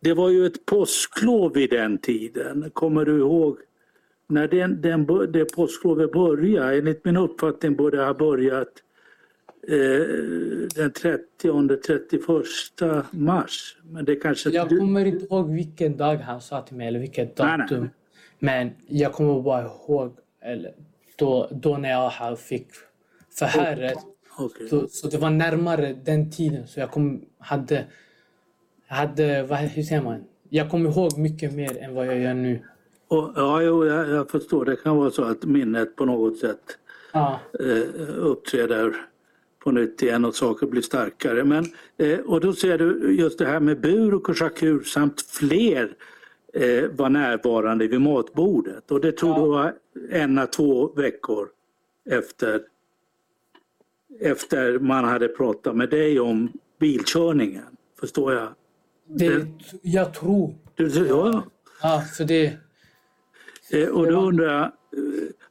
Det 0.00 0.14
var 0.14 0.30
ju 0.30 0.46
ett 0.46 0.66
påsklov 0.66 1.54
vid 1.54 1.70
den 1.70 1.98
tiden. 1.98 2.70
Kommer 2.72 3.04
du 3.04 3.18
ihåg 3.18 3.58
när 4.28 4.48
den, 4.48 4.80
den, 4.80 5.06
det 5.32 5.44
påsklovet 5.44 6.12
började? 6.12 6.78
Enligt 6.78 7.04
min 7.04 7.16
uppfattning 7.16 7.76
borde 7.76 7.96
det 7.96 8.04
ha 8.04 8.14
börjat 8.14 8.68
eh, 9.68 9.76
den 10.74 10.92
30-31 10.92 13.04
mars. 13.10 13.76
Men 13.82 14.04
det 14.04 14.16
kanske 14.16 14.50
Jag 14.50 14.68
kommer 14.68 15.04
inte 15.04 15.24
ihåg 15.24 15.54
vilken 15.54 15.96
dag 15.96 16.16
han 16.16 16.40
sa 16.40 16.62
till 16.62 16.76
mig 16.76 16.88
eller 16.88 17.00
vilket 17.00 17.38
Nej, 17.38 17.58
nej. 17.58 17.58
datum. 17.58 17.90
Men 18.38 18.70
jag 18.86 19.12
kommer 19.12 19.42
bara 19.42 19.64
ihåg 19.64 20.16
eller, 20.40 20.74
då, 21.16 21.48
då 21.50 21.76
när 21.76 21.90
jag 21.90 22.38
fick 22.38 22.68
förhöret. 23.38 23.98
Okej. 24.44 24.68
Så, 24.68 24.88
så 24.88 25.08
det 25.08 25.18
var 25.18 25.30
närmare 25.30 25.96
den 26.04 26.30
tiden. 26.30 26.66
Så 26.66 26.80
jag 26.80 26.90
kom, 26.90 27.24
hade... 27.38 27.84
Hade 28.86 29.42
vad, 29.42 29.58
hur 29.58 29.82
säger 29.82 30.02
man? 30.02 30.24
Jag 30.48 30.70
kommer 30.70 30.90
ihåg 30.90 31.18
mycket 31.18 31.52
mer 31.52 31.78
än 31.78 31.94
vad 31.94 32.06
jag 32.06 32.18
gör 32.18 32.34
nu. 32.34 32.60
Och, 33.08 33.32
ja, 33.36 33.62
jo, 33.62 33.86
jag, 33.86 34.08
jag 34.10 34.30
förstår. 34.30 34.64
Det 34.64 34.76
kan 34.76 34.96
vara 34.96 35.10
så 35.10 35.24
att 35.24 35.44
minnet 35.44 35.96
på 35.96 36.04
något 36.04 36.38
sätt 36.38 36.78
Ja. 37.12 37.40
eh, 37.60 38.18
uppträder 38.18 38.96
på 39.64 39.70
nytt 39.70 40.02
igen 40.02 40.24
och 40.24 40.34
saker 40.34 40.66
blir 40.66 40.82
starkare. 40.82 41.44
Men, 41.44 41.64
eh, 41.98 42.18
och 42.18 42.40
då 42.40 42.52
ser 42.52 42.78
du 42.78 43.16
just 43.18 43.38
det 43.38 43.46
här 43.46 43.60
med 43.60 43.80
Buruk 43.80 44.28
och 44.28 44.38
Shakur 44.38 44.82
samt 44.82 45.20
fler 45.22 45.94
eh, 46.54 46.84
var 46.90 47.08
närvarande 47.08 47.86
vid 47.86 48.00
matbordet. 48.00 48.90
Och 48.90 49.00
det 49.00 49.12
tror 49.12 49.34
du 49.34 49.48
var 49.50 49.74
en 50.10 50.46
två 50.56 50.92
veckor 50.92 51.48
efter, 52.10 52.60
efter 54.20 54.78
man 54.78 55.04
hade 55.04 55.28
pratat 55.28 55.76
med 55.76 55.90
dig 55.90 56.20
om 56.20 56.52
bilkörningen. 56.80 57.64
Förstår 58.00 58.32
jag? 58.32 58.48
Det, 59.06 59.46
jag 59.82 60.14
tror. 60.14 60.54
Du, 60.74 61.06
ja, 61.08 61.44
Ja, 61.82 62.02
för 62.16 62.24
det... 62.24 62.52
Eh, 63.70 63.88
Och 63.88 64.06
då 64.06 64.20
undrar 64.20 64.46
jag, 64.54 64.62
eh, 64.62 64.70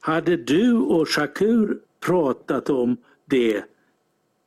hade 0.00 0.36
du 0.36 0.72
och 0.72 1.08
Shakur 1.08 1.78
pratat 2.06 2.70
om 2.70 2.96
det 3.24 3.64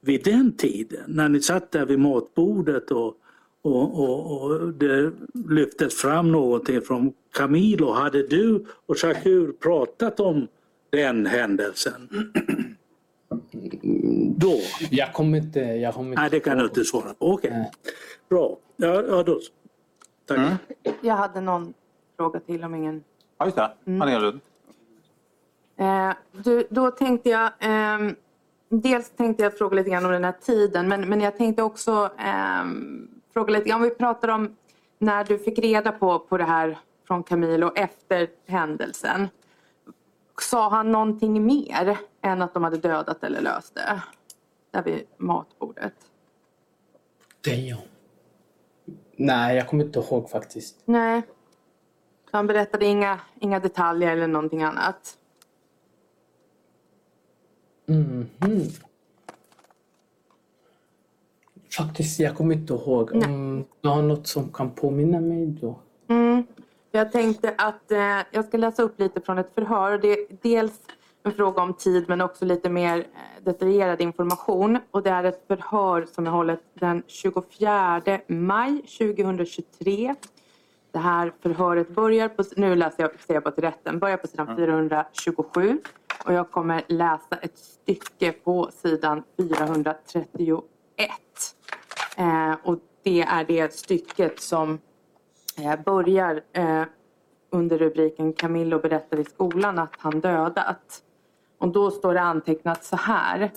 vid 0.02 0.24
den 0.24 0.58
tiden? 0.58 1.04
När 1.08 1.30
ni 1.30 1.42
satt 1.42 1.72
där 1.72 1.86
vid 1.86 2.00
matbordet 2.00 2.92
och, 2.92 3.18
och, 3.62 4.00
och, 4.04 4.42
och 4.42 4.74
det 4.74 5.12
lyftes 5.50 5.96
fram 5.96 6.32
någonting 6.32 6.82
från 6.82 7.14
Camilo. 7.34 7.92
Hade 7.92 8.28
du 8.28 8.66
och 8.86 8.98
Shakur 9.00 9.52
pratat 9.52 10.20
om 10.20 10.48
den 10.90 11.26
händelsen? 11.26 12.10
Då? 14.38 14.60
Jag 14.90 15.14
kommer 15.14 15.38
inte... 15.38 15.60
Jag 15.60 15.94
kommer 15.94 16.10
inte 16.10 16.22
Nej, 16.22 16.30
det 16.30 16.40
kan 16.40 16.58
du 16.58 16.64
inte 16.64 16.86
svara 16.86 17.14
på. 17.14 17.16
Okej, 17.34 17.72
bra. 18.30 18.58
Ja, 18.76 19.04
ja, 19.08 19.24
då. 19.24 19.40
Tack. 20.28 20.60
Jag 21.02 21.16
hade 21.16 21.42
någon 21.42 21.74
fråga 22.18 22.40
till 22.40 22.64
om 22.64 22.76
ingen... 22.76 23.04
Ja, 23.38 23.46
just 23.46 23.58
det. 23.58 23.72
Annika 23.86 24.20
Lund. 24.20 24.40
Eh, 25.78 26.12
du, 26.32 26.68
då 26.70 26.92
tänkte 26.92 27.30
jag... 27.30 27.52
ehm, 27.60 28.16
dels 28.70 29.10
tänkte 29.10 29.44
jag 29.44 29.58
fråga 29.58 29.76
lite 29.76 29.90
grann 29.90 30.06
om 30.06 30.12
den 30.12 30.24
här 30.24 30.36
tiden 30.42 30.88
men, 30.88 31.10
men 31.10 31.22
jag 31.22 31.38
tänkte 31.38 31.64
också 31.64 32.10
ehm, 32.18 33.08
fråga 33.34 33.54
lite 33.54 33.70
grann 33.70 33.82
om 33.82 33.90
vi 33.90 33.96
pratar 33.96 34.28
om 34.28 34.56
när 35.00 35.24
du 35.24 35.40
fick 35.40 35.60
reda 35.60 35.92
på, 35.92 36.20
på 36.20 36.38
det 36.38 36.44
här 36.44 36.78
från 37.08 37.24
Camilo 37.24 37.72
efter 37.76 38.28
händelsen. 38.48 39.28
Sa 40.42 40.70
han 40.70 40.92
någonting 40.92 41.46
mer 41.46 41.98
än 42.22 42.42
att 42.42 42.54
de 42.54 42.64
hade 42.64 42.78
dödat 42.78 43.24
eller 43.24 43.42
löst 43.42 43.76
det? 43.76 44.02
Där 44.72 44.84
vid 44.84 45.04
matbordet. 45.18 45.94
Damn. 47.42 47.82
Nej, 49.16 49.56
jag 49.56 49.68
kommer 49.68 49.84
inte 49.86 50.00
ihåg 50.00 50.30
faktiskt. 50.30 50.76
Nej. 50.86 51.22
Så 52.32 52.38
han 52.38 52.48
berättade 52.48 52.86
inga, 52.86 53.20
inga 53.40 53.60
detaljer 53.60 54.12
eller 54.12 54.28
någonting 54.28 54.64
annat. 54.64 55.18
Mhm. 57.86 58.30
Faktiskt, 61.78 62.20
jag 62.20 62.36
kommer 62.36 62.56
inte 62.56 62.74
ihåg. 62.74 63.12
Om 63.12 63.66
du 63.82 63.90
har 63.90 64.02
något 64.02 64.28
som 64.28 64.52
kan 64.54 64.72
påminna 64.72 65.20
mig 65.20 65.46
då? 65.46 65.80
Mm. 66.08 66.44
Jag 66.96 67.12
tänkte 67.12 67.54
att 67.58 67.92
eh, 67.92 68.20
jag 68.32 68.46
ska 68.46 68.58
läsa 68.58 68.84
upp 68.84 69.00
lite 69.00 69.22
från 69.22 69.38
ett 69.38 69.54
förhör. 69.56 69.98
Det 69.98 70.08
är 70.08 70.18
dels 70.42 70.80
en 71.24 71.32
fråga 71.32 71.62
om 71.62 71.74
tid 71.74 72.06
men 72.08 72.22
också 72.22 72.46
lite 72.46 72.70
mer 72.70 72.98
eh, 72.98 73.44
detaljerad 73.44 74.02
information. 74.02 74.80
Och 74.92 75.04
det 75.04 75.10
är 75.10 75.24
ett 75.24 75.48
förhör 75.48 76.06
som 76.06 76.28
är 76.28 76.32
hållet 76.32 76.60
den 76.74 77.04
24 77.08 78.02
maj 78.28 78.82
2023. 78.82 80.16
Det 80.92 81.00
här 81.00 81.34
förhöret 81.42 81.90
börjar 81.90 82.30
på, 82.30 82.44
nu 82.56 82.76
läser 82.76 83.04
jag, 83.04 83.12
ser 83.28 83.34
jag 83.34 83.44
på 83.44 83.52
till 83.52 83.64
rätten, 83.64 84.00
börjar 84.00 84.18
på 84.18 84.28
sidan 84.28 84.56
427 84.56 85.80
och 86.26 86.34
jag 86.34 86.52
kommer 86.52 86.84
läsa 86.88 87.36
ett 87.42 87.58
stycke 87.58 88.32
på 88.32 88.70
sidan 88.82 89.24
431. 89.38 90.64
Eh, 92.18 92.54
och 92.64 92.80
det 93.04 93.22
är 93.22 93.44
det 93.44 93.74
stycket 93.74 94.42
som 94.42 94.80
jag 95.56 95.84
börjar 95.84 96.42
eh, 96.54 96.84
under 97.50 97.78
rubriken 97.78 98.34
Camillo 98.34 98.80
berättar 98.80 99.20
i 99.20 99.24
skolan 99.24 99.80
att 99.80 99.94
han 99.98 100.20
dödat. 100.20 101.04
Och 101.58 101.68
då 101.68 101.92
står 101.92 102.14
det 102.14 102.22
antecknat 102.22 102.84
så 102.84 102.96
här. 102.96 103.52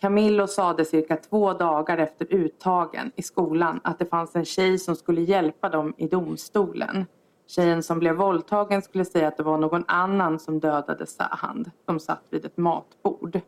Camillo 0.00 0.46
sade 0.46 0.84
cirka 0.84 1.16
två 1.16 1.52
dagar 1.52 1.98
efter 1.98 2.34
uttagen 2.34 3.12
i 3.16 3.22
skolan 3.22 3.80
att 3.84 3.98
det 3.98 4.06
fanns 4.06 4.36
en 4.36 4.44
tjej 4.44 4.78
som 4.78 4.96
skulle 4.96 5.20
hjälpa 5.20 5.68
dem 5.68 5.94
i 5.96 6.08
domstolen. 6.08 7.06
Tjejen 7.46 7.82
som 7.82 7.98
blev 7.98 8.14
våldtagen 8.14 8.82
skulle 8.82 9.04
säga 9.04 9.28
att 9.28 9.36
det 9.36 9.42
var 9.42 9.58
någon 9.58 9.84
annan 9.88 10.38
som 10.38 10.60
dödade 10.60 11.06
Sahand. 11.06 11.70
De 11.84 12.00
satt 12.00 12.22
vid 12.30 12.44
ett 12.44 12.56
matbord. 12.56 13.40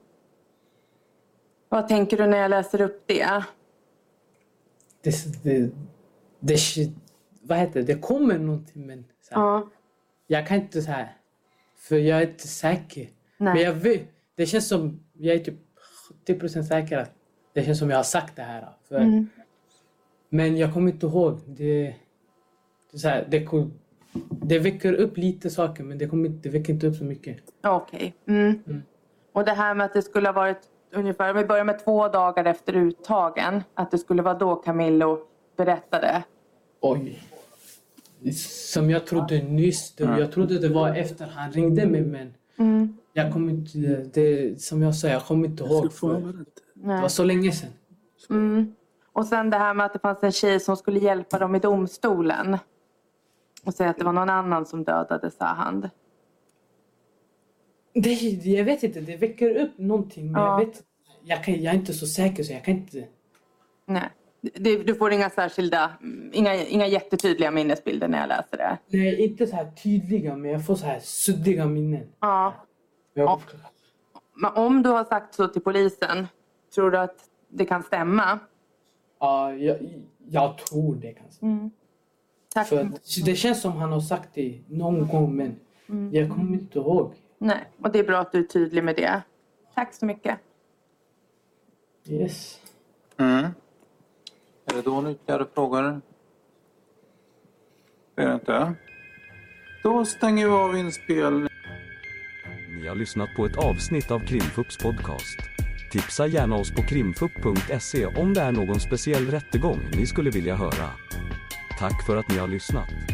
Vad 1.69 1.89
tänker 1.89 2.17
du 2.17 2.27
när 2.27 2.39
jag 2.39 2.51
läser 2.51 2.81
upp 2.81 3.03
det? 3.07 3.45
Det, 5.03 5.43
det, 5.43 5.71
det, 6.41 6.59
vad 7.45 7.59
heter 7.59 7.81
det? 7.81 7.87
Det 7.95 8.01
kommer 8.01 8.39
någonting 8.39 8.87
men 8.87 9.05
så 9.21 9.35
här, 9.35 9.43
Ja, 9.43 9.69
jag 10.27 10.47
kan 10.47 10.57
inte 10.57 10.83
så 10.83 10.91
här. 10.91 11.17
För 11.77 11.97
jag 11.97 12.19
är 12.23 12.27
inte 12.31 12.49
säker. 12.49 13.09
Nej. 13.37 13.55
Men 13.55 13.63
jag 13.63 13.73
vet, 13.73 14.09
det 14.37 14.47
känns 14.47 14.69
som, 14.69 15.01
jag 15.13 15.35
är 15.37 15.39
typ 15.39 15.55
70% 16.27 16.63
säker 16.63 16.99
att 16.99 17.13
det 17.53 17.65
känns 17.65 17.79
som 17.79 17.91
jag 17.91 17.97
har 17.97 18.03
sagt 18.03 18.37
det 18.37 18.43
här. 18.43 18.69
För, 18.89 18.97
Mm. 19.01 19.29
Men 20.29 20.57
jag 20.57 20.73
kommer 20.75 20.93
inte 20.93 21.07
ihåg. 21.07 21.41
Det, 21.47 21.95
det, 22.93 22.99
så 22.99 23.09
här, 23.09 23.27
det, 23.31 23.49
det 24.31 24.59
väcker 24.59 24.93
upp 24.93 25.17
lite 25.17 25.51
saker 25.51 25.85
men 25.85 25.99
det, 25.99 26.07
kommer, 26.07 26.29
inte- 26.29 26.49
det 26.49 26.59
väcker 26.59 26.73
inte 26.73 26.87
upp 26.87 26.97
så 26.97 27.05
mycket. 27.05 27.37
okej. 27.63 28.15
Mm. 28.27 28.83
Och 29.33 29.45
det 29.45 29.53
här 29.53 29.75
med 29.75 29.87
att 29.87 29.93
det 29.93 30.03
skulle 30.03 30.29
ha 30.29 30.33
varit 30.33 30.61
ungefär, 30.93 31.31
om 31.31 31.37
vi 31.37 31.45
börjar 31.45 31.65
med 31.65 31.85
två 31.85 32.09
dagar 32.09 32.45
efter 32.45 32.77
uttagen, 32.77 33.63
att 33.75 33.91
det 33.91 33.99
skulle 33.99 34.23
vara 34.23 34.35
då 34.39 34.57
Camillo 34.57 35.19
berättade. 35.57 36.23
Oj. 36.81 37.23
Som 38.33 38.91
jag 38.91 39.07
trodde 39.07 39.43
nyss. 39.43 39.95
Det, 39.95 40.05
jag 40.05 40.33
trodde 40.33 40.59
det 40.59 40.69
var 40.69 40.95
efter 40.95 41.27
han 41.27 41.53
ringde 41.53 41.87
mig 41.87 42.01
men 42.01 42.35
Mm. 42.57 42.97
jag 43.13 43.33
kommer 43.33 43.51
inte, 43.53 43.79
det, 44.15 44.61
som 44.63 44.83
jag 44.83 44.95
sa, 44.95 45.09
jag 45.09 45.25
kommer 45.25 45.49
inte 45.49 45.65
ihåg. 45.65 45.93
För 45.93 46.21
det 46.75 47.01
var 47.01 47.09
så 47.09 47.25
länge 47.25 47.53
sedan. 47.53 47.71
Mm. 48.31 48.75
Och 49.13 49.27
sen 49.27 49.51
det 49.51 49.57
här 49.59 49.75
med 49.75 49.87
att 49.87 49.93
det 49.93 49.99
fanns 49.99 50.23
en 50.23 50.33
tjej 50.33 50.61
som 50.61 50.77
skulle 50.77 51.01
hjälpa 51.01 51.39
dem 51.39 51.55
i 51.55 51.59
domstolen. 51.59 52.59
Och 53.65 53.75
säga 53.75 53.91
att 53.91 53.99
det 53.99 54.05
var 54.05 54.13
någon 54.13 54.31
annan 54.31 54.67
som 54.67 54.85
dödade 54.85 55.31
Sahand. 55.31 55.91
Det, 57.95 58.13
jag 58.45 58.65
vet 58.65 58.83
inte, 58.83 59.01
det 59.01 59.17
väcker 59.17 59.57
upp 59.57 59.79
någonting. 59.79 60.33
Men 60.33 60.43
Ja. 60.43 60.61
jag, 60.61 60.67
vet, 60.67 60.83
jag, 61.25 61.45
kan, 61.45 61.63
jag 61.63 61.75
är 61.75 61.79
inte 61.79 61.93
så 61.95 62.07
säker 62.07 62.43
så 62.43 62.53
jag 62.53 62.65
kan 62.65 62.75
inte... 62.75 63.05
Nej. 63.87 64.11
Det, 64.55 64.77
du 64.77 64.95
får 64.95 65.13
inga 65.13 65.31
särskilda, 65.31 65.93
inga, 66.33 66.55
inga 66.55 66.87
jättetydliga 66.87 67.51
minnesbilder 67.51 68.09
när 68.09 68.21
jag 68.21 68.29
läser 68.29 68.57
det. 68.57 68.79
Nej, 68.87 69.25
inte 69.25 69.47
så 69.47 69.57
här 69.57 69.71
tydliga 69.71 70.37
men 70.37 70.51
jag 70.51 70.67
får 70.67 70.75
så 70.75 70.87
här 70.87 70.99
suddiga 71.03 71.67
minnen. 71.67 72.07
Ja. 72.21 72.55
Jag, 73.15 73.41
Men 74.35 74.53
om 74.55 74.83
du 74.83 74.89
har 74.91 75.05
sagt 75.05 75.35
så 75.35 75.49
till 75.49 75.63
polisen, 75.63 76.27
tror 76.75 76.91
du 76.91 76.99
att 76.99 77.17
det 77.49 77.65
kan 77.65 77.83
stämma? 77.83 78.39
ja, 79.21 79.53
jag, 79.55 79.79
jag 80.29 80.59
tror 80.59 80.95
det 80.95 81.13
kanske. 81.13 81.71
Tack. 82.55 82.69
För 82.69 82.91
det 83.25 83.37
känns 83.37 83.63
som 83.63 83.73
han 83.73 83.93
har 83.93 84.01
sagt 84.01 84.29
det 84.35 84.61
någon 84.69 85.09
gång 85.09 85.37
men 85.37 85.61
jag 86.13 86.31
kommer 86.31 86.53
inte 86.59 86.79
ihåg. 86.79 87.15
Nej, 87.39 87.65
och 87.83 87.93
det 87.93 87.99
är 87.99 88.05
bra 88.05 88.19
att 88.19 88.33
du 88.33 88.39
är 88.39 88.43
tydlig 88.43 88.85
med 88.85 88.97
det. 88.97 89.23
Tack 89.75 89.95
så 89.95 90.07
mycket. 90.07 90.39
Yes. 92.09 92.61
Mm. 93.17 93.51
Är 94.67 94.75
det 94.75 94.83
då 94.83 94.95
en 94.95 95.07
ytterligare 95.07 95.47
frågor? 95.55 96.01
Det 98.15 98.23
är 98.23 98.29
det 98.29 98.35
inte. 98.35 98.75
Då 99.83 100.05
stänger 100.05 100.47
vi 100.47 100.53
av 100.53 100.77
inspelningen. 100.77 101.49
Ni 102.69 102.89
har 102.89 102.95
lyssnat 102.95 103.29
på 103.37 103.47
ett 103.47 103.57
avsnitt 103.57 104.11
av 104.11 104.21
Krimfupps 104.21 104.79
podcast. 104.79 105.39
Tipsa 105.93 106.27
gärna 106.27 106.57
oss 106.57 106.75
på 106.75 106.83
krimfupp.se 106.83 108.07
om 108.07 108.35
det 108.35 108.41
är 108.41 108.53
någon 108.53 108.81
speciell 108.81 109.27
rättegång 109.27 109.81
ni 109.97 110.07
skulle 110.07 110.31
vilja 110.31 110.55
höra. 110.57 110.91
Tack 111.79 112.07
för 112.07 112.17
att 112.17 112.29
ni 112.29 112.39
har 112.39 112.49
lyssnat. 112.49 113.14